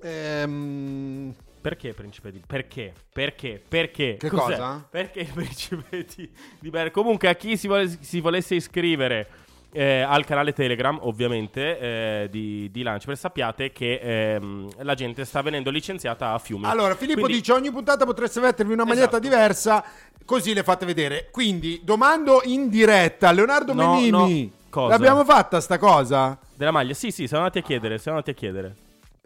Ehm, 0.00 1.32
Perché 1.60 1.92
Principe 1.92 2.32
di 2.32 2.42
Perché? 2.44 2.92
Perché? 3.12 3.62
Perché? 3.66 4.16
Che 4.18 4.28
Cos'è? 4.28 4.42
cosa? 4.42 4.84
Perché 4.90 5.20
il 5.20 5.30
Principe 5.32 6.04
di, 6.16 6.28
di 6.58 6.70
Ber- 6.70 6.90
Comunque, 6.90 7.28
a 7.28 7.34
chi 7.34 7.56
si, 7.56 7.68
vuole- 7.68 7.96
si 8.00 8.20
volesse 8.20 8.56
iscrivere 8.56 9.28
eh, 9.74 10.02
al 10.02 10.24
canale 10.24 10.52
Telegram, 10.52 10.96
ovviamente, 11.02 11.78
eh, 11.78 12.28
di, 12.30 12.70
di 12.70 12.82
Launchpad, 12.82 13.16
sappiate 13.16 13.72
che 13.72 13.98
ehm, 14.00 14.68
la 14.82 14.94
gente 14.94 15.24
sta 15.24 15.42
venendo 15.42 15.70
licenziata 15.70 16.32
a 16.32 16.38
Fiumi. 16.38 16.64
allora, 16.66 16.94
Filippo 16.94 17.20
Quindi- 17.22 17.38
dice 17.40 17.52
ogni 17.52 17.70
puntata 17.72 18.04
potreste 18.04 18.38
mettervi 18.40 18.72
una 18.72 18.84
maglietta 18.84 19.18
Esatto. 19.18 19.28
diversa, 19.28 19.84
così 20.24 20.54
le 20.54 20.62
fate 20.62 20.86
vedere. 20.86 21.28
Quindi, 21.32 21.80
domando 21.82 22.40
in 22.44 22.68
diretta, 22.68 23.32
Leonardo 23.32 23.74
No, 23.74 23.94
Menini, 23.94 24.44
no, 24.44 24.50
cosa? 24.70 24.90
l'abbiamo 24.90 25.24
fatta 25.24 25.60
sta 25.60 25.76
cosa? 25.78 26.38
Della 26.54 26.70
maglia? 26.70 26.94
Sì, 26.94 27.10
sì, 27.10 27.26
siamo 27.26 27.42
andati 27.42 27.58
a 27.58 27.62
chiedere, 27.66 27.98
siamo 27.98 28.18
andati 28.18 28.36
a 28.36 28.38
chiedere. 28.40 28.74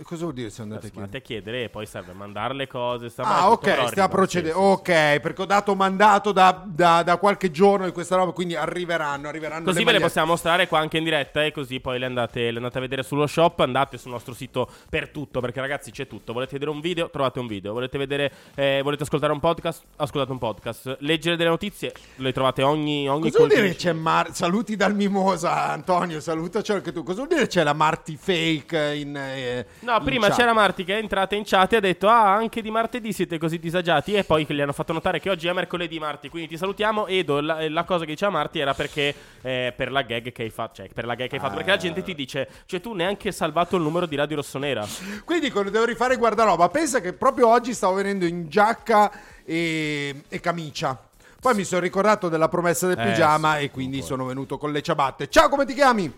E 0.01 0.05
Cosa 0.05 0.23
vuol 0.23 0.35
dire 0.35 0.49
se 0.49 0.63
andate 0.63 0.87
a 0.87 0.91
chiedere? 0.91 1.19
a 1.19 1.21
chiedere 1.21 1.63
e 1.65 1.69
poi 1.71 1.85
serve 1.85 2.13
mandare 2.13 2.55
le 2.55 2.69
cose. 2.69 3.11
Ah, 3.17 3.51
ok, 3.51 3.89
sta 3.89 4.07
procedendo. 4.07 4.57
ok, 4.57 5.19
perché 5.19 5.43
ho 5.43 5.45
dato 5.45 5.75
mandato 5.75 6.31
da, 6.31 6.63
da- 6.65 7.03
da 7.03 7.17
qualche 7.17 7.51
giorno 7.51 7.85
di 7.85 7.91
questa 7.91 8.15
roba, 8.15 8.31
quindi 8.31 8.55
arriveranno, 8.55 9.27
arriveranno 9.27 9.65
Così 9.65 9.79
le 9.79 9.85
ve 9.85 9.91
le 9.91 9.99
magliette. 9.99 10.05
possiamo 10.05 10.29
mostrare 10.29 10.69
qua 10.69 10.79
anche 10.79 10.99
in 10.99 11.03
diretta 11.05 11.45
e 11.45 11.51
così 11.51 11.81
poi 11.81 11.99
le 11.99 12.07
andate, 12.07 12.49
le 12.53 12.59
andate 12.59 12.79
a 12.79 12.81
vedere 12.81 13.03
sullo 13.03 13.27
shop, 13.27 13.59
andate 13.59 13.99
sul 13.99 14.13
nostro 14.13 14.35
sito 14.35 14.71
per 14.89 15.09
tutto, 15.09 15.41
perché 15.41 15.59
ragazzi 15.61 15.91
c'è 15.91 16.07
tutto. 16.07 16.33
Volete 16.33 16.53
vedere 16.53 16.71
un 16.71 16.81
video? 16.81 17.11
Trovate 17.11 17.41
un 17.41 17.49
video. 17.49 17.73
Volete 17.73 17.99
vedere 17.99 18.33
eh, 18.55 18.79
volete 18.85 19.03
ascoltare 19.03 19.33
un 19.33 19.41
podcast? 19.41 19.83
Ascoltate 19.97 20.31
un 20.31 20.39
podcast. 20.39 20.99
Leggere 21.01 21.35
delle 21.35 21.51
notizie? 21.51 21.93
Le 22.15 22.33
trovate 22.33 22.63
ogni 22.63 23.09
ogni 23.09 23.33
Cosa 23.33 23.39
vuol 23.39 23.49
dire 23.49 23.75
c'è 23.75 23.93
Mar- 23.93 24.33
saluti 24.33 24.77
dal 24.77 24.95
Mimosa, 24.95 25.71
Antonio, 25.71 26.21
salutaci 26.21 26.71
anche 26.71 26.93
tu. 26.93 27.03
Cosa 27.03 27.17
vuol 27.25 27.29
dire 27.35 27.49
c'è 27.49 27.65
la 27.65 27.73
Marti 27.73 28.17
fake 28.17 28.95
in 28.95 29.17
eh, 29.17 29.67
No, 29.89 30.01
prima 30.01 30.27
chat? 30.29 30.37
c'era 30.37 30.53
Marti 30.53 30.85
che 30.85 30.95
è 30.97 30.99
entrata 30.99 31.35
in 31.35 31.45
chat 31.47 31.73
e 31.73 31.77
ha 31.77 31.81
detto 31.81 32.09
"Ah, 32.09 32.35
anche 32.35 32.61
di 32.61 32.71
martedì 32.71 33.11
siete 33.13 33.39
così 33.39 33.59
disagiati" 33.59 34.13
e 34.15 34.25
poi 34.25 34.45
gli 34.47 34.61
hanno 34.61 34.75
fatto 34.75 34.93
notare 34.93 35.19
che 35.19 35.31
oggi 35.31 35.49
è 35.49 35.53
mercoledì 35.55 35.99
Marti, 35.99 36.29
quindi 36.29 36.49
ti 36.51 36.57
salutiamo 36.59 37.07
Edo, 37.07 37.41
la, 37.41 37.69
la 37.71 37.85
cosa 37.85 38.05
che 38.05 38.11
diceva 38.11 38.31
Marti 38.31 38.59
era 38.59 38.75
perché 38.75 39.15
eh, 39.41 39.73
per 39.75 39.91
la 39.91 40.03
gag 40.03 40.31
che 40.31 40.43
hai 40.43 40.51
fatto, 40.51 40.75
cioè 40.75 40.89
per 40.93 41.07
la 41.07 41.15
gag 41.15 41.29
che 41.29 41.37
hai 41.37 41.41
fatto, 41.41 41.55
perché 41.55 41.71
la 41.71 41.77
gente 41.79 42.03
ti 42.03 42.15
dice 42.15 42.49
"Cioè 42.67 42.81
tu 42.81 42.93
neanche 42.93 43.29
hai 43.29 43.35
salvato 43.35 43.77
il 43.77 43.83
numero 43.83 44.05
di 44.05 44.15
Radio 44.17 44.37
Rossonera". 44.37 44.87
Quindi 45.25 45.47
dicono 45.47 45.71
devo 45.71 45.87
rifare 45.87 46.17
guardaroba. 46.17 46.69
Pensa 46.69 47.01
che 47.01 47.15
proprio 47.15 47.49
oggi 47.49 47.73
stavo 47.73 47.95
venendo 47.95 48.27
in 48.27 48.49
giacca 48.49 49.11
e, 49.43 50.23
e 50.29 50.41
camicia. 50.41 51.01
Poi 51.41 51.55
mi 51.55 51.65
sono 51.65 51.81
ricordato 51.81 52.29
della 52.29 52.49
promessa 52.49 52.87
del 52.89 52.99
Eh, 52.99 53.05
pigiama 53.07 53.57
sì, 53.57 53.65
e 53.65 53.71
quindi 53.71 54.03
sono 54.03 54.27
venuto 54.27 54.59
con 54.59 54.71
le 54.71 54.83
ciabatte. 54.83 55.29
Ciao, 55.31 55.49
come 55.49 55.65
ti 55.65 55.73
chiami? 55.73 56.13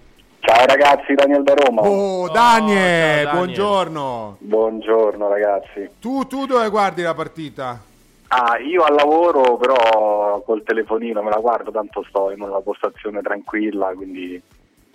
Ciao 0.53 0.67
ragazzi, 0.67 1.15
Daniel 1.15 1.45
da 1.45 1.55
Roma. 1.55 1.83
Oh, 1.83 2.27
ciao, 2.27 2.35
Daniel, 2.35 3.23
Daniel. 3.23 3.31
buongiorno. 3.31 4.37
Buongiorno 4.41 5.29
ragazzi. 5.29 5.89
Tu, 6.01 6.27
tu 6.27 6.45
dove 6.45 6.69
guardi 6.71 7.03
la 7.03 7.15
partita? 7.15 7.81
Ah, 8.27 8.59
io 8.59 8.83
al 8.83 8.97
lavoro 8.97 9.57
però 9.57 10.43
col 10.45 10.65
telefonino, 10.65 11.23
me 11.23 11.31
la 11.31 11.39
guardo, 11.39 11.71
tanto 11.71 12.05
sto 12.09 12.33
in 12.33 12.41
una 12.41 12.59
postazione 12.63 13.21
tranquilla, 13.23 13.93
quindi 13.95 14.43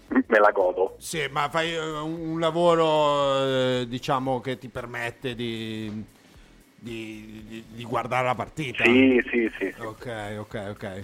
me 0.10 0.40
la 0.40 0.52
godo. 0.52 0.96
Sì, 0.98 1.26
ma 1.32 1.48
fai 1.48 1.74
eh, 1.74 1.80
un 1.80 2.32
un 2.32 2.40
lavoro, 2.42 3.46
eh, 3.46 3.86
diciamo, 3.88 4.42
che 4.42 4.58
ti 4.58 4.68
permette 4.68 5.36
di, 5.36 6.04
di- 6.78 7.44
di- 7.48 7.66
di 7.70 7.84
guardare 7.84 8.26
la 8.28 8.36
partita. 8.36 8.84
Sì, 8.84 9.22
sì, 9.30 9.52
sì. 9.58 9.74
sì. 9.76 9.82
Ok, 9.82 10.36
ok, 10.40 10.66
ok. 10.72 11.04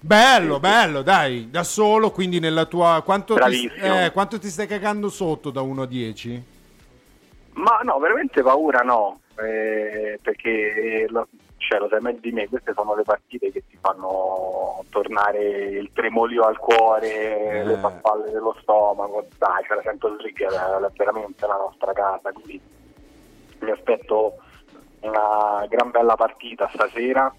Bello, 0.00 0.58
bello, 0.60 1.02
dai, 1.02 1.48
da 1.50 1.62
solo, 1.62 2.10
quindi 2.10 2.38
nella 2.40 2.64
tua... 2.66 3.02
Quanto 3.04 3.36
ti, 3.36 3.66
eh, 3.66 4.10
quanto 4.12 4.38
ti 4.38 4.48
stai 4.48 4.66
cagando 4.66 5.08
sotto 5.08 5.50
da 5.50 5.60
1 5.62 5.82
a 5.82 5.86
10? 5.86 6.44
Ma 7.54 7.80
no, 7.82 7.98
veramente 7.98 8.42
paura 8.42 8.80
no, 8.80 9.20
eh, 9.36 10.18
perché 10.22 11.04
lo, 11.08 11.28
cioè, 11.58 11.78
lo 11.78 11.88
sai 11.88 12.00
meglio 12.00 12.20
di 12.20 12.32
me, 12.32 12.48
queste 12.48 12.72
sono 12.74 12.94
le 12.94 13.02
partite 13.02 13.52
che 13.52 13.62
ti 13.68 13.76
fanno 13.80 14.82
tornare 14.88 15.38
il 15.68 15.90
tremolio 15.92 16.42
al 16.44 16.56
cuore, 16.58 17.60
Eh. 17.60 17.64
le 17.64 17.76
farfalle 17.76 18.30
dello 18.30 18.56
stomaco, 18.62 19.26
dai, 19.38 19.62
cioè 19.66 19.76
la 19.76 19.82
Champions 19.82 20.20
League 20.22 20.46
è, 20.46 20.50
è 20.50 20.90
veramente 20.96 21.46
la 21.46 21.56
nostra 21.56 21.92
casa, 21.92 22.32
quindi 22.32 22.60
mi 23.60 23.70
aspetto 23.70 24.38
una 25.02 25.66
gran 25.68 25.90
bella 25.90 26.16
partita 26.16 26.68
stasera. 26.72 27.32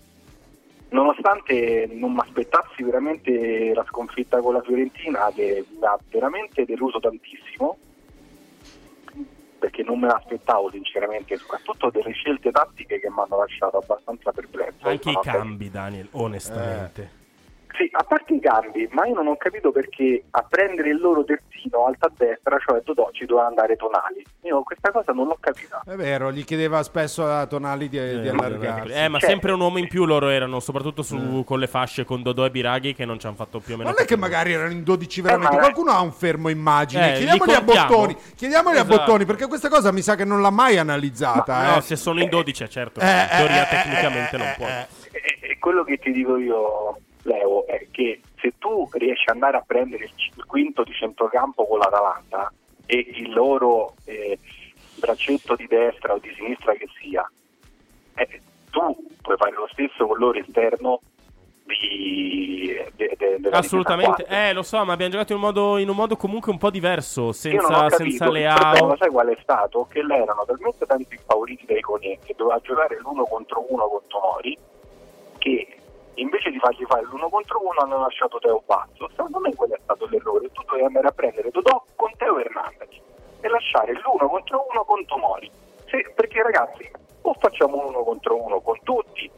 Nonostante 0.90 1.90
non 1.92 2.14
mi 2.14 2.20
aspettassi 2.20 2.84
veramente 2.84 3.74
la 3.74 3.84
sconfitta 3.88 4.40
con 4.42 4.54
la 4.54 4.62
Fiorentina, 4.62 5.32
che 5.34 5.66
mi 5.70 5.86
ha 5.86 5.98
veramente 6.10 6.66
deluso 6.66 7.00
tantissimo, 7.00 7.78
perché 9.58 9.82
non 9.82 10.00
me 10.00 10.08
l'aspettavo 10.08 10.70
sinceramente, 10.70 11.36
soprattutto 11.38 11.90
delle 11.90 12.12
scelte 12.12 12.52
tattiche 12.52 13.00
che 13.00 13.10
mi 13.10 13.20
hanno 13.20 13.40
lasciato 13.40 13.78
abbastanza 13.78 14.32
perplesso. 14.32 14.88
Anche 14.88 15.10
i 15.10 15.20
cambi, 15.24 15.72
Daniel, 15.72 16.08
onestamente. 16.12 17.22
Sì, 17.76 17.90
a 17.92 18.04
parte 18.04 18.34
i 18.36 18.40
cambi, 18.40 18.88
ma 18.92 19.08
io 19.08 19.16
non 19.16 19.26
ho 19.28 19.36
capito 19.36 19.72
perché 19.72 20.26
a 20.30 20.46
prendere 20.48 20.90
il 20.90 21.00
loro 21.00 21.24
terzino 21.24 21.88
alta 21.88 22.06
a 22.08 22.12
destra, 22.16 22.58
cioè 22.60 22.82
Dodò, 22.84 23.10
ci 23.12 23.26
doveva 23.26 23.48
andare 23.48 23.76
tonali. 23.76 24.24
Io 24.42 24.62
questa 24.62 24.92
cosa 24.92 25.12
non 25.12 25.26
l'ho 25.26 25.38
capita. 25.40 25.82
È 25.84 25.96
vero, 25.96 26.32
gli 26.32 26.44
chiedeva 26.46 26.84
spesso 26.84 27.26
a 27.26 27.48
Tonali 27.48 27.90
di, 27.90 27.98
di 28.22 28.28
allargarsi. 28.28 28.92
Eh, 28.94 29.08
ma 29.08 29.18
Cioè- 29.18 29.30
sempre 29.30 29.54
un 29.54 29.60
uomo 29.62 29.80
in 29.80 29.88
più 29.88 30.06
loro 30.06 30.30
erano, 30.30 30.60
soprattutto 30.60 31.02
su, 31.02 31.44
con 31.44 31.58
le 31.58 31.66
fasce 31.68 32.06
con 32.06 32.22
Dodò 32.22 32.46
e 32.46 32.52
Biraghi 32.52 32.94
che 32.94 33.06
non 33.06 33.18
ci 33.20 33.26
hanno 33.26 33.36
fatto 33.38 33.60
più 33.60 33.74
o 33.74 33.78
meno. 33.78 33.90
Non 33.90 34.00
è 34.00 34.06
che 34.06 34.18
magari 34.18 34.54
erano 34.54 34.72
in 34.72 34.84
12 34.84 35.22
veramente. 35.22 35.54
Eh, 35.54 35.56
ma- 35.56 35.62
Qualcuno 35.64 35.92
ha 35.92 36.02
un 36.02 36.12
fermo 36.12 36.50
immagine. 36.50 37.14
Eh, 37.14 37.18
chiediamoli 37.18 37.52
li 37.52 37.58
a? 37.58 37.62
Bottoni. 37.62 38.16
Chiediamoli 38.36 38.76
Esatto. 38.76 38.94
a 38.94 38.98
Bottoni, 38.98 39.26
perché 39.26 39.48
questa 39.48 39.70
cosa 39.70 39.92
mi 39.92 40.02
sa 40.02 40.16
che 40.16 40.26
non 40.26 40.42
l'ha 40.42 40.52
mai 40.52 40.78
analizzata. 40.78 41.72
No, 41.72 41.78
eh. 41.78 41.82
se 41.82 41.96
sono 41.96 42.22
in 42.22 42.30
12, 42.30 42.70
certo. 42.70 43.00
Eh, 43.00 43.06
in 43.06 43.28
teoria, 43.36 43.68
eh, 43.68 43.76
eh, 43.76 43.82
tecnicamente 43.82 44.36
eh, 44.36 44.38
non 44.38 44.48
eh, 44.48 44.88
eh. 45.12 45.18
E, 45.42 45.52
e 45.52 45.58
quello 45.60 45.84
che 45.84 45.98
ti 45.98 46.12
dico 46.12 46.38
io, 46.38 46.98
Leo, 47.24 47.66
è 47.68 47.88
che 47.92 48.22
se 48.40 48.54
tu 48.58 48.88
riesci 48.94 49.30
ad 49.30 49.36
andare 49.36 49.58
a 49.58 49.64
prendere 49.66 50.06
il, 50.06 50.46
quinto 50.46 50.84
di 50.84 50.94
centrocampo 50.94 51.66
con 51.66 51.80
l'Atalanta 51.80 52.52
e 52.86 52.98
il 52.98 53.32
loro 53.32 53.96
eh, 54.06 54.38
braccetto 54.96 55.56
di 55.56 55.68
destra 55.68 56.14
o 56.14 56.20
di 56.20 56.34
sinistra 56.36 56.74
che 56.74 56.88
sia, 57.00 57.30
eh, 58.16 58.42
tu 58.70 59.08
puoi 59.22 59.38
fare 59.38 59.54
lo 59.54 59.68
stesso 59.72 60.06
con 60.06 60.18
loro 60.18 60.38
esterno 60.38 61.00
di, 61.64 62.78
de- 62.96 63.16
de- 63.18 63.50
Assolutamente, 63.52 64.26
eh, 64.28 64.54
lo 64.54 64.64
so, 64.64 64.84
ma 64.84 64.94
abbiamo 64.94 65.12
giocato 65.12 65.34
in 65.34 65.40
un 65.40 65.46
modo, 65.46 65.78
in 65.78 65.90
un 65.90 65.96
modo 65.96 66.16
comunque 66.16 66.52
un 66.52 66.58
po' 66.58 66.70
diverso, 66.70 67.32
senza, 67.32 67.90
senza 67.90 68.30
Leao. 68.30 68.58
problema 68.58 68.98
sai 68.98 69.10
qual 69.10 69.28
è 69.28 69.38
stato? 69.42 69.88
Che 69.90 70.04
lei 70.04 70.22
erano 70.22 70.44
talmente 70.46 70.86
tanti 70.86 71.18
favoriti 71.26 71.66
dai 71.66 71.82
Conè 71.82 72.20
che 72.24 72.34
doveva 72.36 72.60
giocare 72.62 73.00
l'uno 73.00 73.24
contro 73.24 73.66
uno 73.70 73.88
con 73.88 74.02
Tomori 74.08 74.58
che 75.38 75.78
invece 76.16 76.50
di 76.52 76.60
fargli 76.60 76.86
fare 76.86 77.04
l'uno 77.04 77.30
contro 77.30 77.60
uno 77.62 77.80
hanno 77.80 78.00
lasciato 78.00 78.40
Teo 78.40 78.62
Pazzo. 78.66 79.10
Secondo 79.10 79.40
me 79.40 79.54
quello 79.56 79.76
è 79.76 79.80
stato 79.84 80.08
l'errore. 80.08 80.52
Tu 80.52 80.62
dovevi 80.64 80.86
andare 80.86 81.08
a 81.08 81.12
prendere 81.12 81.50
Dodò 81.50 81.84
con 81.96 82.12
Teo 82.18 82.40
Hernandez 82.40 82.90
e 83.42 83.48
lasciare 83.50 83.94
l'uno 83.94 84.28
contro 84.30 84.66
uno 84.70 84.84
con 84.86 85.06
Tomori. 85.06 85.52
Sì, 85.86 86.06
perché 86.16 86.42
ragazzi, 86.42 86.90
o 87.22 87.34
facciamo 87.40 87.88
uno 87.88 88.04
contro 88.04 88.42
uno 88.42 88.62
con 88.62 88.80
tutti, 88.84 89.30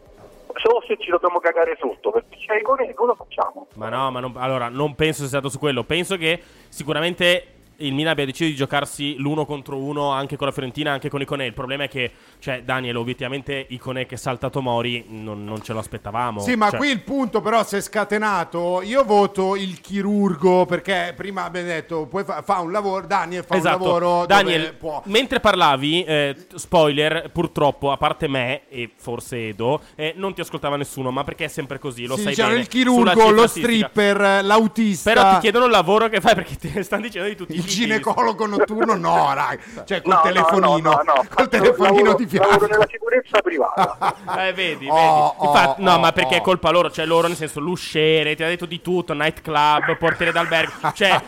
se 0.56 0.68
o 0.70 0.82
se 0.88 0.98
ci 0.98 1.10
dobbiamo 1.10 1.40
cagare 1.40 1.76
sotto 1.80 2.12
perché 2.12 2.38
c'è 2.38 2.60
i 2.60 2.62
Conè, 2.62 2.94
cosa 2.94 3.14
facciamo? 3.14 3.68
Ma 3.74 3.90
no, 3.90 4.12
ma 4.12 4.20
non, 4.20 4.34
allora, 4.38 4.70
non 4.70 4.96
penso 4.96 5.20
sia 5.20 5.28
stato 5.28 5.50
su 5.50 5.60
quello. 5.60 5.84
Penso 5.84 6.18
che 6.18 6.42
sicuramente 6.70 7.55
il 7.78 7.94
Milan 7.94 8.12
abbia 8.14 8.26
deciso 8.26 8.50
di 8.50 8.56
giocarsi 8.56 9.16
l'uno 9.18 9.46
contro 9.46 9.78
uno 9.78 10.12
anche 10.12 10.36
con 10.38 10.48
la 10.48 10.54
Fiorentina, 10.54 10.92
anche 10.92 11.10
con 11.10 11.22
Iconè. 11.22 11.44
Il 11.46 11.54
problema 11.54 11.84
è 11.84 11.88
che, 11.90 12.12
cioè, 12.40 12.62
Daniel, 12.64 12.96
obiettivamente 12.98 13.66
Iconè 13.70 14.06
che 14.06 14.18
salta 14.18 14.50
Tomori 14.50 15.06
non, 15.10 15.44
non 15.44 15.62
ce 15.62 15.74
lo 15.74 15.80
aspettavamo. 15.80 16.40
Sì, 16.42 16.56
ma 16.56 16.70
Cioè, 16.70 16.80
qui 16.80 16.90
il 16.90 17.02
punto 17.02 17.42
però 17.42 17.64
si 17.64 17.76
è 17.78 17.82
scatenato. 17.82 18.82
Io 18.84 19.04
voto 19.04 19.56
il 19.56 19.80
chirurgo 19.82 20.66
perché 20.66 21.14
prima 21.16 21.44
abbiamo 21.44 21.68
detto 21.68 22.06
puoi 22.08 22.24
fa, 22.24 22.42
fa 22.42 22.60
un 22.60 22.72
lavoro, 22.72 23.06
Daniel 23.06 23.44
fa 23.44 23.56
Esatto, 23.56 23.78
un 23.78 23.84
lavoro 23.84 24.26
Daniel, 24.26 24.74
può. 24.76 25.02
mentre 25.06 25.40
parlavi, 25.40 26.04
eh, 26.04 26.36
spoiler, 26.56 27.30
purtroppo, 27.32 27.92
a 27.92 27.98
parte 27.98 28.28
me 28.28 28.68
e 28.70 28.90
forse 28.96 29.50
Edo, 29.50 29.82
eh, 29.96 30.14
non 30.16 30.34
ti 30.34 30.42
ascoltava 30.42 30.78
nessuno, 30.78 31.12
ma 31.12 31.24
perché 31.24 31.46
è 31.46 31.50
sempre 31.50 31.80
così, 31.80 32.06
lo 32.06 32.16
Sì, 32.16 32.22
sai 32.24 32.32
diciamo, 32.32 32.50
bene. 32.50 32.62
il 32.62 32.68
chirurgo, 32.68 33.30
lo 33.32 33.48
stripper, 33.48 34.44
l'autista. 34.44 35.12
Però 35.14 35.34
ti 35.34 35.40
chiedono 35.40 35.66
il 35.66 35.72
lavoro 35.72 36.08
che 36.10 36.22
fai 36.22 36.36
perché 36.36 36.56
te 36.56 36.72
ne 36.74 36.84
stanno 36.84 37.04
dicendo 37.04 37.28
di 37.28 37.36
tutti 37.36 37.58
i. 37.58 37.62
ginecologo 37.66 38.46
notturno 38.46 38.96
no, 38.96 39.34
raga. 39.34 39.62
Cioè 39.86 40.02
col 40.02 40.12
No, 40.14 40.18
no, 40.18 40.22
telefonino, 40.24 40.90
no, 40.92 41.02
no, 41.04 41.14
no. 41.16 41.26
col 41.34 41.48
telefonino 41.50 41.96
lavoro- 42.04 42.16
di 42.18 42.28
fianco. 42.28 42.50
Lavoro 42.50 42.68
nella 42.72 42.88
sicurezza 42.90 43.42
privata. 43.42 44.14
Eh, 44.38 44.54
vedi, 44.54 44.88
Oh, 44.90 44.94
vedi. 44.96 45.08
oh, 45.38 45.46
Infatti, 45.48 45.82
no, 45.84 45.94
oh, 45.94 46.00
ma 46.00 46.12
perché 46.12 46.36
oh. 46.36 46.38
è 46.40 46.42
colpa 46.42 46.70
loro, 46.70 46.92
cioè 46.92 47.06
loro 47.06 47.28
nel 47.28 47.36
senso 47.38 47.60
l'usciere, 47.60 48.36
ti 48.36 48.44
ha 48.44 48.48
detto 48.48 48.66
di 48.66 48.82
tutto, 48.82 49.14
nightclub, 49.14 49.98
portiere 49.98 50.32
d'albergo, 50.32 50.92
cioè 50.94 51.22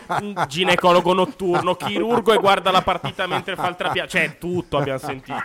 ginecologo 0.46 1.12
notturno, 1.14 1.74
chirurgo 1.74 2.32
e 2.32 2.38
guarda 2.38 2.70
la 2.70 2.82
partita 2.82 3.26
mentre 3.26 3.54
fa 3.56 3.68
il 3.68 3.76
trapianto, 3.76 4.10
cioè 4.10 4.36
tutto 4.38 4.76
abbiamo 4.78 4.98
sentito. 4.98 5.42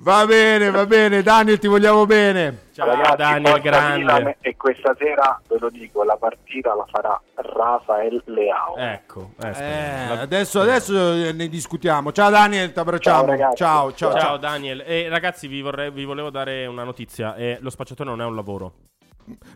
Va 0.00 0.26
bene, 0.26 0.70
va 0.70 0.86
bene, 0.86 1.22
Daniel, 1.22 1.58
ti 1.58 1.66
vogliamo 1.66 2.06
bene. 2.06 2.66
Ciao 2.78 2.86
Ragazzi, 2.94 3.16
Daniel, 3.16 3.60
grande. 3.60 4.36
E 4.40 4.56
questa 4.56 4.94
sera 4.96 5.40
ve 5.48 5.56
lo 5.58 5.68
dico, 5.68 6.04
la 6.04 6.16
partita 6.16 6.76
la 6.76 6.86
farà 6.88 7.20
Rafael 7.34 8.22
Leao. 8.26 8.76
Ecco, 8.76 9.30
eh, 9.42 9.48
Eh, 9.48 10.18
adesso, 10.20 10.60
adesso 10.60 10.92
ne 11.32 11.48
discutiamo. 11.48 12.12
Ciao 12.12 12.30
Daniel, 12.30 12.72
ti 12.72 12.78
abbracciamo. 12.78 13.36
Ciao, 13.36 13.54
ciao, 13.54 13.92
Ciao, 13.94 14.12
ciao. 14.20 14.36
Daniel. 14.36 14.84
E 14.86 15.08
ragazzi, 15.08 15.48
vi, 15.48 15.60
vorrei- 15.60 15.90
vi 15.90 16.04
volevo 16.04 16.30
dare 16.30 16.66
una 16.66 16.84
notizia. 16.84 17.34
Eh, 17.34 17.58
lo 17.60 17.70
spacciatore 17.70 18.10
non 18.10 18.20
è 18.20 18.24
un 18.24 18.36
lavoro. 18.36 18.72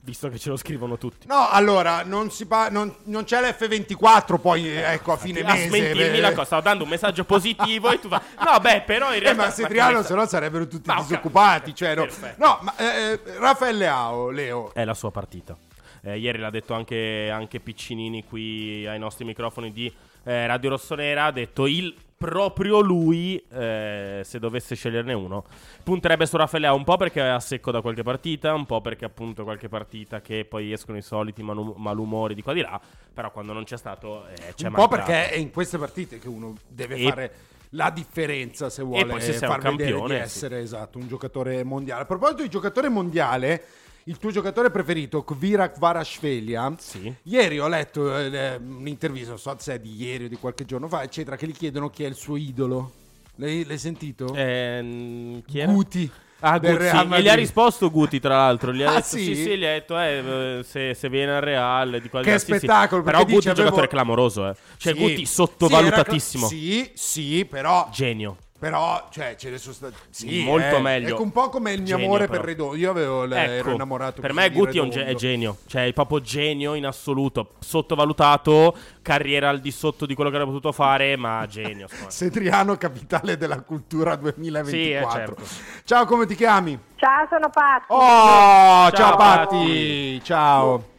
Visto 0.03 0.29
che 0.29 0.39
ce 0.39 0.49
lo 0.51 0.57
scrivono 0.57 0.99
tutti. 0.99 1.27
No, 1.27 1.49
allora, 1.49 2.03
non, 2.05 2.31
si 2.31 2.47
pa- 2.47 2.69
non, 2.69 2.95
non 3.05 3.25
c'è 3.25 3.41
l'F24 3.41 4.41
poi, 4.41 4.69
eh, 4.69 4.93
ecco, 4.93 5.13
a 5.13 5.17
fine 5.17 5.41
A 5.41 5.53
mese. 5.53 5.69
smentirmi 5.69 6.19
eh. 6.19 6.21
la 6.21 6.31
cosa, 6.31 6.45
stavo 6.45 6.63
dando 6.63 6.85
un 6.85 6.91
messaggio 6.91 7.25
positivo 7.25 7.91
e 7.91 7.99
tu 7.99 8.09
fai... 8.09 8.21
No, 8.45 8.59
beh, 8.61 8.83
però 8.83 9.09
in 9.09 9.15
Eh, 9.17 9.19
realtà... 9.21 9.45
ma 9.45 9.51
se 9.51 9.67
Triano, 9.67 10.03
se 10.03 10.15
no 10.15 10.27
sarebbero 10.27 10.67
tutti 10.67 10.89
Ma 10.89 10.97
disoccupati. 10.97 11.75
Cioè, 11.75 11.95
no. 11.95 12.07
No, 12.37 12.59
ma 12.63 12.77
eh, 12.77 13.21
Raffaele 13.39 13.79
Leao, 13.79 14.31
Leo. 14.31 14.73
È 14.75 14.85
la 14.85 14.95
sua 14.95 15.11
partita. 15.11 15.57
Eh, 16.05 16.19
ieri 16.19 16.39
l'ha 16.39 16.51
detto 16.51 16.75
anche, 16.75 17.31
anche 17.31 17.61
Piccinini 17.61 18.25
qui 18.25 18.87
ai 18.87 18.99
nostri 18.99 19.25
microfoni 19.25 19.73
di 19.73 19.93
eh, 20.25 20.47
Radio 20.47 20.71
Rossonera. 20.71 21.27
Ha 21.27 21.31
detto 21.31 21.67
il 21.67 21.95
proprio 22.23 22.81
lui, 22.81 23.43
eh, 23.51 24.21
se 24.25 24.39
dovesse 24.39 24.77
sceglierne 24.77 25.13
uno, 25.13 25.45
punterebbe 25.83 26.25
su 26.25 26.37
Raffaele 26.37 26.69
un 26.69 26.85
po' 26.85 26.97
perché 26.97 27.21
è 27.21 27.27
a 27.27 27.41
secco 27.41 27.73
da 27.73 27.81
qualche 27.81 28.05
partita, 28.05 28.55
un 28.55 28.65
po' 28.65 28.81
perché 28.81 29.05
appunto 29.05 29.43
qualche 29.43 29.69
partita 29.69 30.21
che 30.21 30.45
poi 30.45 30.73
escono 30.73 30.97
i 30.99 31.03
soliti 31.03 31.43
manu- 31.43 31.75
malumori 31.77 32.35
di 32.35 32.43
qua 32.43 32.53
di 32.53 32.61
là. 32.61 32.81
Però 33.13 33.31
quando 33.33 33.53
non 33.53 33.65
c'è 33.65 33.77
stato 33.77 34.27
eh, 34.29 34.55
c'è 34.55 34.69
Un 34.69 34.75
po' 34.75 34.87
mancato. 34.89 34.89
perché 34.89 35.31
è 35.31 35.37
in 35.37 35.51
queste 35.51 35.79
partite 35.79 36.19
che 36.19 36.29
uno 36.29 36.55
deve 36.69 36.95
E- 36.95 37.09
fare 37.09 37.33
la 37.71 37.91
differenza 37.91 38.69
se 38.71 38.83
vuole 38.83 39.07
poi 39.07 39.21
se 39.21 39.33
far 39.33 39.57
un 39.65 39.77
vedere 39.77 39.91
campione, 39.91 40.15
di 40.15 40.21
sì. 40.21 40.37
essere 40.37 40.61
esatto, 40.61 40.99
un 40.99 41.09
giocatore 41.09 41.65
mondiale. 41.65 42.03
A 42.03 42.07
proposito 42.07 42.43
di 42.43 42.49
giocatore 42.49 42.89
mondiale, 42.89 43.65
il 44.05 44.19
tuo 44.19 44.31
giocatore 44.31 44.71
preferito, 44.71 45.23
Kvira 45.23 45.71
Kvarashvelia, 45.71 46.75
Sì. 46.79 47.13
ieri 47.25 47.59
ho 47.61 47.69
letto 47.69 48.17
eh, 48.17 48.57
un'intervista, 48.57 49.29
non 49.31 49.39
so 49.39 49.55
se 49.59 49.75
è 49.75 49.79
di 49.79 49.95
ieri 50.03 50.25
o 50.25 50.29
di 50.29 50.37
qualche 50.37 50.65
giorno 50.65 50.89
fa, 50.89 51.03
eccetera, 51.03 51.37
che 51.37 51.47
gli 51.47 51.53
chiedono 51.53 51.89
chi 51.91 52.05
è 52.05 52.09
il 52.09 52.15
suo 52.15 52.37
idolo. 52.37 52.93
L'hai, 53.37 53.65
l'hai 53.65 53.79
sentito? 53.79 54.33
Ehm, 54.35 55.43
chi 55.47 55.59
era? 55.61 55.73
Guti. 55.73 56.11
Ah, 56.45 56.59
Guti. 56.59 56.73
E 57.15 57.23
gli 57.23 57.29
ha 57.29 57.35
risposto 57.35 57.89
Guti, 57.91 58.19
tra 58.19 58.37
l'altro. 58.37 58.73
Gli 58.73 58.83
ha 58.83 58.91
Ah, 58.91 58.95
detto, 58.97 59.07
sì? 59.17 59.25
sì? 59.25 59.35
sì, 59.37 59.57
gli 59.57 59.65
ha 59.65 59.71
detto, 59.71 59.97
eh, 59.99 60.59
eh, 60.59 60.65
se, 60.65 60.93
se 60.95 61.09
viene 61.09 61.37
al 61.37 61.41
Real, 61.41 62.01
di 62.03 62.11
Che 62.11 62.19
là. 62.21 62.39
Sì, 62.39 62.47
sì. 62.47 62.57
spettacolo, 62.59 63.03
Però 63.03 63.19
Guti 63.21 63.35
dice, 63.35 63.47
è 63.47 63.51
un 63.51 63.57
giocatore 63.57 63.87
avevo- 63.87 63.93
clamoroso, 64.03 64.49
eh. 64.49 64.55
Cioè. 64.77 64.95
Guti 64.95 65.17
Sì, 65.19 65.27
sottovalutatissimo. 65.27 66.47
era 66.47 66.55
Sì, 66.57 66.91
sì, 66.95 67.47
però 67.49 67.89
Genio. 67.93 68.37
Però, 68.63 69.09
cioè, 69.11 69.35
ce 69.35 69.51
ne 69.51 69.59
sono 69.59 69.75
stati. 69.75 69.97
Sì, 70.11 70.45
Molto 70.45 70.77
eh, 70.77 70.81
meglio. 70.81 71.17
È 71.17 71.21
un 71.21 71.33
po' 71.33 71.49
come 71.49 71.73
il 71.73 71.81
mio 71.83 71.97
Genio, 71.97 72.05
amore 72.05 72.27
però. 72.27 72.39
per 72.39 72.49
Redondo. 72.49 72.77
Io 72.77 72.91
avevo, 72.93 73.25
Ecco, 73.25 73.35
ero 73.35 73.71
innamorato 73.73 74.21
Per 74.21 74.33
me 74.33 74.51
Guti 74.51 74.79
è, 74.79 74.89
ge- 74.89 75.05
è 75.05 75.15
genio, 75.17 75.57
cioè 75.67 75.89
è 75.89 75.93
proprio 75.93 76.21
genio 76.21 76.75
in 76.75 76.87
assoluto, 76.87 77.55
sottovalutato, 77.59 78.77
carriera 79.03 79.49
al 79.49 79.59
di 79.59 79.73
sotto 79.73 80.07
di 80.07 80.15
quello 80.15 80.31
che 80.31 80.37
avrebbe 80.37 80.55
potuto 80.55 80.73
fare, 80.73 81.17
ma 81.17 81.45
genio. 81.49 81.89
Setriano, 82.07 82.77
capitale 82.77 83.37
della 83.37 83.63
cultura 83.63 84.15
2024. 84.15 84.71
Sì, 84.71 84.93
eh, 84.93 85.11
certo. 85.11 85.45
Ciao, 85.83 86.05
come 86.07 86.27
ti 86.27 86.37
chiami? 86.37 86.79
Ciao, 86.95 87.27
sono 87.29 87.51
Patti. 87.51 87.87
Oh, 87.89 87.99
ciao, 87.99 88.93
Ciao, 88.93 89.17
Patti. 89.17 90.23
Ciao. 90.23 90.91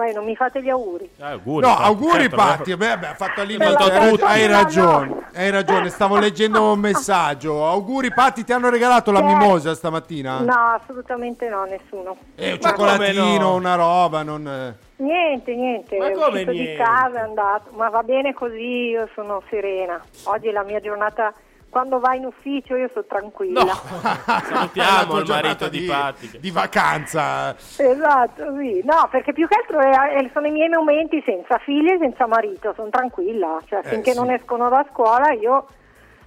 Voi 0.00 0.14
non 0.14 0.24
mi 0.24 0.34
fate 0.34 0.62
gli 0.62 0.70
auguri. 0.70 1.10
Eh, 1.18 1.24
auguri, 1.24 1.66
No, 1.66 1.74
Patti, 1.74 1.82
auguri 1.84 2.20
certo, 2.20 2.36
Patti. 2.36 2.76
Beh, 2.76 2.96
beh, 2.96 3.06
ha 3.08 3.14
fatto 3.14 3.40
all'inizio. 3.42 3.76
Fatto 3.76 3.92
Hai, 3.92 4.08
tutti. 4.08 4.22
hai 4.24 4.46
ragione. 4.46 5.26
Hai 5.34 5.50
ragione. 5.50 5.88
Stavo 5.90 6.18
leggendo 6.18 6.72
un 6.72 6.78
messaggio. 6.78 7.66
Auguri, 7.68 8.10
Patti. 8.10 8.42
Ti 8.42 8.52
hanno 8.54 8.70
regalato 8.70 9.12
la 9.12 9.20
mimosa 9.22 9.74
stamattina? 9.74 10.40
No, 10.40 10.78
assolutamente 10.80 11.50
no, 11.50 11.64
nessuno. 11.64 12.16
Eh, 12.34 12.52
un 12.52 12.60
cioccolatino, 12.60 13.40
no? 13.40 13.54
una 13.56 13.74
roba. 13.74 14.22
Non... 14.22 14.48
eh. 14.48 14.74
Niente, 14.96 15.54
niente. 15.54 15.98
Ma 15.98 16.08
è 16.08 16.12
come 16.12 16.26
uscito 16.28 16.50
niente? 16.50 16.70
di 16.70 16.76
casa, 16.78 17.18
è 17.18 17.22
andato. 17.22 17.70
Ma 17.74 17.90
va 17.90 18.02
bene 18.02 18.32
così, 18.32 18.88
io 18.88 19.06
sono 19.14 19.42
serena. 19.50 20.02
Oggi 20.24 20.48
è 20.48 20.52
la 20.52 20.62
mia 20.62 20.80
giornata. 20.80 21.34
Quando 21.70 22.00
vai 22.00 22.18
in 22.18 22.24
ufficio 22.26 22.74
io 22.74 22.90
sono 22.92 23.04
tranquilla. 23.08 23.62
No, 23.62 23.70
salutiamo 24.44 25.18
il 25.18 25.28
marito 25.28 25.68
di, 25.68 25.80
Patti. 25.86 26.38
di 26.40 26.50
vacanza. 26.50 27.54
Esatto, 27.56 28.56
sì. 28.58 28.80
No, 28.84 29.08
perché 29.08 29.32
più 29.32 29.46
che 29.46 29.54
altro 29.54 29.78
è- 29.78 30.28
sono 30.32 30.48
i 30.48 30.50
miei 30.50 30.68
momenti 30.68 31.22
senza 31.24 31.58
figli 31.58 31.88
e 31.92 31.98
senza 31.98 32.26
marito, 32.26 32.72
sono 32.74 32.88
tranquilla. 32.90 33.58
Cioè, 33.68 33.80
Eh, 33.84 33.88
finché 33.88 34.12
sì. 34.12 34.18
non 34.18 34.30
escono 34.32 34.68
da 34.68 34.84
scuola 34.90 35.30
io 35.32 35.66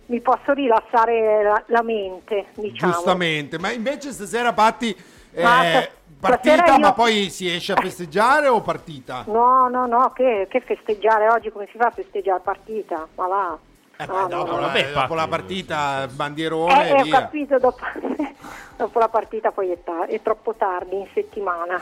mi 0.06 0.22
posso 0.22 0.54
rilassare 0.54 1.44
la, 1.44 1.64
la 1.68 1.82
mente, 1.84 2.46
diciamo. 2.56 2.94
Giustamente. 2.94 3.60
Ma 3.60 3.72
invece 3.72 4.12
stasera, 4.14 4.54
Patti, 4.54 4.96
eh, 5.34 5.90
partita, 6.22 6.74
io- 6.76 6.80
ma 6.80 6.94
poi 6.94 7.30
si 7.30 7.54
esce 7.54 7.74
a 7.74 7.82
festeggiare 7.82 8.48
o 8.48 8.62
partita? 8.62 9.26
No, 9.28 9.68
no, 9.68 9.88
no, 9.88 10.12
che, 10.16 10.48
che 10.50 10.62
festeggiare 10.62 11.28
oggi, 11.28 11.52
come 11.52 11.68
si 11.70 11.78
fa 11.78 11.88
a 11.88 11.92
festeggiare 11.92 12.40
partita? 12.42 13.06
Ma 13.16 13.28
va. 13.28 13.58
Eh, 14.04 14.08
No, 14.08 14.14
beh, 14.14 14.22
no, 14.22 14.28
dopo, 14.28 14.52
no. 14.52 14.58
eh, 14.58 14.62
Vabbè, 14.62 14.92
dopo 14.92 15.16
la 15.16 15.28
partita, 15.28 16.08
bandierone 16.12 16.90
Eh, 16.90 16.98
eh, 16.98 17.02
ho 17.02 17.08
capito, 17.10 17.58
dopo, 17.60 17.84
dopo 18.78 19.00
la 19.00 19.08
partita 19.10 19.52
poi 19.52 19.72
è, 19.72 19.78
ta- 19.84 20.06
è 20.06 20.22
troppo 20.22 20.54
tardi, 20.56 20.98
in 20.98 21.08
settimana. 21.14 21.82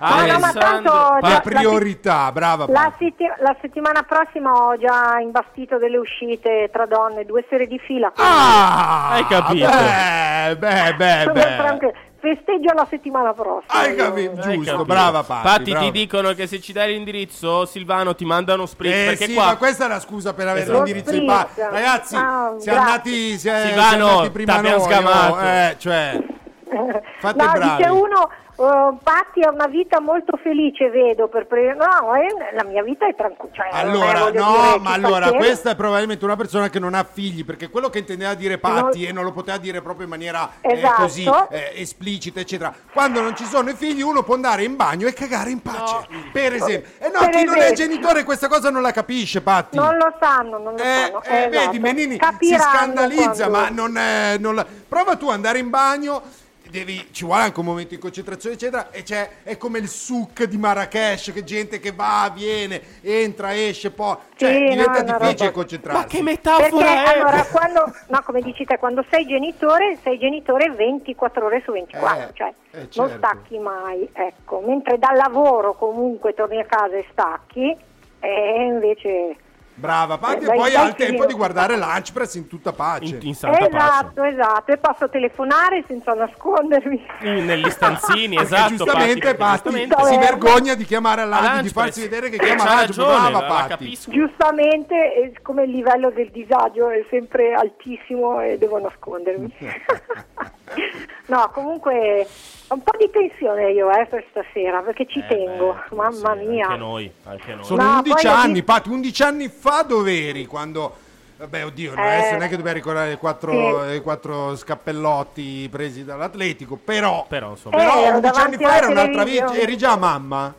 Ah, 0.00 0.24
no, 0.26 0.38
ma 0.38 0.52
tanto 0.52 1.16
La 1.20 1.40
priorità, 1.40 2.30
brava 2.30 2.66
La, 2.68 2.92
setti- 2.98 3.26
la 3.38 3.56
settimana 3.60 4.04
prossima 4.04 4.52
ho 4.52 4.76
già 4.78 5.18
imbastito 5.18 5.76
delle 5.78 5.96
uscite 5.96 6.68
tra 6.72 6.86
donne, 6.86 7.24
due 7.24 7.44
serie 7.48 7.66
di 7.66 7.80
fila. 7.80 8.12
Ah, 8.14 9.08
Hai 9.10 9.26
capito? 9.26 9.66
Beh, 9.66 10.56
beh, 10.56 10.94
beh, 10.94 11.20
sono 11.24 11.32
beh. 11.32 11.94
Festeggio 12.20 12.72
la 12.74 12.86
settimana 12.90 13.32
prossima. 13.32 13.72
Hai 13.72 13.90
io. 13.90 13.96
capito? 13.96 14.30
Hai 14.40 14.54
Giusto, 14.54 14.70
capito. 14.72 14.84
brava 14.84 15.22
Patti. 15.22 15.42
Patti, 15.48 15.70
brava. 15.70 15.84
ti 15.86 15.90
dicono 15.92 16.32
che 16.34 16.46
se 16.48 16.60
ci 16.60 16.72
dai 16.72 16.92
l'indirizzo, 16.92 17.64
Silvano 17.64 18.14
ti 18.16 18.24
manda 18.24 18.54
uno 18.54 18.66
split. 18.66 18.92
Eh 18.92 19.04
perché 19.06 19.26
sì, 19.26 19.34
qua 19.34 19.44
ma 19.46 19.56
questa 19.56 19.84
è 19.84 19.88
la 19.88 20.00
scusa 20.00 20.34
per 20.34 20.48
avere 20.48 20.64
Esatto. 20.64 20.82
l'indirizzo 20.82 21.10
di 21.12 21.20
Lo 21.20 21.26
Patti. 21.26 21.60
Ragazzi, 21.60 22.16
Ah, 22.16 22.54
siamo 22.58 22.80
andati, 22.80 23.38
si 23.38 23.48
è- 23.48 23.66
Silvano, 23.66 23.88
siamo 23.88 24.08
andati 24.10 24.30
prima 24.30 24.60
noi. 24.60 24.80
sgamato. 24.80 25.34
oh, 25.34 25.42
eh, 25.44 25.74
cioè, 25.78 26.22
fate 27.20 27.44
no, 27.44 27.52
bravi. 27.52 27.76
dice 27.76 27.88
uno, 27.90 28.30
eh, 28.58 28.96
Patti 29.02 29.42
ha 29.42 29.50
una 29.50 29.66
vita 29.66 30.00
molto 30.00 30.36
felice, 30.42 30.90
vedo. 30.90 31.28
Per 31.28 31.46
pre- 31.46 31.74
no, 31.74 32.14
eh, 32.14 32.54
la 32.54 32.64
mia 32.64 32.82
vita 32.82 33.06
è 33.06 33.14
tranquilla. 33.14 33.36
Cioè, 33.54 33.68
Allora, 33.72 34.20
voglio 34.24 34.44
no, 34.44 34.52
dire, 34.66 34.78
ma 34.80 34.92
allora 34.92 35.26
faceva- 35.26 35.36
questa 35.38 35.70
è 35.70 35.76
probabilmente 35.76 36.24
una 36.24 36.36
persona 36.36 36.68
che 36.68 36.78
non 36.78 36.94
ha 36.94 37.04
figli, 37.04 37.44
perché 37.44 37.68
quello 37.70 37.88
che 37.88 37.98
intendeva 37.98 38.34
dire 38.34 38.58
Patti 38.58 39.00
Non- 39.02 39.08
e 39.08 39.12
non 39.12 39.24
lo 39.24 39.32
poteva 39.32 39.58
dire 39.58 39.80
proprio 39.80 40.04
in 40.04 40.10
maniera 40.10 40.50
eh, 40.60 40.72
Esatto. 40.74 41.02
così 41.02 41.24
eh, 41.50 41.72
esplicita, 41.76 42.40
eccetera. 42.40 42.74
Quando 42.92 43.20
non 43.20 43.36
ci 43.36 43.44
sono 43.44 43.70
i 43.70 43.74
figli, 43.74 44.02
uno 44.02 44.22
può 44.22 44.34
andare 44.34 44.64
in 44.64 44.76
bagno 44.76 45.06
e 45.06 45.12
cagare 45.12 45.50
in 45.50 45.60
pace. 45.62 46.06
Per 46.32 46.52
esempio. 46.54 46.90
E 46.98 47.10
no, 47.12 47.20
Per 47.20 47.30
chi 47.30 47.44
non 47.44 47.54
è 47.56 47.58
esempio. 47.70 47.86
genitore 47.86 48.24
questa 48.24 48.48
cosa 48.48 48.70
non 48.70 48.82
la 48.82 48.90
capisce, 48.92 49.40
Patti. 49.40 49.76
Non 49.76 49.96
lo 49.96 50.12
sanno, 50.20 50.58
non 50.58 50.74
lo 50.74 50.82
Eh, 50.82 50.84
sanno. 50.84 51.22
eh, 51.22 51.48
esatto. 51.48 51.48
vedi, 51.66 51.78
Menini 51.78 52.12
si 52.12 52.18
Capiranno 52.18 52.62
scandalizza, 52.62 53.48
quando- 53.48 53.58
ma 53.58 53.68
non, 53.70 53.96
è- 53.96 54.36
non 54.38 54.54
la- 54.54 54.66
prova 54.88 55.16
tu 55.16 55.26
ad 55.28 55.34
andare 55.34 55.58
in 55.58 55.70
bagno. 55.70 56.22
Devi, 56.70 57.08
ci 57.12 57.24
vuole 57.24 57.42
anche 57.42 57.60
un 57.60 57.66
momento 57.66 57.94
di 57.94 58.00
concentrazione, 58.00 58.54
eccetera. 58.56 58.90
E 58.90 59.02
c'è, 59.02 59.28
è 59.42 59.56
come 59.56 59.78
il 59.78 59.88
souk 59.88 60.44
di 60.44 60.58
Marrakesh, 60.58 61.32
che 61.32 61.42
gente 61.44 61.78
che 61.80 61.92
va, 61.92 62.30
viene, 62.34 62.80
entra, 63.02 63.54
esce, 63.54 63.90
poi. 63.90 64.16
Cioè, 64.36 64.52
Sì, 64.52 64.58
diventa 64.68 64.90
no, 64.90 64.96
è 64.96 65.02
una 65.02 65.18
difficile 65.18 65.38
roba- 65.46 65.52
concentrarsi. 65.52 66.00
Ma 66.02 66.06
che 66.06 66.22
metafora 66.22 66.68
Perché 66.68 66.84
è? 67.04 67.18
allora 67.18 67.44
quando, 67.46 67.92
no, 68.08 68.22
come 68.24 68.40
dici 68.42 68.64
te, 68.64 68.78
quando 68.78 69.04
sei 69.10 69.26
genitore, 69.26 69.98
sei 70.02 70.18
genitore 70.18 70.70
24 70.70 71.44
ore 71.44 71.62
su 71.64 71.72
24, 71.72 72.18
Eh, 72.28 72.30
cioè 72.34 72.48
eh, 72.72 72.76
non 72.78 72.88
certo. 72.90 73.16
stacchi 73.16 73.58
mai, 73.58 74.08
ecco. 74.12 74.60
Mentre 74.64 74.98
dal 74.98 75.16
lavoro 75.16 75.74
comunque 75.74 76.34
torni 76.34 76.58
a 76.58 76.64
casa 76.64 76.96
e 76.96 77.06
stacchi, 77.10 77.76
e 78.20 78.64
invece... 78.66 79.36
Brava, 79.78 80.18
Patti, 80.18 80.44
Eh, 80.44 80.52
e 80.52 80.54
poi 80.54 80.74
ha 80.74 80.82
il 80.84 80.94
tempo 80.94 81.24
di 81.24 81.34
guardare 81.34 81.76
Lunch 81.76 82.12
Press 82.12 82.34
in 82.34 82.48
tutta 82.48 82.72
pace. 82.72 83.14
in, 83.14 83.18
in 83.28 83.34
santa 83.34 83.58
pace. 83.68 83.76
esatto, 83.76 84.22
esatto, 84.24 84.72
e 84.72 84.76
posso 84.78 85.08
telefonare 85.08 85.84
senza 85.86 86.14
nascondermi. 86.14 87.06
In- 87.22 87.44
Negli 87.44 87.70
stanzini, 87.70 88.36
esatto. 88.42 88.74
giustamente 88.74 89.34
Patti, 89.36 89.70
si 89.70 90.16
vergogna 90.18 90.74
di 90.74 90.84
chiamare 90.84 91.24
Lunch, 91.24 91.60
di 91.60 91.68
farsi 91.68 92.00
vedere 92.00 92.28
che 92.28 92.38
chiama 92.38 92.64
ragione, 92.80 93.30
Brava, 93.30 93.46
Patti. 93.46 93.96
Giustamente, 94.08 95.32
siccome 95.34 95.62
il 95.62 95.70
livello 95.70 96.10
del 96.10 96.30
disagio 96.30 96.88
è 96.90 97.04
sempre 97.08 97.54
altissimo 97.54 98.40
e 98.40 98.58
devo 98.58 98.78
nascondermi. 98.80 99.54
no, 101.26 101.50
comunque 101.52 102.26
un 102.68 102.82
po' 102.82 102.96
di 102.98 103.10
tensione 103.10 103.70
io 103.72 103.90
eh, 103.90 104.06
per 104.06 104.24
stasera 104.30 104.80
perché 104.82 105.06
ci 105.06 105.18
Eh, 105.20 105.26
tengo, 105.26 105.72
beh, 105.88 105.96
mamma 105.96 106.36
sì, 106.36 106.44
mia. 106.46 106.66
Anche 106.66 106.78
noi, 106.78 107.12
anche 107.24 107.54
noi. 107.54 107.64
Sono 107.64 107.82
No, 107.82 107.88
11 107.98 108.10
poi 108.12 108.26
ho 108.26 108.34
anni, 108.34 108.52
visto- 108.52 108.72
Patti, 108.72 108.88
11 108.90 109.22
anni 109.22 109.48
fa 109.48 109.82
dove 109.86 110.28
eri 110.28 110.46
quando... 110.46 110.96
Vabbè, 111.38 111.64
oddio, 111.66 111.94
Eh, 111.94 112.00
adesso 112.00 112.32
non 112.32 112.42
è 112.42 112.48
che 112.48 112.56
dobbiamo 112.56 112.76
ricordare 112.76 113.12
i 113.12 113.16
quattro, 113.16 113.88
sì. 113.88 113.94
i 113.94 114.00
quattro 114.00 114.56
scappellotti 114.56 115.68
presi 115.70 116.04
dall'Atletico, 116.04 116.74
però... 116.76 117.26
Però, 117.28 117.50
insomma, 117.50 117.76
Eh, 117.76 117.78
Però 117.78 117.92
ero 118.02 118.16
11 118.16 118.40
anni 118.40 118.56
davanti 118.56 118.64
fa 118.64 118.76
era 118.76 118.88
un'altra 118.88 119.22
vita, 119.24 119.54
eri 119.54 119.76
già 119.76 119.96
mamma? 119.96 120.52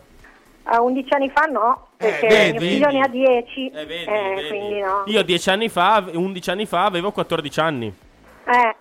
A 0.63 0.81
11 0.81 1.13
anni 1.13 1.29
fa 1.31 1.45
no, 1.45 1.87
perché 1.97 2.27
vedi? 2.27 2.51
mio 2.51 2.59
figlio 2.61 2.87
ne 2.91 2.99
ha 3.01 3.07
10, 3.07 3.65
Eh, 3.71 3.85
vedi, 3.85 4.03
eh, 4.05 4.33
vedi. 4.35 4.47
quindi 4.47 4.79
no. 4.79 5.03
Io 5.07 5.21
10 5.23 5.49
anni 5.49 5.67
fa, 5.67 6.05
11 6.13 6.49
anni 6.49 6.65
fa 6.65 6.85
avevo 6.85 7.11
14 7.11 7.59
anni. 7.59 7.93
Eh, 8.45 8.75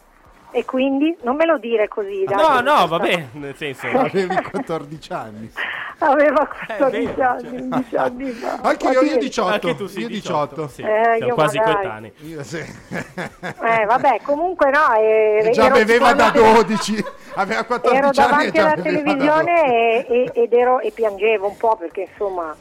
e 0.50 0.64
quindi 0.64 1.16
non 1.22 1.36
me 1.36 1.44
lo 1.46 1.58
dire 1.58 1.88
così. 1.88 2.24
dai, 2.24 2.36
No, 2.36 2.60
no, 2.60 2.60
questa- 2.60 2.86
vabbè, 2.86 3.26
nel 3.32 3.54
senso... 3.56 3.86
Avevi 3.98 4.42
14 4.50 5.12
anni. 5.12 5.52
Aveva 6.00 6.42
Eh, 6.68 6.76
14 6.76 7.06
vero, 7.14 7.28
anni, 7.28 7.60
11 7.60 7.96
anni 7.96 8.30
fa. 8.30 8.58
Anche 8.62 8.84
Ma 8.86 8.92
io, 8.92 9.02
io 9.02 9.10
sì. 9.12 9.18
18. 9.18 9.52
Anche 9.52 9.76
tu 9.76 9.86
sei 9.88 10.02
io 10.02 10.08
18. 10.08 10.68
Sì, 10.68 10.82
Eh, 10.82 11.02
siamo 11.16 11.26
io 11.26 11.34
quasi 11.34 11.58
coetanei. 11.58 12.12
Io 12.18 12.42
sì. 12.44 12.58
Eh, 12.58 13.84
vabbè, 13.84 14.20
comunque 14.22 14.70
no, 14.70 14.94
eh, 14.96 15.50
già 15.52 15.66
ero 15.66 15.74
beveva 15.74 16.12
da 16.12 16.26
sicuramente- 16.26 16.64
12. 16.66 17.04
Aveva 17.34 17.64
14 17.64 17.96
ero 17.96 18.06
anni 18.06 18.46
e 18.46 18.50
davanti 18.52 18.58
alla 18.58 18.82
televisione 18.82 19.62
e, 19.64 20.06
e- 20.08 20.30
ed 20.42 20.52
ero, 20.52 20.80
e 20.80 20.90
piangevo 20.92 21.48
un 21.48 21.56
po' 21.56 21.76
perché 21.76 22.08
insomma 22.10 22.54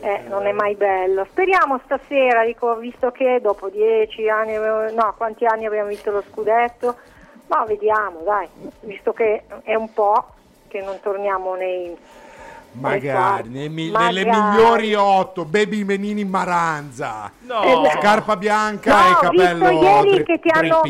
eh, 0.00 0.22
non 0.28 0.46
è 0.46 0.52
mai 0.52 0.74
bello. 0.74 1.26
Speriamo 1.30 1.80
stasera, 1.84 2.44
dico, 2.44 2.74
visto 2.76 3.10
che 3.10 3.40
dopo 3.42 3.68
dieci 3.68 4.28
anni, 4.28 4.54
avevo- 4.56 4.90
no, 4.92 5.14
quanti 5.16 5.44
anni 5.46 5.66
abbiamo 5.66 5.88
visto 5.88 6.10
lo 6.10 6.22
scudetto, 6.30 6.96
ma 7.46 7.64
vediamo, 7.66 8.20
dai, 8.24 8.48
visto 8.80 9.12
che 9.12 9.44
è 9.62 9.74
un 9.74 9.92
po' 9.92 10.26
che 10.68 10.80
non 10.80 10.98
torniamo 11.00 11.54
nei... 11.54 11.96
Magari, 12.72 13.50
nei 13.50 13.68
mi- 13.68 13.90
nelle 13.90 14.24
Magari. 14.24 14.56
migliori 14.56 14.94
8, 14.94 15.44
Baby 15.44 15.84
Menini 15.84 16.24
Maranza. 16.24 17.30
No. 17.42 17.62
Scarpa 18.00 18.36
bianca 18.36 18.90
No, 18.96 19.10
e 19.10 19.20
capello 19.20 19.68
visto 19.68 19.84
ieri 19.84 20.10
drip- 20.10 20.26
che 20.26 20.38
ti 20.40 20.48
hanno. 20.50 20.80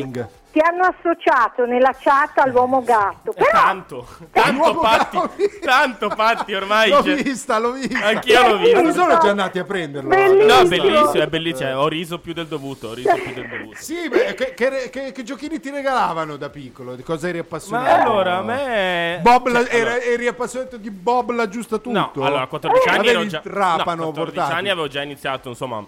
Ti 0.55 0.61
hanno 0.61 0.84
associato 0.84 1.66
nella 1.66 1.90
chat 1.98 2.38
all'uomo 2.38 2.80
gatto. 2.84 3.32
Eh, 3.32 3.34
Però, 3.34 3.50
tanto, 3.50 4.07
tanto 4.30 4.78
Patti, 4.78 5.16
gatto. 5.16 5.30
tanto 5.61 6.09
Patti 6.11 6.55
ormai. 6.55 6.90
L'ho 6.90 7.02
cioè- 7.02 7.20
vista, 7.20 7.59
l'ho 7.59 7.72
vista. 7.72 8.07
Anch'io 8.07 8.48
l'ho 8.48 8.59
vista. 8.59 8.80
Non 8.80 8.92
sono 8.92 9.18
già 9.18 9.30
andati 9.30 9.59
a 9.59 9.64
prenderlo. 9.64 10.09
Bellissimo. 10.11 10.55
No, 10.61 10.68
bellissimo, 10.68 11.22
è 11.24 11.26
bellissimo. 11.26 11.78
Ho 11.80 11.88
riso 11.88 12.20
più 12.20 12.32
del 12.34 12.46
dovuto. 12.46 12.88
Ho 12.90 12.94
riso 12.94 13.12
più 13.14 13.34
del 13.34 13.48
dovuto. 13.48 13.76
Sì, 13.80 14.09
beh, 14.09 14.34
che, 14.34 14.55
che- 14.55 14.90
che- 14.90 15.11
che 15.12 15.22
giochini 15.24 15.59
ti 15.59 15.70
regalavano 15.70 16.36
da 16.36 16.48
piccolo? 16.50 16.94
Di 16.94 17.02
cosa 17.02 17.26
eri 17.28 17.38
Ma 17.38 17.44
appassionato? 17.44 18.09
allora, 18.11 18.36
a 18.36 18.42
me. 18.42 19.18
Bob 19.22 19.48
la- 19.48 19.64
cioè, 19.64 19.74
allora- 19.74 19.90
era- 19.96 20.02
eri 20.05 20.26
appassionato 20.28 20.76
di 20.76 20.90
Bob 20.90 21.32
l'aggiusta 21.32 21.78
tutto? 21.78 21.90
No, 21.98 22.12
allora 22.24 22.42
a 22.42 22.46
14 22.46 22.88
anni 22.88 22.98
Avevi 22.98 23.12
ero 23.14 23.20
il 23.22 23.28
già 23.28 23.40
trapano 23.40 24.05
no, 24.05 24.11
14 24.12 24.14
portato. 24.36 24.52
anni 24.55 24.68
avevo 24.70 24.86
già 24.86 25.02
iniziato, 25.02 25.48
insomma, 25.48 25.84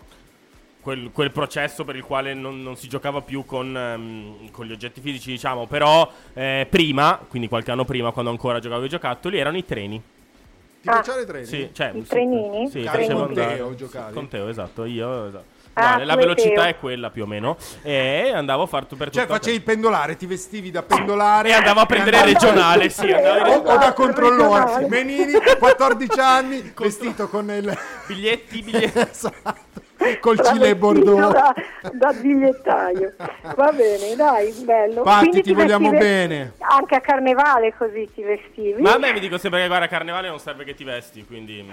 quel, 0.87 1.11
quel 1.12 1.32
processo 1.32 1.82
per 1.84 1.97
il 1.97 2.05
quale 2.05 2.32
non, 2.32 2.62
non 2.62 2.76
si 2.76 2.87
giocava 2.87 3.20
più 3.20 3.45
con, 3.45 3.76
ehm, 3.76 4.51
con 4.53 4.66
gli 4.66 4.70
oggetti 4.70 5.01
fisici, 5.01 5.30
diciamo, 5.30 5.66
però 5.66 6.09
eh, 6.32 6.64
prima, 6.70 7.18
quindi 7.28 7.49
qualche 7.49 7.72
anno 7.72 7.84
prima, 7.84 8.12
quando 8.12 8.30
ancora 8.30 8.61
giocavo 8.61 8.82
ai 8.82 8.89
giocattoli, 8.89 9.37
erano 9.37 9.57
i 9.57 9.64
treni. 9.64 10.01
Ti 10.80 10.89
piaceva 10.89 11.20
i 11.20 11.26
treni? 11.26 11.45
Sì, 11.45 11.70
cioè, 11.72 11.91
I 11.93 12.03
sì, 12.03 12.07
trenini? 12.07 12.70
Sì, 12.70 12.78
I 12.78 12.84
facevo 12.84 13.05
trenini. 13.05 13.18
Con 13.18 13.28
andare. 13.28 13.57
Teo 13.57 13.74
giocavi? 13.74 14.14
Con 14.14 14.28
Teo, 14.28 14.49
esatto, 14.49 14.84
io 14.84 15.26
esatto. 15.26 15.55
Guarda, 15.76 16.04
la 16.06 16.16
velocità 16.16 16.62
Eteo. 16.62 16.64
è 16.64 16.78
quella 16.78 17.10
più 17.10 17.24
o 17.24 17.26
meno. 17.26 17.56
E 17.82 18.32
andavo 18.34 18.62
a 18.62 18.66
fare 18.66 18.86
per 18.96 19.10
Cioè 19.10 19.26
facevi 19.26 19.56
il 19.56 19.62
pendolare, 19.62 20.16
ti 20.16 20.24
vestivi 20.24 20.70
da 20.70 20.82
pendolare 20.82 21.50
E 21.50 21.52
andavo 21.52 21.80
a 21.80 21.86
prendere 21.86 22.16
andavi- 22.16 22.32
regionale, 22.32 22.88
sì, 22.90 23.12
andavo 23.12 23.52
o, 23.52 23.74
o 23.74 23.76
da 23.76 23.92
controllore. 23.92 24.60
Regionale. 24.60 24.88
Menini, 24.88 25.32
14 25.58 26.20
anni, 26.20 26.72
vestito 26.74 27.28
con 27.28 27.50
il 27.50 27.78
biglietti, 28.06 28.62
biglietti. 28.62 28.98
esatto, 29.10 29.82
col 30.20 30.40
Cile 30.42 30.74
Bordeaux. 30.76 31.30
Da, 31.30 31.54
da 31.92 32.12
bigliettaio. 32.14 33.12
Va 33.54 33.70
bene, 33.72 34.16
dai, 34.16 34.52
bello. 34.64 35.02
Patti, 35.02 35.28
Quindi 35.28 35.42
ti 35.42 35.52
vogliamo 35.52 35.90
bene. 35.90 36.54
Anche 36.58 36.94
a 36.94 37.00
carnevale 37.00 37.74
così 37.76 38.08
ti 38.14 38.22
vestivi? 38.22 38.80
Ma 38.80 38.94
a 38.94 38.98
me 38.98 39.12
mi 39.12 39.20
dico 39.20 39.36
sempre 39.36 39.60
che 39.60 39.66
guarda, 39.66 39.88
carnevale 39.88 40.28
non 40.28 40.38
serve 40.38 40.64
che 40.64 40.74
ti 40.74 40.84
vesti, 40.84 41.26
quindi... 41.26 41.64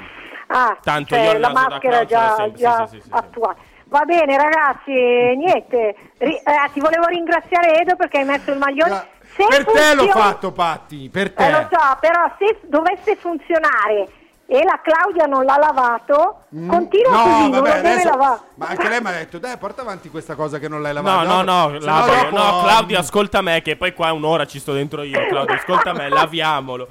Ah, 0.47 0.77
Tanto 0.83 1.15
cioè, 1.15 1.23
io 1.23 1.37
la 1.39 1.47
da 1.47 1.53
maschera 1.53 1.99
l'ho 1.99 2.05
già, 2.05 2.51
già 2.53 2.85
sì, 2.85 2.93
sì, 2.93 2.97
sì, 2.99 3.01
sì, 3.05 3.09
attuale. 3.11 3.55
Va 3.93 4.05
bene 4.05 4.35
ragazzi, 4.37 4.91
niente, 4.91 5.95
Ri- 6.17 6.33
eh, 6.43 6.69
ti 6.73 6.79
volevo 6.79 7.05
ringraziare 7.05 7.79
Edo 7.79 7.95
perché 7.95 8.17
hai 8.17 8.25
messo 8.25 8.49
il 8.49 8.57
maglione. 8.57 9.05
Se 9.35 9.45
Per 9.47 9.63
te 9.65 9.71
l'ho 9.93 10.01
funziona- 10.03 10.11
fatto, 10.13 10.51
Patti, 10.51 11.09
per 11.11 11.31
te. 11.31 11.45
Eh, 11.45 11.51
lo 11.51 11.67
so, 11.69 11.97
però 11.99 12.23
se 12.39 12.57
dovesse 12.63 13.15
funzionare 13.17 14.07
e 14.47 14.63
la 14.63 14.79
Claudia 14.81 15.25
non 15.27 15.45
l'ha 15.45 15.57
lavato, 15.59 16.45
continua 16.49 17.11
Mm. 17.11 17.13
No, 17.13 17.23
così, 17.23 17.41
non 17.41 17.51
vabbè, 17.51 17.57
lo 17.59 17.61
deve 17.81 17.89
adesso- 17.91 18.09
lavare. 18.09 18.39
Ma 18.55 18.65
anche 18.67 18.89
lei 18.89 18.99
mi 19.01 19.07
ha 19.07 19.11
detto, 19.11 19.37
dai, 19.37 19.57
porta 19.57 19.81
avanti 19.81 20.09
questa 20.09 20.33
cosa 20.33 20.57
che 20.57 20.67
non 20.67 20.81
l'hai 20.81 20.93
No, 20.95 21.01
lavata. 21.03 21.27
no, 21.27 21.41
no, 21.43 21.79
se 21.79 21.85
lavalo. 21.85 22.13
dopo- 22.23 22.35
no, 22.35 22.61
Claudio, 22.63 22.97
ascolta 22.97 23.41
me, 23.41 23.61
che 23.61 23.75
poi 23.75 23.93
qua 23.93 24.11
un'ora 24.11 24.45
ci 24.45 24.57
sto 24.57 24.73
dentro 24.73 25.03
io. 25.03 25.23
Claudio, 25.27 25.53
ascolta 25.53 25.93
me, 25.93 26.09
laviamolo. 26.09 26.87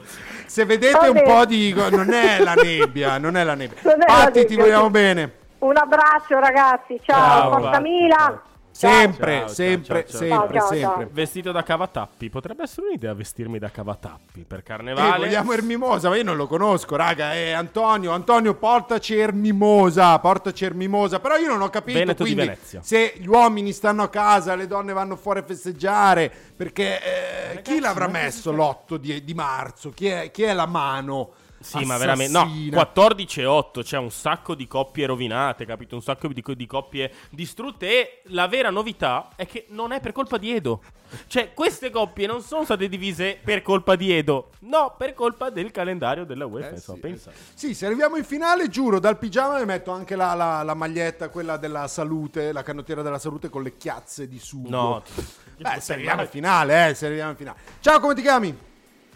Se 0.47 0.65
vedete 0.65 0.93
Va 0.99 1.07
un 1.09 1.13
bene. 1.15 1.33
po' 1.35 1.45
di... 1.47 1.73
Non 1.75 2.13
è 2.13 2.39
la 2.41 2.55
nebbia, 2.55 3.19
non 3.19 3.37
è 3.37 3.43
la 3.43 3.55
nebbia. 3.55 3.79
Non 3.83 3.95
è 3.95 3.99
la 3.99 4.05
Patti, 4.25 4.45
ti 4.47 4.55
nebbia, 4.57 4.63
vogliamo 4.65 4.91
bene. 4.91 5.33
Un 5.63 5.77
abbraccio 5.77 6.39
ragazzi, 6.41 6.99
ciao, 7.05 7.51
Ciao, 7.53 7.61
forza. 7.61 7.81
Milan. 7.81 8.41
Sempre, 8.75 9.33
Ciao, 9.33 9.47
ciao, 9.47 9.55
sempre, 9.55 10.07
ciao, 10.09 10.17
sempre, 10.19 10.61
sempre. 10.61 11.09
Vestito 11.13 11.53
da 11.53 11.63
cavatappi. 11.63 12.31
Potrebbe 12.31 12.63
essere 12.65 12.87
un'idea 12.89 13.13
vestirmi 13.15 13.59
da 13.61 13.71
cavatappi 13.71 14.45
per 14.49 14.61
Eh, 14.61 14.63
carnevale. 14.63 15.19
vogliamo 15.27 15.53
Ermimosa, 15.53 16.09
ma 16.09 16.17
io 16.17 16.25
non 16.25 16.37
lo 16.37 16.47
conosco, 16.49 16.97
raga. 16.97 17.35
È 17.35 17.51
Antonio, 17.51 18.11
Antonio, 18.13 18.55
portaci 18.55 19.15
Ermimosa, 19.15 20.19
portaci 20.19 20.65
Ermimosa. 20.65 21.21
Però 21.21 21.37
io 21.37 21.49
non 21.49 21.61
ho 21.61 21.69
capito 21.69 21.99
Veneto 21.99 22.25
di 22.25 22.33
quindi, 22.33 22.51
Venezia. 22.51 22.81
se 22.83 23.13
gli 23.19 23.27
uomini 23.29 23.73
stanno 23.73 24.03
a 24.05 24.09
casa, 24.09 24.57
le 24.57 24.67
donne 24.67 24.93
vanno 24.95 25.15
fuori 25.17 25.41
a 25.41 25.45
festeggiare. 25.45 26.33
Perché 26.57 27.53
eh, 27.53 27.63
chi 27.63 27.79
l'avrà 27.79 28.09
messo 28.09 28.51
l'8 28.53 28.95
di, 28.97 29.23
di 29.23 29.35
marzo? 29.35 29.91
Chi 29.91 30.07
è, 30.09 30.31
chi 30.33 30.43
è 30.45 30.55
la 30.55 30.67
mano? 30.67 31.33
Sì, 31.63 31.85
ma 31.85 31.97
veramente. 31.97 32.33
No, 32.33 32.41
assassina? 32.45 32.77
14 32.77 33.41
e 33.41 33.45
8. 33.47 33.83
C'è 33.83 33.99
un 33.99 34.11
sacco 34.11 34.55
di 34.55 34.67
coppie 34.67 35.07
rovinate, 35.07 35.65
capito? 35.65 35.95
Un 35.95 36.03
sacco 36.03 36.29
di, 36.29 36.43
di 36.57 36.67
coppie 36.67 37.13
distrutte. 37.31 37.87
E 37.89 38.23
la 38.27 38.47
vera 38.49 38.71
novità 38.71 39.29
è 39.37 39.47
che 39.47 39.67
non 39.71 39.93
è 39.93 40.01
per 40.01 40.13
colpa 40.13 40.39
di 40.39 40.55
Edo. 40.55 40.83
Cioè, 41.27 41.53
queste 41.53 41.91
coppie 41.91 42.27
non 42.27 42.41
sono 42.41 42.65
state 42.65 42.89
divise 42.89 43.39
per 43.43 43.61
colpa 43.63 43.97
di 43.97 44.13
Edo. 44.13 44.51
No, 44.61 44.95
per 44.97 45.13
colpa 45.15 45.51
del 45.51 45.71
calendario 45.71 46.25
della 46.25 46.47
UEFA. 46.47 46.69
Eh, 46.71 46.75
insomma, 46.75 46.97
sì, 46.97 47.01
pensa. 47.03 47.33
Sì, 47.55 47.75
se 47.75 47.85
arriviamo 47.87 48.17
in 48.17 48.25
finale, 48.25 48.69
giuro, 48.69 48.99
dal 48.99 49.19
pigiama 49.19 49.59
mi 49.59 49.65
metto 49.67 49.91
anche 49.91 50.17
la, 50.17 50.33
la- 50.35 50.63
la 50.63 50.75
maglietta, 50.75 51.29
quella 51.29 51.57
della 51.59 51.87
salute, 51.89 52.53
la 52.53 52.63
canottiera 52.63 53.03
della 53.03 53.19
salute 53.19 53.49
con 53.51 53.63
le 53.63 53.77
chiazze 53.77 54.27
di 54.27 54.39
sugo. 54.39 54.69
No, 54.71 55.03
Beh, 55.59 55.81
se 55.81 55.93
arriviamo 55.93 56.23
in 56.23 56.29
finale, 56.29 56.89
eh, 56.89 56.95
se 56.95 57.07
arriviamo 57.07 57.31
in 57.31 57.37
finale. 57.37 57.59
Ciao, 57.81 58.01
come 58.01 58.15
ti 58.15 58.23
chiami? 58.23 58.71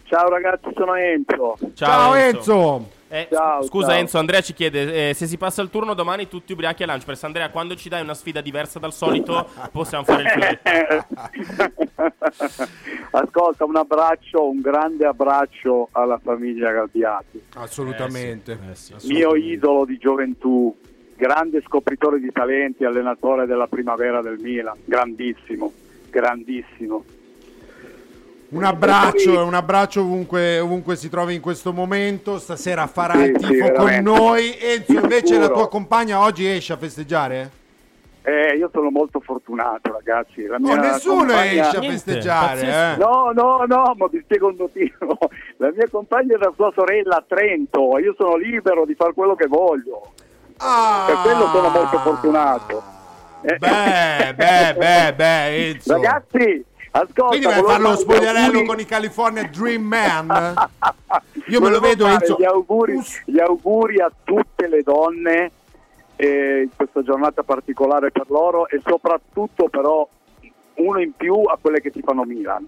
Ciao 0.07 0.29
ragazzi, 0.29 0.69
sono 0.73 0.95
Enzo. 0.95 1.57
Ciao, 1.73 2.15
Enzo. 2.15 2.89
Eh, 3.09 3.27
Ciao, 3.29 3.61
scusa 3.63 3.89
ciao. 3.89 3.99
Enzo, 3.99 4.17
Andrea 4.17 4.39
ci 4.39 4.53
chiede 4.53 5.09
eh, 5.09 5.13
se 5.13 5.27
si 5.27 5.37
passa 5.37 5.61
il 5.61 5.69
turno 5.69 5.93
domani 5.93 6.29
tutti 6.29 6.53
ubriachi 6.53 6.83
a 6.83 6.87
lunch. 6.87 7.03
Per 7.03 7.17
Andrea, 7.21 7.49
quando 7.49 7.75
ci 7.75 7.89
dai 7.89 8.01
una 8.01 8.13
sfida 8.13 8.39
diversa 8.39 8.79
dal 8.79 8.93
solito, 8.93 9.49
possiamo 9.71 10.05
fare 10.05 10.23
il 10.23 10.29
fioretto. 10.29 11.05
Ascolta, 13.11 13.65
un 13.65 13.75
abbraccio, 13.75 14.47
un 14.47 14.61
grande 14.61 15.05
abbraccio 15.05 15.89
alla 15.91 16.19
famiglia 16.23 16.71
Galbiati. 16.71 17.43
Assolutamente. 17.55 18.57
Mio 19.03 19.35
idolo 19.35 19.83
di 19.83 19.97
gioventù, 19.97 20.73
grande 21.17 21.61
scopritore 21.65 22.19
di 22.19 22.31
talenti, 22.31 22.85
allenatore 22.85 23.45
della 23.45 23.67
primavera 23.67 24.21
del 24.21 24.39
Milan, 24.39 24.77
grandissimo, 24.85 25.73
grandissimo. 26.09 27.03
Un 28.49 28.63
abbraccio, 28.63 29.43
un 29.45 29.53
abbraccio 29.53 30.01
ovunque, 30.01 30.59
ovunque 30.59 30.95
si 30.95 31.09
trovi 31.09 31.35
in 31.35 31.41
questo 31.41 31.73
momento. 31.73 32.39
Stasera 32.39 32.87
farà 32.87 33.15
Sì, 33.15 33.23
il 33.23 33.39
sì, 33.39 33.47
tifo 33.47 33.65
con 33.73 33.85
veramente. 33.85 34.01
noi. 34.09 34.57
Enzo, 34.59 34.91
invece 34.93 35.37
la 35.37 35.49
tua 35.49 35.67
compagna 35.67 36.21
oggi 36.21 36.47
esce 36.47 36.71
a 36.73 36.77
festeggiare? 36.77 37.51
Eh, 38.21 38.55
io 38.57 38.69
sono 38.73 38.89
molto 38.89 39.19
fortunato, 39.19 39.91
ragazzi. 39.91 40.45
La 40.45 40.57
No, 40.57 40.75
nessuno 40.75 41.17
compagna- 41.25 41.61
esce 41.61 41.77
a 41.77 41.81
festeggiare. 41.81 42.61
Eh. 42.61 42.97
No, 42.97 43.31
no, 43.33 43.63
no, 43.67 43.93
ma 43.97 44.07
vi 44.09 44.21
spiego 44.23 44.47
un 44.47 44.55
motivo. 44.57 45.17
La 45.57 45.71
mia 45.75 45.87
compagna 45.89 46.35
è 46.35 46.37
da 46.37 46.51
sua 46.55 46.71
sorella 46.73 47.17
a 47.17 47.23
Trento, 47.27 47.97
io 47.99 48.13
sono 48.17 48.35
libero 48.37 48.85
di 48.85 48.95
fare 48.95 49.13
quello 49.13 49.35
che 49.35 49.47
voglio. 49.47 50.13
Ah. 50.57 51.03
Per 51.05 51.15
quello 51.21 51.47
sono 51.47 51.69
molto 51.69 51.97
fortunato. 51.99 52.83
Eh. 53.41 53.57
Beh, 53.57 54.33
beh, 54.35 54.73
beh, 54.77 55.13
beh, 55.15 55.67
Enzo. 55.69 55.93
Ragazzi, 55.93 56.65
ascolta. 57.01 57.25
Quindi 57.27 57.45
vai 57.45 57.59
a 57.59 57.63
fare 57.63 57.81
lo 57.81 57.95
spogliarello 57.95 58.63
con 58.63 58.79
i 58.79 58.85
California 58.85 59.43
Dream 59.43 59.83
Man? 59.83 60.27
Io 61.47 61.61
me 61.61 61.69
lo 61.69 61.79
vedo, 61.79 62.07
Enzo. 62.07 62.35
Gli 62.37 62.43
auguri, 62.43 62.95
Us- 62.95 63.21
gli 63.25 63.39
auguri 63.39 63.99
a 64.01 64.11
tutte 64.23 64.67
le 64.67 64.81
donne 64.83 65.51
eh, 66.15 66.61
in 66.63 66.69
questa 66.75 67.03
giornata 67.03 67.43
particolare 67.43 68.11
per 68.11 68.25
loro 68.29 68.67
e 68.67 68.81
soprattutto 68.83 69.69
però 69.69 70.07
uno 70.75 70.99
in 70.99 71.13
più 71.13 71.33
a 71.43 71.57
quelle 71.59 71.79
che 71.79 71.91
ti 71.91 72.01
fanno 72.01 72.23
Milan. 72.23 72.67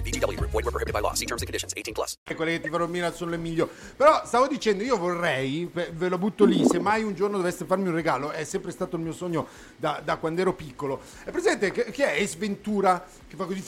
VGW 0.00 0.34
Group. 0.34 0.50
Void 0.50 0.64
were 0.64 0.70
prohibited 0.70 0.92
by 0.94 1.00
law. 1.00 1.12
See 1.14 1.26
terms 1.26 1.42
and 1.42 1.50
conditions. 1.50 1.72
18 1.76 1.92
plus. 1.92 2.16
quelle 2.34 2.52
che 2.52 2.60
ti 2.60 2.68
fanno 2.70 2.86
Milan 2.86 3.12
sono 3.12 3.30
le 3.30 3.36
migliori. 3.36 3.70
Però 3.96 4.22
stavo 4.24 4.46
dicendo, 4.46 4.82
io 4.82 4.96
vorrei, 4.96 5.68
ve 5.72 6.08
lo 6.08 6.18
butto 6.18 6.44
lì, 6.44 6.64
se 6.64 6.78
mai 6.78 7.02
un 7.02 7.14
giorno 7.14 7.36
doveste 7.36 7.64
farmi 7.66 7.88
un 7.88 7.94
regalo, 7.94 8.30
è 8.30 8.44
sempre 8.44 8.70
stato 8.70 8.96
il 8.96 9.02
mio 9.02 9.12
sogno 9.12 9.46
da, 9.76 10.00
da 10.04 10.16
quando 10.16 10.40
ero 10.40 10.54
piccolo. 10.54 11.00
È 11.24 11.30
presente 11.30 11.70
che, 11.72 11.84
che 11.90 12.14
è 12.14 12.22
Ace 12.22 12.36
Ventura 12.38 13.04
che 13.28 13.36
fa 13.36 13.44
così 13.44 13.62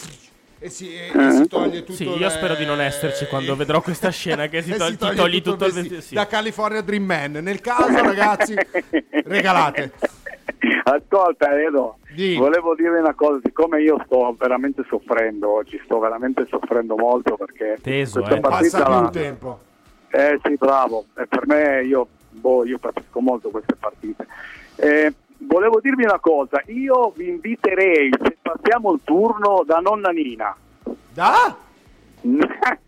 e 0.61 0.70
si, 0.70 0.95
e- 0.97 1.11
e 1.14 1.31
si 1.33 1.47
toglie 1.49 1.81
tutto 1.81 1.95
Sì, 1.97 2.05
il- 2.09 2.20
io 2.20 2.31
spero 2.31 2.55
di 2.55 2.64
non 2.64 2.81
esserci 2.81 3.27
quando 3.27 3.55
vedrò 3.57 3.83
questa 3.83 4.09
scena 4.11 4.47
che 4.47 4.62
si 4.62 4.70
e 4.72 4.77
tol- 4.77 4.87
si 4.87 4.93
ti 4.93 4.99
toglie 4.99 5.16
togli 5.16 5.43
tutto 5.43 5.66
il 5.66 5.72
vestito. 5.72 6.01
sì. 6.01 6.14
da 6.14 6.27
California 6.27 6.81
Dream 6.81 7.05
Man. 7.05 7.33
Nel 7.33 7.61
caso, 7.61 8.01
ragazzi, 8.03 8.55
regalate. 9.27 9.93
Ascolta 10.85 11.59
Edo, 11.59 11.99
Di. 12.14 12.37
volevo 12.37 12.74
dire 12.74 12.99
una 12.99 13.14
cosa, 13.14 13.41
siccome 13.43 13.80
io 13.80 14.03
sto 14.05 14.35
veramente 14.39 14.85
soffrendo 14.87 15.51
oggi, 15.51 15.80
sto 15.85 15.99
veramente 15.99 16.47
soffrendo 16.49 16.95
molto 16.97 17.37
perché 17.37 17.78
Teso, 17.80 18.20
questa 18.20 18.37
eh. 18.37 18.41
partita 18.41 18.82
Passa 18.85 19.01
più 19.01 19.20
tempo. 19.20 19.59
Eh 20.11 20.39
sì, 20.45 20.55
bravo, 20.57 21.07
e 21.16 21.26
per 21.26 21.47
me 21.47 21.82
io, 21.85 22.07
boh, 22.30 22.66
io 22.66 22.78
capisco 22.78 23.20
molto 23.20 23.49
queste 23.49 23.74
partite. 23.76 24.26
Eh, 24.76 25.12
volevo 25.39 25.80
dirvi 25.80 26.05
una 26.05 26.20
cosa, 26.20 26.62
io 26.66 27.12
vi 27.16 27.28
inviterei, 27.28 28.11
se 28.22 28.37
passiamo 28.43 28.93
il 28.93 29.01
turno, 29.05 29.62
da 29.64 29.78
nonna 29.78 30.11
Nina. 30.11 30.55
Da? 31.12 31.57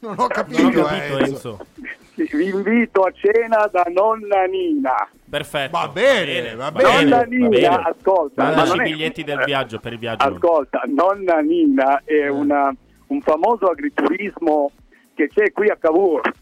Non 0.00 0.14
ho 0.16 0.26
capito, 0.28 0.62
Non 0.62 0.70
ho 0.70 0.82
capito, 0.84 1.18
eh, 1.18 1.24
Enzo. 1.24 1.66
Vi 2.14 2.48
invito 2.48 3.02
a 3.02 3.12
cena 3.12 3.66
da 3.72 3.84
nonna 3.92 4.44
Nina. 4.44 5.08
Perfetto. 5.28 5.76
Va 5.78 5.88
bene, 5.88 6.54
va 6.54 6.70
bene. 6.72 7.02
Nonna 7.04 7.22
Nina, 7.22 7.48
bene. 7.48 7.66
ascolta, 7.68 8.42
ma 8.44 8.48
Mandaci 8.54 8.76
i 8.76 8.80
è- 8.80 8.82
biglietti 8.82 9.24
del 9.24 9.42
viaggio 9.44 9.78
per 9.78 9.92
il 9.92 9.98
viaggio. 9.98 10.24
Ascolta, 10.26 10.82
nonna 10.86 11.38
Nina 11.40 12.02
è 12.04 12.28
una- 12.28 12.74
un 13.08 13.20
famoso 13.22 13.66
agriturismo 13.66 14.70
che 15.14 15.28
c'è 15.28 15.52
qui 15.52 15.68
a 15.68 15.76
Cavour. 15.76 16.32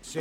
Sì? 0.00 0.20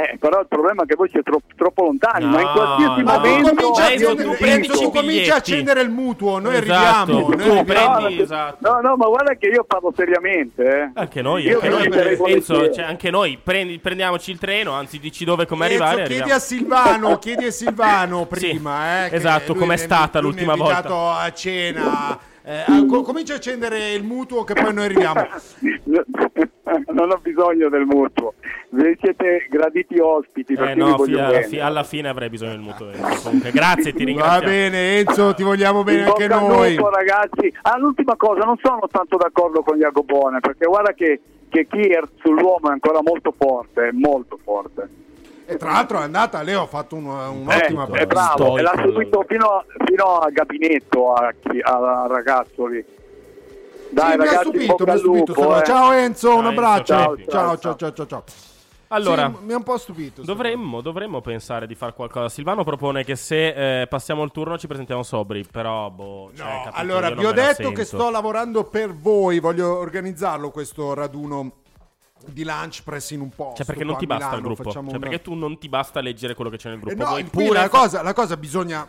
Eh, 0.00 0.16
però 0.16 0.38
il 0.38 0.46
problema 0.46 0.84
è 0.84 0.86
che 0.86 0.94
voi 0.94 1.08
siete 1.08 1.28
tro- 1.28 1.40
troppo 1.56 1.82
lontani, 1.82 2.24
No, 2.24 2.30
ma 2.30 2.40
in 2.40 2.48
qualsiasi 2.52 3.00
no. 3.00 3.02
Ma 3.02 3.18
tu 3.18 3.26
momento... 3.28 3.48
cominci 3.48 3.64
a 3.64 3.64
tu 3.64 3.72
accendere, 3.82 4.24
cominci 4.24 4.96
a 4.96 5.02
biglietti. 5.02 5.30
accendere 5.30 5.80
il 5.80 5.90
mutuo, 5.90 6.38
noi 6.38 6.54
Esatto, 6.54 6.72
arriviamo. 7.12 7.30
tu 7.36 7.36
Noi 7.48 7.64
prendi- 7.64 8.16
No, 8.16 8.22
esatto. 8.22 8.70
No, 8.70 8.80
no, 8.80 8.96
ma 8.96 9.06
guarda 9.08 9.34
che 9.34 9.46
io 9.48 9.64
parlo 9.64 9.92
seriamente. 9.96 10.62
Eh. 10.62 10.90
Anche 10.94 11.20
noi, 11.20 11.42
Io 11.42 11.54
anche 11.56 11.68
noi. 11.68 12.16
volentieri. 12.16 12.72
cioè, 12.74 12.84
anche 12.84 13.10
noi 13.10 13.40
prendi- 13.42 13.80
prendiamoci 13.80 14.30
il 14.30 14.38
treno, 14.38 14.70
anzi 14.72 15.00
dici 15.00 15.24
dove 15.24 15.46
come 15.46 15.66
Enzo, 15.68 15.82
arrivare. 15.82 16.04
chiedi 16.06 16.12
arriviamo. 16.30 16.34
a 16.34 16.38
Silvano, 16.38 17.18
chiedi 17.18 17.44
a 17.46 17.50
Silvano 17.50 18.28
Sì, 18.30 18.38
prima, 18.38 19.06
eh, 19.06 19.08
che 19.08 19.16
esatto, 19.16 19.54
com'è 19.56 19.76
stata 19.76 20.20
l'ultima 20.20 20.54
mi 20.54 20.60
ha 20.60 20.80
volta. 20.82 21.18
a 21.22 21.32
cena. 21.32 22.18
Eh, 22.44 22.86
co- 22.88 23.02
comincia 23.02 23.34
a 23.34 23.36
accendere 23.36 23.90
il 23.92 24.02
mutuo 24.04 24.42
che 24.44 24.54
poi 24.54 24.72
noi 24.72 24.84
arriviamo. 24.86 25.26
non 26.92 27.10
ho 27.10 27.18
bisogno 27.22 27.68
del 27.68 27.84
mutuo. 27.84 28.34
Voi 28.70 28.96
siete 29.00 29.46
graditi 29.48 29.98
ospiti 29.98 30.52
Eh 30.52 30.56
perché 30.56 30.74
vi 30.74 30.80
no, 30.80 30.98
fi- 30.98 31.14
alla, 31.18 31.40
fi- 31.42 31.58
alla 31.60 31.82
fine 31.84 32.08
avrei 32.08 32.28
bisogno 32.28 32.50
del 32.52 32.60
mutuo. 32.60 32.90
Enzo. 32.90 33.22
Comunque, 33.24 33.50
grazie, 33.50 33.92
ti 33.92 33.98
Va 34.04 34.04
ringrazio. 34.04 34.46
bene, 34.48 34.98
Enzo, 34.98 35.34
ti 35.34 35.42
vogliamo 35.42 35.82
bene 35.84 36.04
anche 36.04 36.26
noi. 36.28 36.74
lupo, 36.74 36.90
ragazzi. 36.90 37.52
Ah, 37.62 37.78
l'ultima 37.78 38.16
cosa, 38.16 38.44
non 38.44 38.56
sono 38.62 38.80
tanto 38.90 39.16
d'accordo 39.16 39.62
con 39.62 39.78
Jacopone 39.78 40.40
perché 40.40 40.66
guarda 40.66 40.92
che, 40.92 41.20
che 41.48 41.66
Kier 41.66 42.06
sull'uomo 42.22 42.68
è 42.68 42.72
ancora 42.72 43.00
molto 43.02 43.32
forte, 43.36 43.90
molto 43.92 44.38
forte. 44.42 44.88
E 45.50 45.56
tra 45.56 45.70
l'altro 45.72 45.98
è 46.00 46.02
andata, 46.02 46.42
Leo 46.42 46.62
ha 46.62 46.66
fatto 46.66 46.94
un- 46.94 47.06
un'ottima 47.06 47.88
Eh, 47.94 48.00
è 48.00 48.06
bravo, 48.06 48.58
e 48.58 48.60
l'ha 48.60 48.74
seguito 48.76 49.24
fino, 49.26 49.64
fino 49.86 50.18
al 50.18 50.30
gabinetto 50.30 51.14
a, 51.14 51.32
chi- 51.40 51.60
al 51.62 52.06
ragazzo 52.08 52.66
lì. 52.66 52.84
Dai, 53.90 54.12
Sì, 54.12 54.16
mi 54.18 54.22
ha 54.22 54.26
ragazzi, 54.26 54.48
stupito, 54.48 54.84
mi 54.84 54.90
ha 54.90 54.96
stupito. 54.96 55.32
lupo, 55.34 55.58
eh. 55.60 55.64
Ciao 55.64 55.92
Enzo, 55.92 56.36
un 56.36 56.46
abbraccio. 56.46 56.84
ciao, 56.84 57.16
Ciao, 57.16 57.26
ciao, 57.28 57.58
ciao, 57.58 57.76
ciao, 57.76 57.92
ciao, 57.92 58.06
ciao. 58.06 58.24
Allora, 58.90 59.30
Sì, 59.38 59.44
mi 59.44 59.52
ha 59.52 59.56
un 59.56 59.62
po' 59.62 59.76
stupito. 59.76 60.22
Dovremmo, 60.22 60.80
dovremmo 60.80 61.20
pensare 61.20 61.66
di 61.66 61.74
fare 61.74 61.92
qualcosa. 61.92 62.28
Silvano 62.30 62.64
propone 62.64 63.04
che 63.04 63.16
se 63.16 63.82
eh, 63.82 63.86
passiamo 63.86 64.22
il 64.24 64.30
turno 64.30 64.56
ci 64.56 64.66
presentiamo 64.66 65.02
sobri, 65.02 65.44
però 65.50 65.90
boh, 65.90 66.30
cioè, 66.34 66.46
No, 66.46 66.52
capito, 66.64 66.80
allora 66.80 67.10
vi 67.10 67.26
ho 67.26 67.32
detto 67.32 67.72
che 67.72 67.84
sto 67.84 68.08
lavorando 68.10 68.64
per 68.64 68.94
voi, 68.94 69.40
voglio 69.40 69.76
organizzarlo 69.76 70.50
questo 70.50 70.94
raduno 70.94 71.52
di 72.26 72.44
lunch 72.44 72.82
press 72.82 73.10
in 73.10 73.20
un 73.20 73.28
po'. 73.28 73.52
Cioè, 73.54 73.66
perché 73.66 73.84
non 73.84 73.96
ti 73.98 74.06
basta 74.06 74.36
il 74.36 74.42
gruppo? 74.42 74.70
Cioè, 74.70 74.82
una... 74.82 74.98
perché 74.98 75.20
tu 75.20 75.34
non 75.34 75.58
ti 75.58 75.68
basta 75.68 76.00
leggere 76.00 76.34
quello 76.34 76.50
che 76.50 76.56
c'è 76.56 76.70
nel 76.70 76.78
Eh 76.78 76.80
gruppo? 76.80 77.02
no, 77.02 77.08
Vuoi 77.10 77.24
pure 77.24 77.58
la 77.58 77.68
fa- 77.68 77.78
cosa, 77.80 78.02
la 78.02 78.12
cosa 78.14 78.36
bisogna 78.38 78.88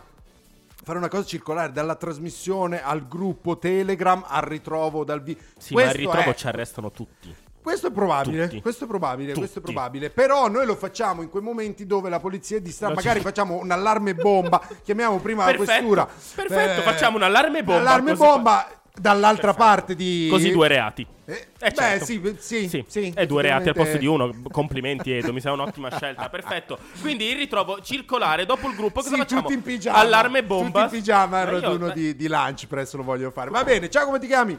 fare 0.82 0.98
una 0.98 1.08
cosa 1.08 1.24
circolare 1.24 1.72
dalla 1.72 1.94
trasmissione 1.94 2.82
al 2.82 3.06
gruppo 3.06 3.58
Telegram 3.58 4.24
al 4.26 4.42
ritrovo 4.42 5.04
dal 5.04 5.22
video. 5.22 5.42
Sì, 5.58 5.74
ma 5.74 5.80
al 5.82 5.86
questo, 5.88 6.06
ritrovo 6.10 6.30
è, 6.30 6.34
ci 6.34 6.46
arrestano 6.46 6.90
tutti. 6.90 7.34
questo 7.62 7.88
è 7.88 7.90
probabile, 7.90 8.44
Tutti. 8.48 8.60
questo 8.62 8.84
è 8.84 8.86
probabile, 8.86 9.32
questo 9.34 9.58
è 9.58 9.60
Tutti. 9.60 9.72
probabile. 9.72 10.10
Però 10.10 10.48
noi 10.48 10.64
lo 10.66 10.74
facciamo 10.76 11.22
in 11.22 11.28
quei 11.30 11.42
momenti 11.42 11.86
dove 11.86 12.08
la 12.08 12.18
polizia 12.20 12.56
è 12.56 12.60
distratta, 12.60 12.94
magari 12.94 13.18
ci- 13.18 13.24
facciamo 13.24 13.56
un 13.58 13.70
allarme 13.70 14.14
bomba, 14.14 14.60
chiamiamo 14.82 15.18
prima 15.18 15.44
la 15.44 15.50
Perfetto, 15.52 15.72
questura. 15.72 16.08
perfetto, 16.34 16.82
facciamo 16.82 17.16
un 17.16 17.22
allarme 17.22 17.62
bomba, 17.62 17.80
Allarme 17.80 18.14
bomba 18.14 18.66
dall'altra 18.94 19.54
parte 19.54 19.94
di 19.94 20.28
Così 20.30 20.50
due 20.50 20.68
reati. 20.68 21.06
Eh, 21.24 21.46
Eh, 21.60 21.72
certo. 21.72 22.04
Beh, 22.04 22.04
sì, 22.04 22.36
sì, 22.38 22.68
Sì, 22.68 22.84
sì, 22.88 23.12
e 23.14 23.26
due 23.26 23.42
reati 23.42 23.68
al 23.68 23.74
posto 23.74 23.96
di 23.98 24.06
uno. 24.06 24.34
Complimenti, 24.50 25.12
Edo. 25.12 25.32
Mi 25.32 25.40
sembra 25.40 25.62
un'ottima 25.62 25.88
scelta. 25.94 26.28
Perfetto. 26.28 26.78
Quindi 27.00 27.26
il 27.30 27.36
ritrovo 27.36 27.80
circolare 27.80 28.46
dopo 28.46 28.68
il 28.68 28.74
gruppo. 28.74 29.00
Cosa 29.00 29.14
Sì, 29.14 29.20
facciamo? 29.20 29.42
tutti 29.42 29.54
in 29.54 29.62
pigiama. 29.62 29.98
Allarme 29.98 30.42
bomba. 30.42 30.82
Tutti 30.82 30.94
in 30.96 31.00
pigiama, 31.00 31.40
il 31.42 31.46
Ma 31.46 31.52
io- 31.52 31.60
raduno 31.60 31.90
di, 31.90 32.16
di 32.16 32.28
lunch 32.28 32.66
press 32.66 32.94
lo 32.94 33.02
voglio 33.04 33.30
fare. 33.30 33.50
Va 33.50 33.62
bene, 33.62 33.88
ciao, 33.88 34.04
come 34.06 34.18
ti 34.18 34.26
chiami? 34.26 34.58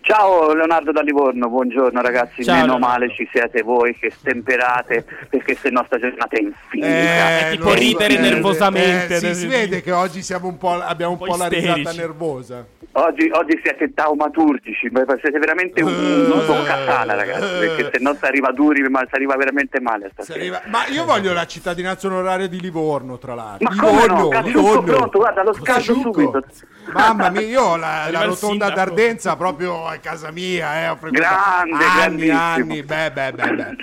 Ciao 0.00 0.54
Leonardo 0.54 0.90
da 0.90 1.02
Livorno, 1.02 1.48
buongiorno 1.50 2.00
ragazzi, 2.00 2.42
Ciao, 2.42 2.54
meno 2.54 2.78
Leonardo. 2.78 2.86
male 2.86 3.14
ci 3.14 3.28
siete 3.30 3.60
voi 3.62 3.94
che 3.98 4.10
stemperate 4.10 5.04
perché 5.28 5.54
se 5.54 5.68
no 5.68 5.82
sta 5.84 5.98
giornata 5.98 6.34
è 6.34 6.40
infinita. 6.40 6.88
È 6.88 7.48
tipo 7.50 7.64
lo 7.64 7.70
so, 7.70 7.76
ridere 7.76 8.16
nervosamente, 8.18 9.14
eh, 9.14 9.16
adesso. 9.18 9.40
si 9.40 9.46
vede 9.46 9.82
che 9.82 9.92
oggi 9.92 10.22
siamo 10.22 10.48
un 10.48 10.56
po', 10.56 10.80
abbiamo 10.80 11.12
un 11.12 11.18
Un 11.20 11.26
po', 11.26 11.32
po' 11.34 11.38
la 11.38 11.48
risata 11.48 11.92
nervosa. 11.92 12.64
Oggi, 12.92 13.28
oggi 13.30 13.60
siete 13.62 13.92
taumaturgici, 13.92 14.88
ma 14.90 15.04
siete 15.20 15.38
veramente 15.38 15.82
un, 15.82 15.92
un 15.92 16.46
boccasana 16.46 17.14
ragazzi, 17.14 17.58
perché 17.66 17.90
se 17.92 17.98
no 18.02 18.14
si 18.14 18.24
arriva 18.24 18.52
duri, 18.52 18.80
ma 18.88 19.00
si 19.00 19.14
arriva 19.14 19.36
veramente 19.36 19.78
male 19.80 20.06
Si 20.06 20.12
stasera. 20.22 20.38
arriva- 20.38 20.62
Ma 20.66 20.86
io 20.86 21.04
voglio 21.04 21.34
la 21.34 21.44
cittadinanza 21.44 22.06
onoraria 22.06 22.46
di 22.46 22.58
Livorno, 22.62 23.18
tra 23.18 23.34
l'altro. 23.34 23.68
Ma 23.68 23.76
come 23.78 23.92
no? 23.92 24.14
Livorno, 24.14 24.28
Cazzucco 24.28 24.58
Livorno. 24.58 24.82
pronto, 24.94 25.18
guarda, 25.18 25.42
lo 25.42 25.52
Cazzucco. 25.52 26.12
subito. 26.12 26.44
Mamma 26.92 27.30
mia, 27.30 27.40
io 27.42 27.62
ho 27.62 27.76
la, 27.76 28.08
la 28.10 28.24
rotonda 28.24 28.70
d'Ardenza 28.70 29.36
proprio 29.36 29.86
a 29.86 29.96
casa 29.98 30.30
mia, 30.30 30.82
eh, 30.82 30.88
ho 30.88 30.98
Grande, 31.00 31.84
anni, 31.84 32.28
anni, 32.30 32.82
beh, 32.82 33.10
beh, 33.12 33.32
beh, 33.32 33.50
beh. 33.54 33.76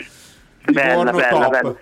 Bella, 0.71 1.11
bella, 1.11 1.27
top. 1.27 1.49
bella. 1.49 1.75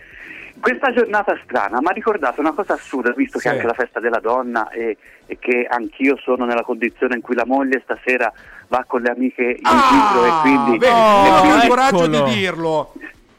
Questa 0.59 0.91
giornata 0.93 1.35
strana 1.43 1.79
mi 1.79 1.87
ha 1.87 1.91
ricordato 1.91 2.39
una 2.39 2.51
cosa 2.53 2.73
assurda, 2.73 3.11
visto 3.15 3.39
Sì. 3.39 3.45
che 3.45 3.49
è 3.51 3.55
anche 3.55 3.67
la 3.67 3.73
festa 3.73 3.99
della 3.99 4.19
donna 4.19 4.69
e, 4.69 4.95
e 5.25 5.37
che 5.39 5.65
anch'io 5.69 6.17
sono 6.17 6.45
nella 6.45 6.61
condizione 6.63 7.15
in 7.15 7.21
cui 7.21 7.33
la 7.35 7.45
moglie 7.45 7.81
stasera 7.83 8.31
va 8.67 8.83
con 8.87 9.01
le 9.01 9.09
amiche 9.09 9.41
in 9.41 9.55
giro 9.57 10.25
e 10.25 10.29
Ah, 10.29 10.39
quindi... 10.41 10.77
vedi, 10.77 10.93
non 10.93 11.51
ho 11.51 11.55
il 11.63 11.67
coraggio 11.67 12.07
di 12.07 12.23
dirlo. 12.35 12.93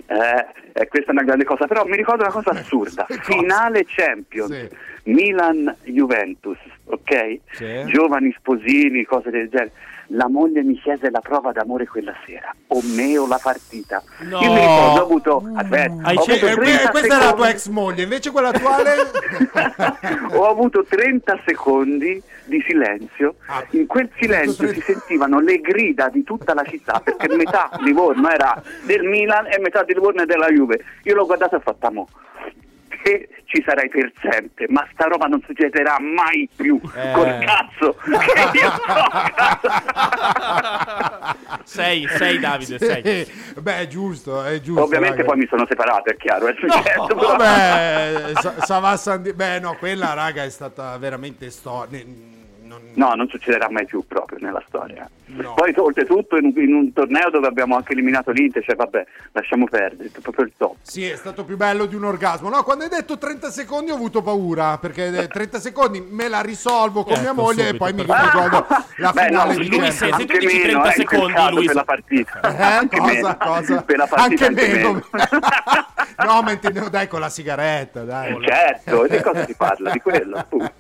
Eh, 0.07 0.47
eh, 0.73 0.89
questa 0.89 1.11
è 1.11 1.13
una 1.15 1.23
grande 1.23 1.45
cosa, 1.45 1.67
però 1.67 1.85
mi 1.85 1.97
ricordo 1.97 2.23
una 2.25 2.33
cosa 2.33 2.51
assurda. 2.51 3.05
Cosa? 3.07 3.21
Finale 3.23 3.85
Champions, 3.87 4.51
Sì. 4.53 4.69
Milan-Juventus, 5.05 6.59
ok? 6.85 7.39
Sì. 7.53 7.85
Giovani 7.87 8.35
sposini, 8.39 9.05
cose 9.05 9.31
del 9.31 9.49
genere. 9.49 9.73
La 10.15 10.29
moglie 10.29 10.63
mi 10.63 10.79
chiese 10.79 11.11
la 11.11 11.21
prova 11.21 11.53
d'amore 11.53 11.87
quella 11.87 12.13
sera, 12.27 12.55
o 12.67 12.81
me 12.95 13.17
o 13.17 13.27
la 13.27 13.39
partita. 13.43 14.03
No. 14.21 14.41
Io 14.41 14.53
mi 14.53 14.59
ricordo, 14.61 15.01
ho 15.01 15.05
avuto, 15.05 15.51
aspetta, 15.55 15.95
Hai 16.03 16.17
ho 16.17 16.21
avuto 16.21 16.47
Eh, 16.47 16.55
30 16.55 16.91
questa 16.91 17.07
è 17.07 17.09
la 17.09 17.17
tua 17.17 17.47
secondi- 17.47 17.51
ex 17.53 17.69
moglie, 17.69 18.03
invece 18.03 18.31
quella 18.31 18.49
attuale... 18.49 18.95
ho 20.37 20.49
avuto 20.49 20.85
30 20.87 21.41
secondi 21.47 22.23
di 22.45 22.63
silenzio. 22.67 23.37
Ah, 23.47 23.65
In 23.71 23.87
quel 23.87 24.11
silenzio 24.19 24.67
30. 24.67 24.75
si 24.75 24.93
sentivano 24.93 25.41
le 25.41 25.61
grida 25.61 26.09
di 26.11 26.23
tutta 26.25 26.53
la 26.53 26.65
città 26.65 27.01
perché 27.03 27.35
metà 27.35 27.71
Livorno 27.81 28.29
era 28.29 28.61
del 28.85 29.05
Milan 29.05 29.47
e 29.47 29.59
metà 29.61 29.83
di 29.83 29.95
Livorno 29.95 30.23
è 30.23 30.27
della 30.27 30.49
Juve. 30.49 30.85
Io 31.05 31.15
l'ho 31.15 31.25
guardato 31.25 31.55
e 31.55 31.59
ho 31.59 31.61
fatto 31.61 31.87
"Amo, 31.87 32.09
Te 33.03 33.29
ci 33.47 33.63
sarai 33.67 33.89
per 33.89 34.13
sempre, 34.21 34.67
ma 34.69 34.87
sta 34.93 35.07
roba 35.07 35.27
non 35.27 35.43
succederà 35.45 35.97
mai 36.01 36.49
più. 36.55 36.81
Eh. 36.95 37.11
Col 37.13 37.39
cazzo 37.45 37.97
che 38.03 38.59
io 38.59 38.71
so. 38.87 39.05
Sei, 41.65 42.07
sei 42.09 42.39
Davide, 42.39 42.79
sei. 42.79 43.25
Sì. 43.25 43.33
Beh, 43.61 43.79
è 43.81 43.87
giusto, 43.87 44.43
è 44.45 44.61
giusto. 44.61 44.83
Ovviamente 44.83 45.17
raga. 45.19 45.29
poi 45.29 45.39
mi 45.39 45.47
sono 45.49 45.67
separato, 45.69 46.11
è 46.11 46.17
chiaro, 46.17 46.47
è 46.49 46.55
successo. 46.59 47.07
però- 47.07 47.37
Vabbè, 47.37 48.33
Sa- 48.41 48.55
Savà 48.65 48.97
Sandi- 48.97 49.33
Beh, 49.33 49.59
no, 49.61 49.75
quella 49.79 50.15
raga 50.15 50.45
è 50.45 50.51
stata 50.51 50.97
veramente 50.99 51.51
sto... 51.51 51.87
non- 52.73 52.91
No, 52.95 53.15
non 53.15 53.27
succederà 53.29 53.71
mai 53.71 53.87
più 53.87 54.05
proprio 54.07 54.39
nella 54.41 54.63
storia. 54.69 55.09
No. 55.27 55.55
Poi 55.55 55.73
oltretutto 55.77 56.37
in 56.37 56.53
un, 56.55 56.63
in 56.63 56.75
un 56.75 56.93
torneo 56.93 57.31
dove 57.31 57.47
abbiamo 57.47 57.75
anche 57.77 57.93
eliminato 57.93 58.31
l'Inter, 58.33 58.63
cioè 58.63 58.77
vabbè, 58.77 59.07
lasciamo 59.33 59.65
perdere, 59.65 60.11
è 60.13 60.21
proprio 60.21 60.45
il 60.45 60.53
top. 60.59 60.77
Sì, 60.83 61.07
è 61.09 61.17
stato 61.17 61.45
più 61.45 61.57
bello 61.57 61.87
di 61.87 61.95
un 61.95 62.05
orgasmo. 62.05 62.51
No, 62.51 62.63
quando 62.63 62.85
hai 62.85 62.91
detto 62.91 63.17
30 63.17 63.51
secondi 63.51 63.91
ho 63.91 63.95
avuto 63.95 64.21
paura, 64.21 64.77
perché 64.77 65.07
eh, 65.07 65.29
30 65.29 65.59
secondi 65.59 66.01
me 66.07 66.29
la 66.29 66.43
risolvo 66.43 67.03
con 67.03 67.15
Ecco, 67.15 67.23
mia 67.23 67.33
moglie 67.33 67.69
e 67.71 67.77
poi 67.77 67.93
mi 67.95 68.03
ricordo 68.03 68.67
la 68.99 69.11
Beh, 69.13 69.23
finale 69.25 69.53
no, 69.55 69.59
di 69.61 69.69
lui 69.71 69.81
se- 69.87 69.93
se 69.93 70.09
tu 70.09 70.15
anche 70.15 70.39
dici 70.39 70.47
meno, 70.59 70.81
30 70.83 70.89
eh, 70.89 70.93
secondi, 70.93 71.51
lui- 71.51 71.65
per 71.67 71.75
la 71.77 71.85
partita. 71.85 72.41
Eh, 72.41 72.63
Anche 72.63 72.99
cosa, 72.99 73.13
meno. 73.13 73.37
cosa? 73.39 73.83
Per 73.93 73.97
la 73.97 74.07
partita 74.07 74.47
Anche 74.47 74.51
meno. 74.51 74.93
meno. 74.93 75.03
no, 76.27 76.43
ma 76.43 76.53
intendevo 76.53 76.89
dai 76.91 77.09
con 77.09 77.21
la 77.21 77.29
sigaretta, 77.31 78.03
dai. 78.05 78.37
Certo, 78.45 79.07
di 79.09 79.21
cosa 79.23 79.47
si 79.47 79.55
parla? 79.57 79.91
Di 79.91 80.01
quello, 80.01 80.37
appunto. 80.37 80.75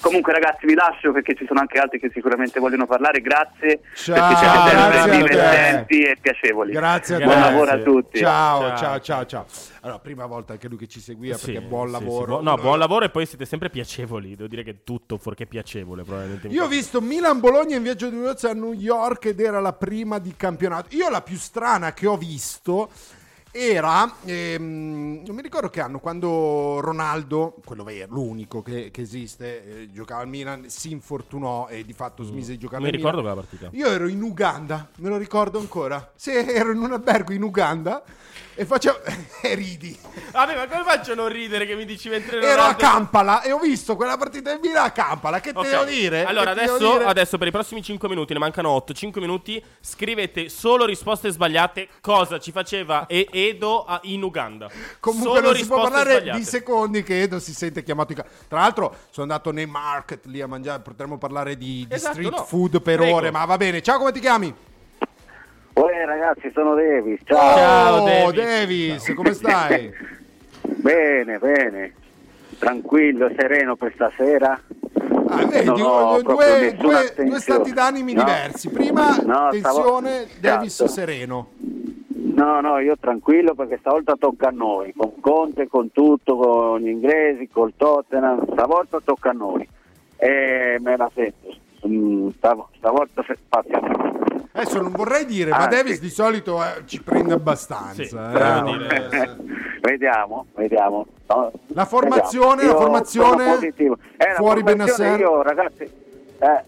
Comunque 0.00 0.32
ragazzi 0.32 0.66
vi 0.66 0.74
lascio 0.74 0.99
perché 1.12 1.34
ci 1.34 1.46
sono 1.46 1.60
anche 1.60 1.78
altri 1.78 1.98
che 1.98 2.10
sicuramente 2.12 2.60
vogliono 2.60 2.86
parlare, 2.86 3.20
grazie 3.20 3.80
Ciao, 3.94 4.14
perché 4.14 4.36
siete 4.36 4.70
grazie 4.70 5.00
sempre 5.00 5.18
a 5.18 5.22
te. 5.22 5.28
divertenti 5.28 6.00
e 6.02 6.16
piacevoli. 6.20 6.72
Grazie 6.72 7.14
a 7.14 7.18
te. 7.18 7.24
Buon 7.24 7.40
lavoro 7.40 7.70
a 7.70 7.78
tutti. 7.78 8.18
Ciao, 8.18 8.60
Ciao. 8.60 8.76
ciao, 8.76 9.00
ciao, 9.00 9.26
ciao. 9.26 9.46
Allora, 9.82 9.98
prima 9.98 10.26
volta 10.26 10.52
anche 10.52 10.68
lui 10.68 10.76
che 10.76 10.86
ci 10.86 11.00
seguiva 11.00 11.36
Sì, 11.36 11.52
perché 11.52 11.66
buon 11.66 11.86
sì, 11.86 11.92
lavoro. 11.92 12.38
sì, 12.38 12.44
no, 12.44 12.54
buon 12.56 12.78
lavoro 12.78 13.04
e 13.06 13.10
poi 13.10 13.24
siete 13.26 13.46
sempre 13.46 13.70
piacevoli. 13.70 14.36
Devo 14.36 14.48
dire 14.48 14.62
che 14.62 14.84
tutto 14.84 15.16
fuorché 15.16 15.46
piacevole, 15.46 16.02
probabilmente. 16.02 16.48
Io 16.48 16.64
ho 16.64 16.68
visto 16.68 17.00
Milan-Bologna 17.00 17.76
in 17.76 17.82
viaggio 17.82 18.10
di 18.10 18.16
nozze 18.16 18.48
a 18.50 18.52
New 18.52 18.72
York 18.74 19.24
ed 19.26 19.40
era 19.40 19.58
la 19.60 19.72
prima 19.72 20.18
di 20.18 20.34
campionato. 20.36 20.94
Io 20.96 21.08
la 21.08 21.22
più 21.22 21.36
strana 21.36 21.92
che 21.94 22.06
ho 22.06 22.16
visto 22.18 22.90
era, 23.52 24.12
ehm, 24.24 25.22
non 25.26 25.34
mi 25.34 25.42
ricordo 25.42 25.68
che 25.68 25.80
anno, 25.80 25.98
quando 25.98 26.78
Ronaldo, 26.80 27.56
quello 27.64 27.82
vero, 27.84 28.12
l'unico 28.12 28.62
che, 28.62 28.90
che 28.92 29.00
esiste, 29.02 29.82
eh, 29.82 29.92
giocava 29.92 30.20
al 30.22 30.28
Milan, 30.28 30.68
si 30.68 30.92
infortunò 30.92 31.66
e 31.68 31.84
di 31.84 31.92
fatto 31.92 32.22
smise 32.22 32.52
di 32.52 32.58
giocare 32.58 32.80
Mm. 32.82 32.84
Mi 32.84 32.90
al 32.90 32.96
ricordo 32.96 33.18
Milan. 33.20 33.34
quella 33.34 33.46
partita. 33.48 33.76
Io 33.76 33.88
ero 33.92 34.06
in 34.08 34.22
Uganda, 34.22 34.88
me 34.96 35.08
lo 35.08 35.16
ricordo 35.16 35.58
ancora. 35.58 36.12
Sì, 36.14 36.30
ero 36.32 36.70
in 36.72 36.78
un 36.78 36.92
albergo 36.92 37.32
in 37.32 37.42
Uganda 37.42 38.02
e 38.54 38.64
facevo 38.64 38.98
e 39.42 39.54
ridi. 39.54 39.98
Vabbè, 40.32 40.54
ma 40.56 40.66
come 40.68 40.84
faccio 40.84 41.12
a 41.12 41.14
non 41.16 41.28
ridere 41.28 41.66
che 41.66 41.74
mi 41.74 41.84
dici 41.84 42.08
mentre 42.08 42.38
Ero 42.38 42.46
a 42.46 42.54
Ronaldo- 42.54 42.78
Kampala 42.78 43.42
e 43.42 43.50
ho 43.52 43.58
visto 43.58 43.96
quella 43.96 44.16
partita 44.16 44.52
in 44.52 44.60
Milan 44.62 44.84
a 44.84 44.90
Kampala. 44.92 45.40
Che 45.40 45.52
te 45.52 45.58
Ok. 45.58 45.68
devo 45.70 45.84
dire? 45.84 46.24
Allora, 46.24 46.52
ti 46.52 46.60
devo 46.60 46.74
adesso, 46.76 46.92
dire? 46.92 47.04
adesso 47.04 47.38
per 47.38 47.48
i 47.48 47.50
prossimi 47.50 47.82
5 47.82 48.08
minuti, 48.08 48.32
ne 48.32 48.38
mancano 48.38 48.68
8. 48.70 48.92
5 48.92 49.20
minuti, 49.20 49.62
scrivete 49.80 50.48
solo 50.48 50.84
risposte 50.84 51.30
sbagliate. 51.30 51.88
Cosa 52.00 52.38
ci 52.38 52.52
faceva 52.52 53.06
e- 53.06 53.26
Edo 53.48 53.84
a- 53.84 54.00
in 54.04 54.22
Uganda? 54.22 54.68
Comunque 55.00 55.28
solo 55.36 55.46
non 55.48 55.54
si 55.56 55.66
può 55.66 55.82
parlare 55.82 56.10
sbagliate. 56.16 56.38
di 56.38 56.44
secondi 56.44 57.02
che 57.02 57.22
Edo 57.22 57.38
si 57.38 57.52
sente 57.54 57.82
chiamato 57.82 58.12
in 58.12 58.18
casa. 58.18 58.28
Tra 58.48 58.60
l'altro 58.60 58.94
sono 59.10 59.26
andato 59.30 59.50
nei 59.52 59.66
market 59.66 60.26
lì 60.26 60.40
a 60.40 60.46
mangiare, 60.46 60.80
potremmo 60.82 61.18
parlare 61.18 61.56
di, 61.56 61.84
di 61.88 61.94
Esatto, 61.94 62.14
street 62.14 62.34
no. 62.36 62.44
food 62.44 62.82
per 62.82 62.98
Prego. 62.98 63.16
ore, 63.16 63.30
ma 63.30 63.44
va 63.44 63.56
bene. 63.56 63.80
Ciao, 63.82 63.98
come 63.98 64.12
ti 64.12 64.20
chiami? 64.20 64.54
Uè 65.72 66.04
ragazzi, 66.04 66.50
sono 66.52 66.74
Davis, 66.74 67.20
ciao. 67.24 67.36
Ciao, 67.56 68.02
oh, 68.26 68.32
Davis. 68.32 68.34
Davis, 69.04 69.12
come 69.14 69.32
stai? 69.34 69.92
Bene, 70.80 71.38
bene. 71.38 71.94
Tranquillo 72.58 73.30
sereno 73.38 73.76
per 73.76 73.92
stasera. 73.94 74.60
Ah, 75.28 75.44
vedi, 75.46 75.64
Non 75.66 75.80
ho 75.80 76.20
due, 76.22 76.22
due, 76.22 76.74
due, 76.76 76.94
attenzione. 76.96 77.40
stati 77.40 77.72
d'animi 77.72 78.12
No. 78.14 78.24
diversi. 78.24 78.68
Prima 78.68 79.16
No, 79.24 79.48
tensione, 79.50 80.26
stavo- 80.26 80.40
Davis 80.40 80.72
Esatto. 80.74 80.90
sereno. 80.90 81.48
No, 82.40 82.60
no, 82.62 82.78
io 82.78 82.96
tranquillo 82.98 83.54
perché 83.54 83.76
stavolta 83.80 84.14
tocca 84.18 84.48
a 84.48 84.52
noi, 84.52 84.94
con 84.96 85.20
Conte, 85.20 85.68
con 85.68 85.92
tutto, 85.92 86.36
con 86.36 86.80
gli 86.80 86.88
inglesi, 86.88 87.48
col 87.48 87.74
Tottenham, 87.76 88.50
stavolta 88.52 88.98
tocca 89.04 89.28
a 89.30 89.34
noi. 89.34 89.68
E 90.16 90.78
me 90.80 90.96
la 90.96 91.10
sento, 91.14 91.54
Mm, 91.86 92.28
stav- 92.36 92.66
stavolta 92.76 93.22
se- 93.26 93.38
passiamo. 93.48 93.88
Adesso 94.52 94.82
non 94.82 94.92
vorrei 94.92 95.24
dire, 95.24 95.48
ma 95.50 95.58
Ah, 95.60 95.66
Davis 95.66 95.94
sì. 95.94 96.00
di 96.00 96.10
solito 96.10 96.62
eh, 96.62 96.82
ci 96.86 97.02
prende 97.02 97.32
abbastanza. 97.32 98.02
Sì, 98.04 98.14
eh, 98.14 99.30
vediamo, 99.80 100.46
vediamo. 100.54 101.06
No, 101.26 101.50
La 101.68 101.84
formazione, 101.86 102.56
vediamo. 102.56 102.72
la 102.72 102.78
Io 102.78 102.78
formazione. 102.78 103.44
Eh, 103.54 103.88
la 103.88 104.34
fuori 104.36 104.60
formazione 104.60 104.74
Benasser. 104.74 105.20
Io, 105.20 105.42
ragazzi, 105.42 105.82
eh, 105.84 106.64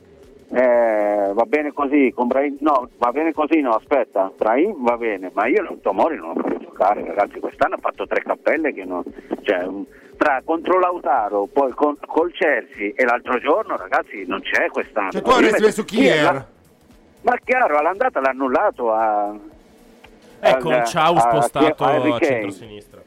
eh, 0.54 1.32
va 1.32 1.44
bene 1.44 1.72
così, 1.72 2.12
con 2.14 2.26
Brahim, 2.26 2.56
no, 2.60 2.88
va 2.98 3.10
bene 3.10 3.32
così, 3.32 3.60
no, 3.60 3.70
aspetta, 3.70 4.30
Brahim 4.36 4.82
va 4.84 4.96
bene, 4.96 5.30
ma 5.32 5.46
io 5.46 5.62
non 5.62 5.80
Tomori 5.80 6.16
non 6.16 6.34
lo 6.34 6.42
voglio 6.42 6.58
giocare, 6.58 7.04
ragazzi, 7.04 7.40
quest'anno 7.40 7.76
ha 7.76 7.78
fatto 7.80 8.06
tre 8.06 8.22
cappelle 8.22 8.72
che 8.72 8.84
non, 8.84 9.02
cioè, 9.42 9.66
tra 10.16 10.42
contro 10.44 10.78
Lautaro, 10.78 11.46
poi 11.52 11.72
con, 11.72 11.96
col 12.06 12.32
Chelsea 12.32 12.92
e 12.94 13.04
l'altro 13.04 13.38
giorno, 13.38 13.76
ragazzi, 13.76 14.24
non 14.26 14.40
c'è 14.40 14.68
quest'anno. 14.68 15.10
Cioè 15.10 15.22
tu 15.22 15.30
avresti 15.30 15.62
messo 15.62 15.84
chi 15.84 16.06
è 16.06 16.12
Kier. 16.12 16.32
la- 16.32 16.46
Ma 17.22 17.36
chiaro, 17.44 17.78
all'andata 17.78 18.20
l'ha 18.20 18.30
annullato 18.30 18.92
a... 18.92 19.34
Con 20.60 20.72
al- 20.72 20.84
Ciao 20.86 21.14
a- 21.14 21.20
spostato 21.20 21.84
a 21.84 21.90
a 21.94 22.00
Kane. 22.00 22.18
centro-sinistra. 22.20 23.00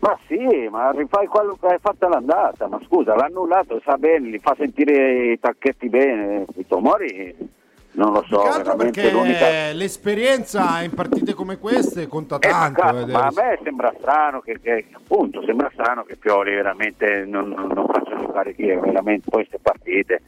Ma 0.00 0.16
sì, 0.28 0.68
ma 0.70 0.90
rifai 0.92 1.26
quello 1.26 1.56
che 1.60 1.66
hai 1.66 1.78
fatto 1.80 2.06
all'andata, 2.06 2.68
ma 2.68 2.78
scusa, 2.84 3.16
l'ha 3.16 3.24
annullato, 3.24 3.80
sa 3.84 3.96
bene, 3.96 4.28
li 4.28 4.38
fa 4.38 4.54
sentire 4.56 5.32
i 5.32 5.40
tacchetti 5.40 5.88
bene, 5.88 6.44
i 6.56 6.66
Tomori 6.66 7.34
non 7.92 8.12
lo 8.12 8.24
so, 8.28 8.42
veramente 8.42 9.00
perché 9.00 9.10
l'unica... 9.10 9.72
l'esperienza 9.72 10.82
in 10.82 10.92
partite 10.94 11.34
come 11.34 11.58
queste 11.58 12.06
conta 12.06 12.36
Eh, 12.36 12.48
tanto. 12.48 12.80
eh, 12.82 13.06
ma 13.06 13.26
a 13.26 13.32
me 13.34 13.58
sembra 13.64 13.92
strano 13.98 14.40
che, 14.40 14.60
che- 14.62 14.86
appunto 14.92 15.42
sembra 15.44 15.68
strano 15.72 16.04
che 16.04 16.14
Pioli 16.14 16.54
veramente 16.54 17.24
non, 17.26 17.48
non, 17.48 17.66
non 17.66 17.86
faccia 17.86 18.16
giocare 18.16 18.54
chi 18.54 18.68
è 18.68 18.78
veramente 18.78 19.28
queste 19.28 19.58
partite. 19.60 20.22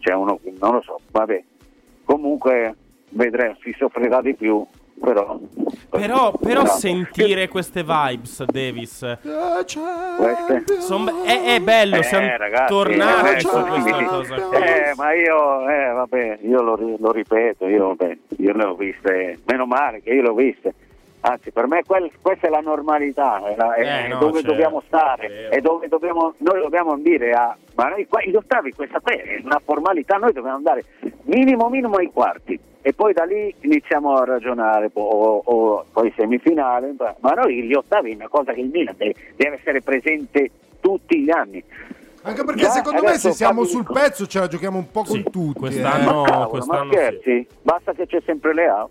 C'è 0.00 0.14
uno 0.14 0.40
non 0.58 0.72
lo 0.74 0.82
so, 0.82 0.98
vabbè. 1.12 1.44
Comunque 2.04 2.74
vedremo, 3.10 3.56
si 3.62 3.72
soffrirà 3.78 4.20
di 4.20 4.34
più, 4.34 4.66
però. 5.02 5.38
Però, 5.90 6.32
però 6.32 6.64
sentire 6.66 7.48
queste 7.48 7.82
vibes, 7.82 8.44
Davis, 8.44 9.18
Queste? 10.16 10.80
son- 10.80 11.12
è, 11.24 11.54
è 11.56 11.60
bello, 11.60 11.96
Eh, 11.96 12.02
siamo 12.02 12.26
ragazzi, 12.36 12.72
tornati 12.72 13.36
eh, 13.36 13.40
su 13.40 13.48
questa 13.48 14.40
cosa. 14.40 14.56
Eh, 14.56 14.94
ma 14.96 15.12
io, 15.12 15.68
eh, 15.68 15.90
vabbè, 15.92 16.38
io 16.42 16.62
lo, 16.62 16.96
lo 16.98 17.12
ripeto, 17.12 17.66
io, 17.66 17.88
vabbè, 17.94 18.18
io 18.38 18.52
le 18.54 18.64
ho 18.64 18.74
viste, 18.74 19.38
meno 19.46 19.66
male 19.66 20.00
che 20.02 20.10
io 20.10 20.22
le 20.22 20.28
ho 20.28 20.34
viste. 20.34 20.74
Anzi, 21.24 21.52
per 21.52 21.68
me 21.68 21.82
quel- 21.84 22.10
questa 22.20 22.48
è 22.48 22.50
la 22.50 22.58
normalità, 22.60 23.44
è, 23.46 23.54
la- 23.56 23.74
è 23.74 24.04
Eh, 24.04 24.08
no, 24.08 24.18
dove 24.18 24.32
certo, 24.40 24.50
dobbiamo 24.50 24.82
stare, 24.86 25.28
vero. 25.28 25.50
è 25.50 25.60
dove 25.60 25.88
dobbiamo, 25.88 26.34
noi 26.38 26.60
dobbiamo 26.60 26.96
dire 26.98 27.30
a... 27.32 27.56
Ma 27.76 27.88
noi 27.90 28.06
qua, 28.08 28.20
gli 28.24 28.34
ottavi, 28.34 28.72
questa 28.72 29.00
è 29.04 29.40
una 29.44 29.60
formalità, 29.64 30.16
noi 30.16 30.32
dobbiamo 30.32 30.56
andare 30.56 30.84
minimo 31.24 31.68
minimo 31.68 31.96
ai 31.96 32.10
quarti 32.12 32.58
e 32.82 32.92
poi 32.92 33.12
da 33.12 33.24
lì 33.24 33.54
iniziamo 33.60 34.14
a 34.16 34.24
ragionare, 34.24 34.90
o, 34.92 35.42
o 35.44 35.84
poi 35.92 36.12
semifinale, 36.16 36.94
ma 37.20 37.30
noi 37.30 37.62
gli 37.62 37.72
ottavi 37.74 38.12
è 38.12 38.14
una 38.16 38.28
cosa 38.28 38.52
che 38.52 38.60
il 38.60 38.68
Milan 38.72 38.94
deve, 38.96 39.14
deve 39.36 39.56
essere 39.56 39.80
presente 39.80 40.50
tutti 40.80 41.20
gli 41.22 41.30
anni. 41.30 41.62
Anche 42.24 42.44
perché 42.44 42.62
Già, 42.62 42.70
secondo 42.70 43.02
me 43.02 43.14
se 43.18 43.32
siamo 43.32 43.64
fammi- 43.64 43.68
sul 43.68 43.84
pezzo 43.92 44.26
ce 44.26 44.38
la 44.40 44.46
giochiamo 44.46 44.78
un 44.78 44.90
po' 44.90 45.02
con 45.02 45.16
Sì, 45.16 45.22
tutti. 45.24 45.58
quest'anno- 45.58 46.24
eh. 46.24 46.28
Cavolo, 46.30 46.48
quest'anno 46.48 46.84
ma 46.84 46.92
scherzi? 46.92 47.46
Basta 47.62 47.92
che 47.94 48.06
c'è 48.06 48.20
sempre 48.24 48.54
Leao. 48.54 48.90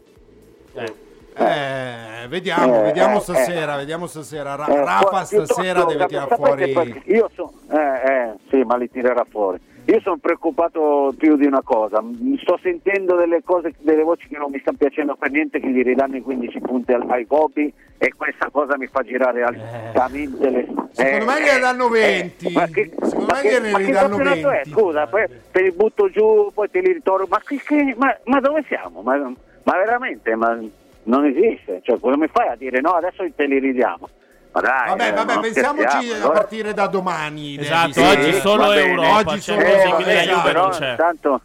Eh. 0.74 0.94
Eh, 1.34 2.28
vediamo, 2.28 2.80
Eh, 2.80 2.82
vediamo 2.84 3.18
eh, 3.18 3.22
stasera, 3.22 3.78
vediamo 3.78 4.06
stasera. 4.08 4.56
Ra- 4.56 4.68
Eh, 4.68 4.76
Rafa 4.84 5.24
stasera 5.24 5.86
deve 5.86 6.06
tirare 6.08 6.36
fuori. 6.36 7.02
Io 7.06 7.30
sono, 7.34 7.54
eh, 7.72 7.78
eh, 8.12 8.34
sì, 8.50 8.64
ma 8.64 8.76
li 8.76 8.89
tirerà 8.92 9.26
fuori. 9.30 9.58
Io 9.86 10.00
sono 10.02 10.18
preoccupato 10.18 11.14
più 11.18 11.36
di 11.36 11.46
una 11.46 11.62
cosa. 11.64 12.02
Sto 12.42 12.60
sentendo 12.62 13.16
delle 13.16 13.42
cose, 13.44 13.74
delle 13.80 14.04
voci 14.04 14.28
che 14.28 14.38
non 14.38 14.52
mi 14.52 14.60
stanno 14.60 14.78
piacendo 14.78 15.16
per 15.16 15.32
niente, 15.32 15.60
che 15.60 15.70
gli 15.70 15.82
ridanno 15.84 16.18
i 16.18 16.22
15 16.22 16.60
punti 16.62 16.94
al- 16.94 17.10
ai 17.10 17.26
Gobi 17.26 17.74
e 17.98 18.14
questa 18.16 18.50
cosa 18.52 18.78
mi 18.78 18.88
fa 18.88 19.02
girare 19.02 19.42
altamente 19.44 20.50
le. 20.50 20.68
Secondo 20.92 21.26
me 21.26 21.42
gliene 21.42 21.60
danno 21.60 21.88
20. 21.90 22.52
ma 22.54 22.66
che, 22.68 22.92
Secondo 23.02 23.26
ma 23.26 23.34
me 23.34 23.42
che- 23.42 23.50
gliene 23.50 23.72
ma 23.72 23.78
che 23.80 23.86
ridanno 23.86 24.16
campionato 24.18 24.50
è? 24.50 24.62
20. 24.64 24.70
Scusa, 24.70 25.08
poi 25.08 25.26
te 25.52 25.62
li 25.62 25.72
butto 25.72 26.10
giù, 26.10 26.52
poi 26.54 26.70
te 26.70 26.80
li 26.80 26.94
ritorno. 26.94 27.26
Ma, 27.30 27.42
che- 27.44 27.62
che- 27.66 27.96
ma- 27.98 28.18
ma 28.26 28.40
dove 28.40 28.64
siamo? 28.68 29.02
Ma, 29.02 29.18
ma 29.18 29.78
veramente? 29.78 30.36
Ma 30.36 30.58
non 31.04 31.26
esiste. 31.26 31.82
Cioè, 31.84 32.00
come 32.00 32.18
mi 32.18 32.28
fai 32.32 32.48
a 32.50 32.56
dire 32.56 32.80
no, 32.82 32.92
adesso 32.92 33.26
te 33.36 33.46
li 33.46 33.60
ridiamo? 33.60 34.08
Ma 34.54 34.60
dai, 34.62 34.89
Vabbè, 34.89 35.08
eh, 35.08 35.12
vabbè, 35.14 35.39
pensiamoci 35.39 36.12
a 36.22 36.30
partire 36.30 36.74
da 36.74 36.88
domani. 36.88 37.58
Esatto, 37.58 38.02
oggi 38.04 38.34
solo 38.34 38.68
bene. 38.68 38.89
Europa, 38.89 39.32
Oggi 39.32 39.39
solo 39.41 39.62
la 39.62 39.70
esatto. 39.72 40.02
Juve 40.04 40.24
non 40.26 40.41
però 40.43 40.70
c'è. 40.70 40.89
intanto- 40.91 41.41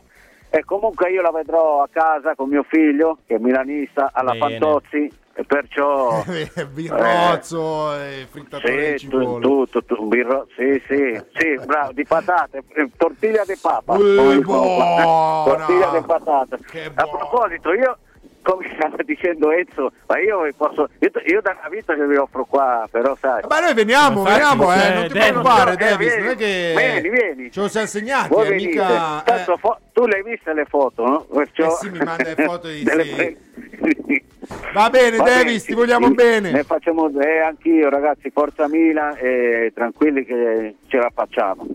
e 0.50 0.64
comunque 0.64 1.10
io 1.10 1.22
la 1.22 1.30
vedrò 1.32 1.82
a 1.82 1.88
casa 1.92 2.34
con 2.34 2.48
mio 2.48 2.64
figlio 2.68 3.18
che 3.26 3.34
è 3.34 3.38
milanista 3.38 4.10
alla 4.12 4.32
Bene. 4.32 4.58
Fantozzi 4.58 5.12
e 5.34 5.44
perciò 5.44 6.24
Eh, 6.54 6.66
Birrozzo 6.66 7.94
e 7.94 8.26
frittatore 8.30 8.98
sì, 8.98 9.06
tutto, 9.08 9.82
tu- 9.84 9.96
un 10.00 10.08
birro- 10.08 10.46
sì, 10.56 10.82
sì, 10.88 11.20
sì, 11.34 11.60
bravo, 11.64 11.92
di 11.92 12.04
patate, 12.04 12.62
eh, 12.74 12.88
tortiglia 12.96 13.42
di 13.44 13.56
papa. 13.60 13.96
Eh, 13.96 14.38
buona! 14.40 15.44
tortiglia 15.44 15.90
di 15.98 16.04
patate. 16.06 16.58
Che 16.70 16.90
A 16.94 17.02
buona! 17.04 17.18
proposito, 17.18 17.72
io 17.72 17.98
come 18.46 18.70
stava 18.78 19.02
dicendo 19.04 19.50
Enzo, 19.50 19.90
ma 20.06 20.20
io 20.20 20.48
posso 20.56 20.88
io, 21.00 21.10
io 21.26 21.40
da 21.42 21.56
una 21.58 21.68
vita 21.68 21.94
che 21.94 22.06
vi 22.06 22.14
offro 22.14 22.44
qua, 22.44 22.86
però 22.88 23.16
sai. 23.20 23.42
Ma 23.48 23.58
noi 23.58 23.74
veniamo, 23.74 24.20
Infatti, 24.20 24.38
veniamo, 24.38 24.72
eh, 24.72 24.76
eh, 24.86 24.94
non 24.94 25.06
ti 25.08 25.12
Davis, 25.14 25.28
preoccupare, 25.28 25.72
eh, 25.72 25.76
Davis, 25.76 26.06
vieni, 26.06 26.22
non 26.22 26.30
è 26.30 26.36
che 26.36 26.72
vieni, 26.76 27.10
vieni. 27.10 27.50
ce 27.50 27.60
lo 27.60 27.68
siamo 27.68 27.86
segnati, 27.88 28.28
Voi 28.28 28.46
è 28.46 28.48
venite. 28.50 28.68
mica... 28.68 29.22
Tanto 29.24 29.54
eh. 29.54 29.58
fo- 29.58 29.78
tu 29.92 30.06
le 30.06 30.16
hai 30.16 30.22
viste 30.22 30.54
le 30.54 30.64
foto, 30.64 31.04
no? 31.04 31.20
Perciò... 31.22 31.66
Eh 31.66 31.70
sì, 31.70 31.88
mi 31.90 31.98
manda 31.98 32.22
le 32.22 32.44
foto 32.44 32.68
di- 32.68 32.82
delle 32.84 33.04
sì. 33.04 34.24
Va 34.72 34.90
bene, 34.90 35.16
Va 35.16 35.24
Davis, 35.24 35.64
ti 35.64 35.74
vogliamo 35.74 36.06
sì, 36.06 36.14
bene. 36.14 36.50
Ne 36.52 36.62
facciamo, 36.62 37.10
eh, 37.20 37.40
anch'io 37.40 37.88
ragazzi, 37.88 38.30
forza 38.30 38.68
Milan 38.68 39.16
e 39.18 39.72
tranquilli 39.74 40.24
che 40.24 40.76
ce 40.86 40.96
la 40.98 41.10
facciamo. 41.12 41.66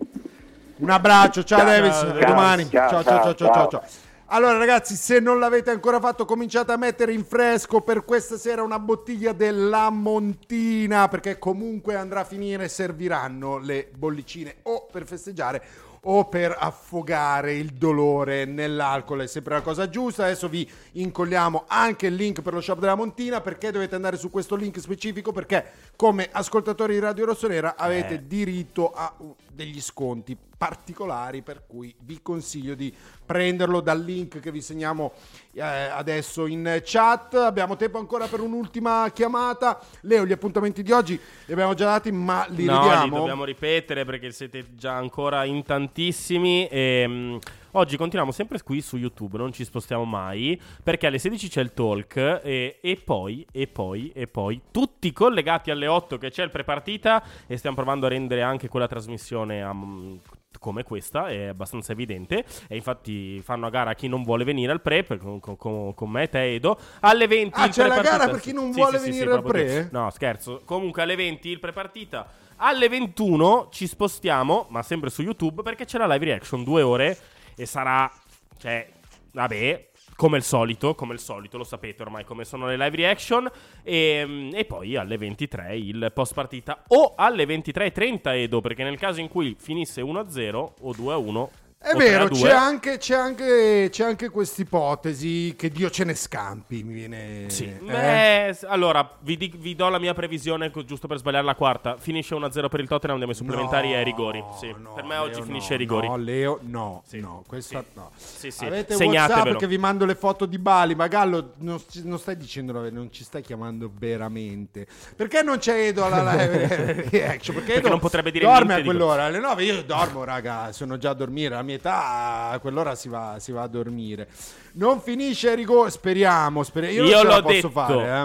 Un 0.78 0.90
abbraccio, 0.90 1.44
ciao, 1.44 1.60
Ciao, 1.60 1.68
Davis, 1.68 2.00
ciao, 2.00 2.10
a 2.18 2.26
domani. 2.26 2.70
ciao, 2.70 2.90
Ciao, 2.90 3.04
ciao, 3.04 3.34
ciao, 3.36 3.52
ciao, 3.52 3.68
ciao. 3.68 4.10
Allora 4.34 4.56
ragazzi, 4.58 4.96
se 4.96 5.20
non 5.20 5.40
l'avete 5.40 5.72
ancora 5.72 6.00
fatto, 6.00 6.24
cominciate 6.24 6.72
a 6.72 6.78
mettere 6.78 7.12
in 7.12 7.26
fresco 7.26 7.82
per 7.82 8.06
questa 8.06 8.38
sera 8.38 8.64
una 8.64 8.80
bottiglia 8.80 9.34
della 9.34 9.90
Montina, 9.90 11.10
perché 11.10 11.38
comunque 11.38 11.96
andrà 11.96 12.22
a 12.22 12.24
finire, 12.24 12.70
serviranno 12.70 13.58
le 13.58 13.90
bollicine 13.94 14.60
o 14.64 14.88
per 14.90 15.06
festeggiare 15.06 15.62
o 16.04 16.30
per 16.30 16.56
affogare 16.58 17.56
il 17.56 17.74
dolore 17.74 18.46
nell'alcol, 18.46 19.20
è 19.20 19.28
sempre 19.28 19.56
la 19.56 19.62
cosa 19.62 19.90
giusta. 19.90 20.24
Adesso 20.24 20.48
vi 20.48 20.68
incolliamo 20.94 21.66
anche 21.68 22.08
il 22.08 22.16
link 22.16 22.42
per 22.42 22.54
lo 22.54 22.62
shop 22.62 22.80
della 22.80 22.96
Montina, 22.96 23.42
perché 23.42 23.70
dovete 23.70 23.96
andare 23.96 24.16
su 24.16 24.32
questo 24.32 24.56
link 24.56 24.80
specifico, 24.80 25.34
perché 25.34 25.64
come 25.98 26.30
ascoltatori 26.32 26.94
di 26.94 27.00
Radio 27.00 27.26
Rossonera 27.26 27.76
avete 27.76 28.14
Eh. 28.14 28.28
diritto 28.28 28.94
a 28.94 29.14
degli 29.54 29.82
sconti 29.82 30.38
particolari 30.58 31.42
per 31.42 31.64
cui 31.66 31.94
vi 32.02 32.22
consiglio 32.22 32.76
di 32.76 32.94
prenderlo 33.26 33.82
dal 33.82 34.04
link 34.04 34.40
che 34.40 34.52
vi 34.52 34.62
segniamo 34.62 35.14
eh, 35.54 35.62
adesso 35.62 36.46
in 36.46 36.82
chat 36.84 37.34
abbiamo 37.34 37.76
tempo 37.76 37.98
ancora 37.98 38.28
per 38.28 38.42
un'ultima 38.42 39.10
chiamata 39.12 39.80
Leo 40.02 40.26
gli 40.26 40.32
appuntamenti 40.32 40.84
di 40.84 40.92
oggi 40.92 41.20
li 41.46 41.54
abbiamo 41.54 41.74
già 41.74 41.86
dati 41.86 42.12
ma 42.12 42.46
li 42.50 42.66
no, 42.66 42.80
ridiamo 42.80 43.04
li 43.04 43.10
dobbiamo 43.10 43.44
ripetere 43.44 44.06
perché 44.06 44.32
siete 44.32 44.76
già 44.76 44.96
ancora 44.96 45.44
in 45.46 45.64
tantissimi. 45.64 46.68
Ehm, 46.70 47.40
Oggi 47.74 47.96
continuiamo 47.96 48.34
sempre 48.34 48.62
qui 48.64 48.82
su 48.82 48.98
YouTube, 48.98 49.38
non 49.38 49.54
ci 49.54 49.64
spostiamo 49.64 50.04
mai, 50.04 50.60
perché 50.84 51.08
alle 51.08 51.20
16 51.20 51.48
c'è 51.48 51.62
il 51.62 51.74
talk 51.74 52.18
e, 52.44 52.80
e 52.82 53.02
poi, 53.02 53.46
e 53.50 53.68
poi, 53.68 54.12
e 54.14 54.28
poi, 54.28 54.62
tutti 54.72 55.14
collegati 55.14 55.72
alle 55.72 55.88
8 55.88 56.18
che 56.18 56.32
c'è 56.32 56.44
il 56.44 56.50
prepartita 56.50 57.24
e 57.48 57.56
stiamo 57.56 57.78
provando 57.78 58.08
a 58.08 58.10
rendere 58.10 58.42
anche 58.42 58.68
quella 58.68 58.88
trasmissione 58.88 59.64
um, 59.64 60.20
come 60.60 60.84
questa, 60.84 61.30
è 61.30 61.46
abbastanza 61.46 61.94
evidente. 61.94 62.44
E 62.68 62.76
infatti 62.76 63.42
fanno 63.42 63.68
a 63.68 63.70
gara 63.70 63.94
chi 63.94 64.10
non 64.10 64.24
vuole 64.24 64.44
venire 64.44 64.74
al 64.74 64.82
pre, 64.82 65.04
per- 65.04 65.20
con, 65.20 65.40
con- 65.40 65.94
con 65.94 66.10
me, 66.10 66.28
te, 66.28 66.54
Edo. 66.56 66.78
Alle 67.00 67.26
20 67.26 67.58
Ah, 67.58 67.70
c'è 67.70 67.88
la 67.88 68.02
gara 68.02 68.28
per 68.28 68.42
chi 68.42 68.52
non 68.52 68.74
Sì, 68.74 68.80
vuole 68.82 68.98
sì, 69.00 69.06
venire 69.12 69.30
sì, 69.30 69.38
al 69.38 69.44
pre? 69.44 69.64
così. 69.64 69.88
No, 69.92 70.10
scherzo. 70.10 70.62
Comunque 70.66 71.04
alle 71.04 71.16
20 71.16 71.48
il 71.48 71.60
prepartita. 71.62 72.30
Alle 72.64 72.90
21 72.90 73.70
ci 73.72 73.88
spostiamo, 73.88 74.68
ma 74.70 74.84
sempre 74.84 75.10
su 75.10 75.24
YouTube, 75.24 75.64
perché 75.64 75.86
c'è 75.86 75.98
la 75.98 76.06
live 76.06 76.26
reaction, 76.26 76.64
due 76.64 76.84
ore, 76.84 77.18
e 77.56 77.66
sarà, 77.66 78.12
cioè, 78.58 78.88
vabbè, 79.34 79.90
come 80.16 80.38
il 80.38 80.44
solito, 80.44 80.94
come 80.94 81.14
il 81.14 81.20
solito, 81.20 81.58
lo 81.58 81.64
sapete 81.64 82.04
ormai 82.04 82.24
come 82.26 82.46
sono 82.46 82.68
le 82.68 82.78
live 82.78 82.96
reaction, 82.96 83.50
e, 83.84 84.50
e 84.54 84.66
poi 84.66 84.96
alle 84.96 85.18
23 85.18 85.78
il 85.78 86.12
post 86.14 86.34
partita, 86.34 86.84
o 86.90 87.14
alle 87.16 87.46
23.30 87.46 88.20
Edo, 88.36 88.62
perché 88.62 88.84
nel 88.84 88.98
caso 88.98 89.20
in 89.20 89.30
cui 89.30 89.56
finisse 89.58 90.02
1-0 90.02 90.56
o 90.56 90.92
2-1... 90.92 91.50
È 91.84 91.96
vero, 91.96 92.26
3-2, 92.26 92.40
c'è 92.42 92.52
anche, 92.52 92.98
c'è 93.00 93.16
anche, 93.16 93.88
c'è 93.92 94.04
anche 94.04 94.30
quest'ipotesi 94.30 95.56
che 95.58 95.70
Dio 95.70 95.90
ce 95.90 96.04
ne 96.04 96.14
scampi, 96.14 96.84
mi 96.84 96.94
viene... 96.94 97.46
Sì. 97.50 97.64
eh? 97.66 97.80
Beh, 97.84 98.54
s- 98.54 98.66
allora, 98.68 99.18
vi, 99.22 99.36
di- 99.36 99.52
vi 99.58 99.74
do 99.76 99.90
la 99.90 99.98
mia 99.98 100.14
previsione, 100.14 100.72
giusto 100.86 101.08
per 101.08 101.18
sbagliare 101.18 101.44
la 101.44 101.56
quarta. 101.56 101.98
Finisce 101.98 102.36
1-0 102.36 102.70
per 102.70 102.80
il 102.82 102.88
Tottenham, 102.88 103.20
andiamo 103.20 103.32
ai 103.32 103.36
supplementari 103.36 103.94
e 103.94 103.96
ai 103.98 104.04
rigori. 104.04 104.44
Sì. 104.60 104.74
per 104.94 105.04
me 105.06 105.18
oggi 105.18 105.36
Leo, 105.38 105.44
finisce 105.44 105.70
no, 105.70 105.74
ai 105.74 105.78
rigori. 105.80 106.08
No, 106.08 106.16
Leo, 106.18 106.60
no, 106.62 107.04
Sì. 107.06 107.20
no, 107.20 107.44
questa 107.48 107.84
no. 107.94 108.12
Sì, 108.16 108.52
sì. 108.52 108.66
Avete 108.66 108.94
Segnatevelo. 108.94 109.40
WhatsApp 109.46 109.60
che 109.60 109.68
vi 109.68 109.78
mando 109.80 110.06
le 110.06 110.16
foto 110.16 110.46
di 110.46 110.60
Bali, 110.60 110.94
ma 110.94 111.08
Gallo 111.08 111.54
non, 111.58 111.82
non 112.04 112.20
stai 112.20 112.38
dicendo 112.38 112.74
la 112.74 112.80
verità, 112.82 113.00
non 113.00 113.12
ci 113.12 113.24
stai 113.24 113.42
chiamando 113.42 113.90
veramente. 113.92 114.86
Perché 115.16 115.42
non 115.42 115.58
c'è 115.58 115.88
Edo 115.88 116.06
alla 116.06 116.22
live 116.32 117.08
reaction? 117.10 117.56
Perché, 117.56 117.74
Edo 117.76 117.90
non 117.90 118.00
potrebbe 118.00 118.30
dire 118.30 118.46
dorme 118.46 118.66
niente 118.66 118.82
a 118.82 118.84
quell'ora, 118.86 119.24
alle 119.26 119.40
9 119.40 119.64
io 119.64 119.82
dormo, 119.84 120.24
raga, 120.24 120.72
sono 120.74 120.98
già 120.98 121.10
a 121.10 121.14
dormire, 121.16 121.54
alla 121.56 121.64
mia 121.64 121.70
età 121.74 122.50
a 122.50 122.60
quell'ora 122.60 122.96
si 122.96 123.10
va, 123.10 123.38
si 123.40 123.52
va 123.52 123.64
a 123.64 123.68
dormire. 123.68 124.28
Non 124.74 125.02
finisce 125.02 125.50
ai 125.50 125.56
rigori, 125.56 125.92
speriamo, 125.92 126.64
speriamo. 126.64 126.96
Io, 126.96 127.06
Io 127.06 127.24
l'ho 127.24 127.42
posso 127.42 127.54
detto. 127.54 127.70
fare, 127.70 128.22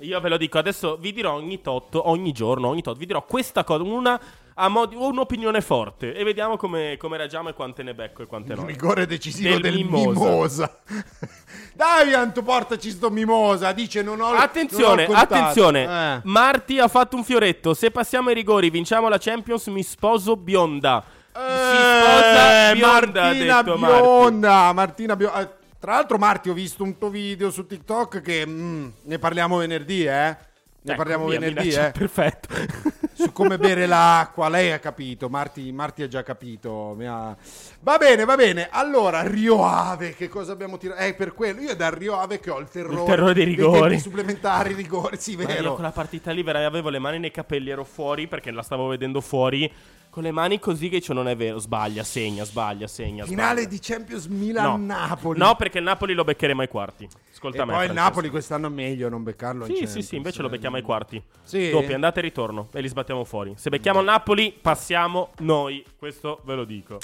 eh. 0.00 0.06
Io 0.06 0.20
ve 0.20 0.28
lo 0.28 0.36
dico 0.36 0.58
adesso, 0.58 0.96
vi 0.96 1.12
dirò 1.12 1.34
ogni 1.34 1.60
tot, 1.60 1.96
ogni 1.96 2.32
giorno, 2.32 2.68
ogni 2.68 2.82
tot, 2.82 2.96
vi 2.96 3.06
dirò 3.06 3.24
questa 3.24 3.64
cosa, 3.64 3.82
una 3.82 4.20
a 4.60 4.68
modi- 4.68 4.96
un'opinione 4.96 5.60
forte 5.60 6.14
e 6.14 6.24
vediamo 6.24 6.56
come, 6.56 6.96
come 6.98 7.16
reagiamo 7.16 7.48
e 7.48 7.52
quante 7.54 7.82
ne 7.84 7.94
becco 7.94 8.22
e 8.22 8.26
quante 8.26 8.54
no. 8.54 8.62
Il 8.62 8.66
rigore 8.66 9.06
decisivo 9.06 9.58
del, 9.58 9.74
mimosa. 9.74 10.08
mimosa. 10.08 10.78
Dai, 11.74 12.12
Anto, 12.12 12.42
portaci 12.42 12.90
sto 12.90 13.08
mimosa. 13.10 13.70
Dice 13.72 14.02
non 14.02 14.20
ho 14.20 14.30
Attenzione, 14.30 15.06
non 15.06 15.14
ho 15.14 15.18
attenzione. 15.18 15.84
Eh. 15.84 16.20
Marti 16.24 16.80
ha 16.80 16.88
fatto 16.88 17.14
un 17.14 17.22
fioretto. 17.22 17.72
Se 17.72 17.92
passiamo 17.92 18.30
ai 18.30 18.34
rigori, 18.34 18.68
vinciamo 18.68 19.08
la 19.08 19.18
Champions, 19.18 19.68
mi 19.68 19.84
sposo 19.84 20.36
bionda. 20.36 21.04
Si 21.38 22.70
Eh, 22.70 22.74
bionda, 22.74 23.22
ha 23.22 23.24
Martina 23.26 23.62
detto 23.62 23.76
Marti. 23.78 23.96
Bionda. 24.00 24.72
Martina 24.72 25.16
Bionda. 25.16 25.40
Eh, 25.42 25.48
Tra 25.78 25.92
l'altro, 25.92 26.18
Marti, 26.18 26.48
ho 26.50 26.54
visto 26.54 26.82
un 26.82 26.98
tuo 26.98 27.08
video 27.08 27.50
su 27.50 27.66
TikTok 27.66 28.20
che 28.20 28.44
mm, 28.46 28.88
ne 29.02 29.18
parliamo 29.18 29.58
venerdì, 29.58 30.04
eh? 30.04 30.36
Ne 30.80 30.94
Ecco, 30.94 30.96
parliamo 30.96 31.26
venerdì, 31.26 31.68
eh? 31.70 31.90
Perfetto. 31.92 32.48
su 33.14 33.30
come 33.32 33.58
bere 33.58 33.86
l'acqua. 33.86 34.48
Lei 34.48 34.72
ha 34.72 34.78
capito, 34.80 35.28
Marti, 35.28 35.70
Marti 35.72 36.02
ha 36.02 36.08
già 36.08 36.22
capito. 36.24 36.96
ha- 37.04 37.36
Va 37.80 37.96
bene, 37.98 38.24
va 38.24 38.34
bene. 38.36 38.68
Allora, 38.70 39.22
Rio 39.22 39.64
Ave, 39.64 40.14
che 40.14 40.28
cosa 40.28 40.52
abbiamo 40.52 40.78
tirato? 40.78 41.00
È 41.00 41.14
per 41.14 41.32
quello. 41.34 41.60
Io 41.60 41.70
è 41.70 41.76
da 41.76 41.90
Rio 41.90 42.18
Ave 42.18 42.40
che 42.40 42.50
ho 42.50 42.58
il 42.58 42.68
terrore, 42.68 43.00
Il 43.00 43.06
terrore 43.06 43.34
dei 43.34 43.44
rigori. 43.44 43.80
tempi 43.80 43.98
supplementari, 44.00 44.72
rigori, 44.74 45.16
sì, 45.18 45.36
Ma 45.36 45.42
io 45.42 45.48
vero. 45.48 45.74
quella 45.74 45.92
partita 45.92 46.30
lì 46.32 46.42
vera- 46.42 46.64
avevo 46.66 46.88
le 46.90 46.98
mani 46.98 47.18
nei 47.20 47.30
capelli, 47.30 47.70
ero 47.70 47.84
fuori 47.84 48.26
perché 48.26 48.50
la 48.50 48.62
stavo 48.62 48.88
vedendo 48.88 49.20
fuori. 49.20 49.70
Con 50.10 50.22
le 50.22 50.30
mani 50.32 50.58
così 50.58 50.88
che 50.88 51.00
cioè, 51.00 51.14
non 51.14 51.28
è 51.28 51.36
vero. 51.36 51.58
Sbaglia, 51.58 52.02
segna, 52.02 52.44
sbaglia, 52.44 52.86
segna. 52.86 53.24
Finale 53.24 53.60
sbaglia. 53.62 53.68
di 53.68 53.78
Champions 53.80 54.26
Milan-Napoli. 54.26 55.38
No, 55.38 55.54
perché 55.54 55.78
il 55.78 55.84
Napoli 55.84 56.14
lo 56.14 56.24
beccheremo 56.24 56.60
ai 56.62 56.68
quarti. 56.68 57.08
Ascolta 57.32 57.62
E 57.62 57.66
me. 57.66 57.72
poi 57.74 57.86
il. 57.86 57.92
Napoli 57.92 58.28
quest'anno 58.30 58.66
è 58.66 58.70
meglio 58.70 59.08
non 59.08 59.22
beccarlo 59.22 59.64
Sì, 59.66 59.74
sì, 59.74 59.82
Champions, 59.84 60.06
sì, 60.06 60.16
invece 60.16 60.40
lo 60.42 60.48
eh. 60.48 60.50
becchiamo 60.50 60.76
ai 60.76 60.82
quarti. 60.82 61.22
Sì? 61.42 61.70
Doppia, 61.70 61.94
andata 61.94 62.18
e 62.18 62.22
ritorno. 62.22 62.68
E 62.72 62.80
li 62.80 62.88
sbattiamo 62.88 63.22
fuori. 63.24 63.52
Se 63.56 63.70
becchiamo 63.70 64.00
il 64.00 64.06
Napoli, 64.06 64.56
passiamo 64.60 65.30
noi. 65.40 65.84
Questo 65.96 66.40
ve 66.44 66.54
lo 66.54 66.64
dico. 66.64 66.98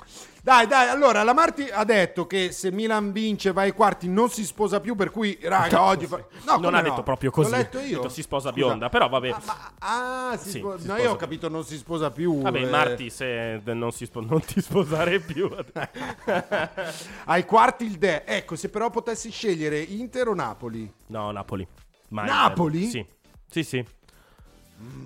Dai, 0.45 0.66
dai, 0.66 0.88
allora 0.90 1.22
la 1.22 1.32
Marti 1.32 1.66
ha 1.72 1.84
detto 1.84 2.26
che 2.26 2.53
se 2.53 2.70
Milan 2.70 3.12
vince 3.12 3.51
va 3.53 3.62
ai 3.62 3.72
quarti 3.72 4.09
non 4.11 4.28
si 4.28 4.45
sposa 4.45 4.78
più, 4.78 4.95
per 4.95 5.11
cui 5.11 5.38
raga, 5.40 5.80
oggi 5.84 6.05
fa- 6.05 6.22
No, 6.45 6.59
non 6.59 6.74
ha 6.74 6.82
no? 6.82 6.90
detto 6.90 7.03
proprio 7.03 7.30
così. 7.30 7.51
L'ho 7.51 7.57
letto 7.57 7.78
io. 7.78 7.97
detto 7.97 8.11
si 8.11 8.20
sposa 8.20 8.51
Scusa. 8.51 8.66
bionda, 8.66 8.90
però 8.90 9.09
vabbè. 9.09 9.34
Ah, 9.78 10.36
si 10.38 10.51
Sì, 10.51 10.59
spo- 10.59 10.76
si 10.76 10.86
no, 10.86 10.92
sposa 10.92 10.99
io 11.03 11.12
ho 11.12 11.16
capito 11.16 11.49
non 11.49 11.64
si 11.64 11.78
sposa 11.78 12.11
più. 12.11 12.42
Vabbè, 12.42 12.61
eh. 12.61 12.68
Marti, 12.68 13.09
se 13.09 13.59
non, 13.64 13.90
si 13.92 14.05
spo- 14.05 14.20
non 14.20 14.42
ti 14.45 14.61
sposare 14.61 15.18
più. 15.20 15.49
Ai 17.24 17.47
quarti 17.47 17.84
il 17.86 17.97
De. 17.97 18.24
Ecco, 18.26 18.55
se 18.57 18.68
però 18.68 18.90
potessi 18.90 19.30
scegliere 19.30 19.80
Inter 19.80 20.28
o 20.28 20.34
Napoli. 20.34 20.92
no, 21.07 21.30
Napoli. 21.30 21.66
Ma 22.09 22.24
Napoli? 22.24 22.84
Sì, 22.84 23.03
sì, 23.49 23.62
sì. 23.64 23.82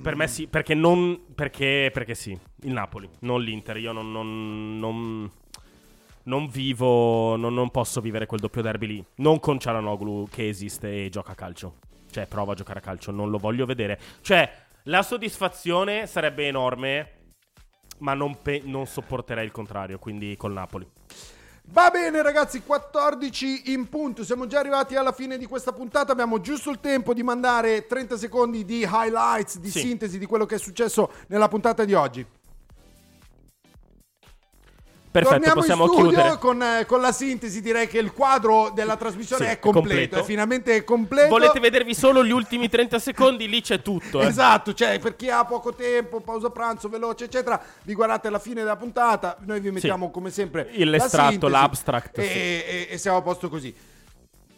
Per 0.03 0.17
me 0.17 0.27
sì, 0.27 0.49
perché 0.49 0.75
non. 0.75 1.27
Perché, 1.33 1.91
perché 1.93 2.17
sì, 2.17 2.37
il 2.63 2.73
Napoli, 2.73 3.09
non 3.21 3.41
l'Inter. 3.43 3.77
Io 3.79 3.93
non. 3.93 4.11
non, 4.11 4.79
non- 4.79 5.31
non 6.25 6.47
vivo. 6.49 7.37
Non, 7.37 7.55
non 7.55 7.71
posso 7.71 8.01
vivere 8.01 8.27
quel 8.27 8.41
doppio 8.41 8.61
derby 8.63 8.87
lì. 8.87 9.05
Non 9.17 9.41
con 9.41 9.59
Cialanoglu 9.59 10.29
che 10.31 10.49
esiste 10.49 11.05
e 11.05 11.09
gioca 11.09 11.33
a 11.33 11.35
calcio. 11.35 11.77
Cioè, 12.11 12.27
prova 12.27 12.53
a 12.53 12.55
giocare 12.55 12.81
a 12.81 12.83
calcio. 12.83 13.11
Non 13.11 13.31
lo 13.31 13.39
voglio 13.39 13.65
vedere. 13.65 13.99
Cioè, 14.21 14.51
la 14.85 15.03
soddisfazione 15.03 16.07
sarebbe 16.07 16.47
enorme. 16.47 17.13
Ma 18.01 18.13
non, 18.15 18.43
pe- 18.43 18.63
non 18.65 18.87
sopporterei 18.87 19.45
il 19.45 19.53
contrario. 19.53 19.99
Quindi 19.99 20.37
col 20.37 20.53
Napoli. 20.53 20.87
Va 21.71 21.91
bene 21.91 22.23
ragazzi, 22.23 22.63
14 22.63 23.73
in 23.73 23.91
punto, 23.91 24.25
siamo 24.25 24.47
già 24.47 24.59
arrivati 24.59 24.97
alla 24.97 25.13
fine 25.13 25.37
di 25.37 25.45
questa 25.45 25.71
puntata, 25.73 26.13
abbiamo 26.13 26.41
giusto 26.41 26.71
il 26.71 26.81
tempo 26.81 27.13
di 27.13 27.23
mandare 27.23 27.87
30 27.87 28.17
secondi 28.17 28.65
di 28.65 28.89
highlights, 28.91 29.59
di 29.59 29.69
Sì. 29.69 29.81
sintesi 29.81 30.19
di 30.19 30.25
quello 30.25 30.47
che 30.47 30.55
è 30.55 30.59
successo 30.59 31.13
nella 31.27 31.49
puntata 31.49 31.85
di 31.85 31.93
oggi. 31.93 32.25
Perfetto, 35.11 35.35
Torniamo 35.37 35.61
possiamo 35.61 35.85
in 35.85 35.91
studio 35.91 36.11
chiudere. 36.11 36.39
con, 36.39 36.63
eh, 36.63 36.85
con 36.87 37.01
la 37.01 37.13
sintesi, 37.13 37.61
direi 37.63 37.89
che 37.89 37.99
il 37.99 38.13
quadro 38.13 38.71
della 38.75 38.97
trasmissione 38.97 39.47
Sì, 39.47 39.51
è 39.53 39.59
completo, 39.59 39.89
completo. 39.89 40.19
è 40.19 40.23
finalmente 40.23 40.85
completo. 40.85 41.29
Volete 41.29 41.61
vedervi 41.61 41.95
solo 41.95 42.23
gli 42.25 42.31
ultimi 42.31 42.69
30 42.69 42.99
secondi? 42.99 43.49
Lì 43.49 43.61
c'è 43.63 43.81
tutto. 43.81 44.21
eh. 44.21 44.27
Esatto, 44.27 44.75
cioè 44.75 44.99
per 44.99 45.17
chi 45.17 45.31
ha 45.31 45.45
poco 45.45 45.73
tempo, 45.75 46.21
pausa 46.21 46.51
pranzo 46.51 46.89
veloce, 46.89 47.25
eccetera, 47.25 47.61
vi 47.85 47.95
guardate 47.95 48.29
alla 48.29 48.39
fine 48.39 48.61
della 48.63 48.77
puntata. 48.77 49.37
Noi 49.47 49.61
vi 49.61 49.71
mettiamo 49.71 50.11
come 50.11 50.31
sempre 50.31 50.71
la 50.77 50.85
l'estratto, 50.85 51.31
sintesi 51.31 51.53
l'abstract, 51.53 52.19
e, 52.19 52.23
sì. 52.23 52.29
e- 52.39 52.89
e 52.91 52.99
siamo 52.99 53.17
a 53.17 53.23
posto 53.23 53.49
così. 53.49 53.75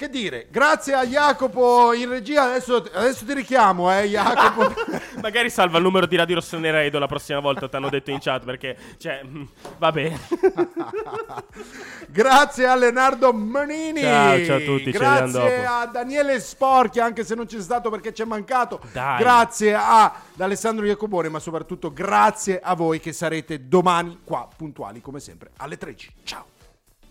Che 0.00 0.08
dire, 0.08 0.46
grazie 0.50 0.94
a 0.94 1.04
Jacopo 1.04 1.92
in 1.92 2.08
regia. 2.08 2.44
Adesso, 2.44 2.88
adesso 2.94 3.26
ti 3.26 3.34
richiamo, 3.34 3.94
eh, 3.94 4.08
Jacopo. 4.08 4.72
Magari 5.20 5.50
salva 5.50 5.76
il 5.76 5.82
numero 5.82 6.06
di 6.06 6.16
Radio 6.16 6.36
Rossonera 6.36 6.82
Edo 6.82 6.98
la 6.98 7.06
prossima 7.06 7.38
volta, 7.38 7.68
ti 7.68 7.76
hanno 7.76 7.90
detto 7.90 8.10
in 8.10 8.18
chat 8.18 8.42
perché, 8.44 8.78
cioè, 8.96 9.20
mm, 9.22 9.42
vabbè. 9.76 10.12
grazie 12.08 12.66
a 12.66 12.76
Leonardo 12.76 13.30
Manini. 13.34 14.00
Ciao, 14.00 14.42
ciao 14.42 14.56
a 14.56 14.60
tutti, 14.60 14.90
Grazie 14.90 15.66
a 15.66 15.84
Daniele 15.84 16.40
Sporchi, 16.40 16.98
anche 16.98 17.22
se 17.22 17.34
non 17.34 17.44
c'è 17.44 17.60
stato 17.60 17.90
perché 17.90 18.14
ci 18.14 18.22
è 18.22 18.24
mancato. 18.24 18.80
Dai. 18.92 19.18
Grazie 19.18 19.74
a 19.74 20.04
ad 20.04 20.40
Alessandro 20.40 20.86
Iacobone, 20.86 21.28
ma 21.28 21.40
soprattutto 21.40 21.92
grazie 21.92 22.58
a 22.58 22.74
voi 22.74 23.00
che 23.00 23.12
sarete 23.12 23.68
domani 23.68 24.20
qua 24.24 24.48
puntuali 24.56 25.02
come 25.02 25.20
sempre 25.20 25.50
alle 25.58 25.76
13. 25.76 26.12
Ciao. 26.24 26.49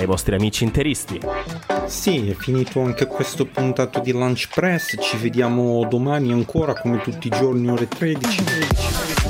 ai 0.00 0.06
vostri 0.06 0.34
amici 0.34 0.64
interisti. 0.64 1.20
Sì, 1.86 2.28
è 2.30 2.34
finito 2.34 2.80
anche 2.80 3.06
questo 3.06 3.44
puntato 3.44 4.00
di 4.00 4.12
Lunch 4.12 4.48
Press, 4.52 4.96
ci 5.00 5.16
vediamo 5.18 5.86
domani 5.88 6.32
ancora 6.32 6.74
come 6.74 7.00
tutti 7.00 7.26
i 7.26 7.30
giorni 7.30 7.68
ore 7.68 7.86
13. 7.86 8.44
13. 8.44 9.28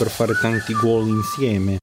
per 0.00 0.08
fare 0.08 0.32
tanti 0.40 0.72
gol 0.72 1.08
insieme. 1.08 1.76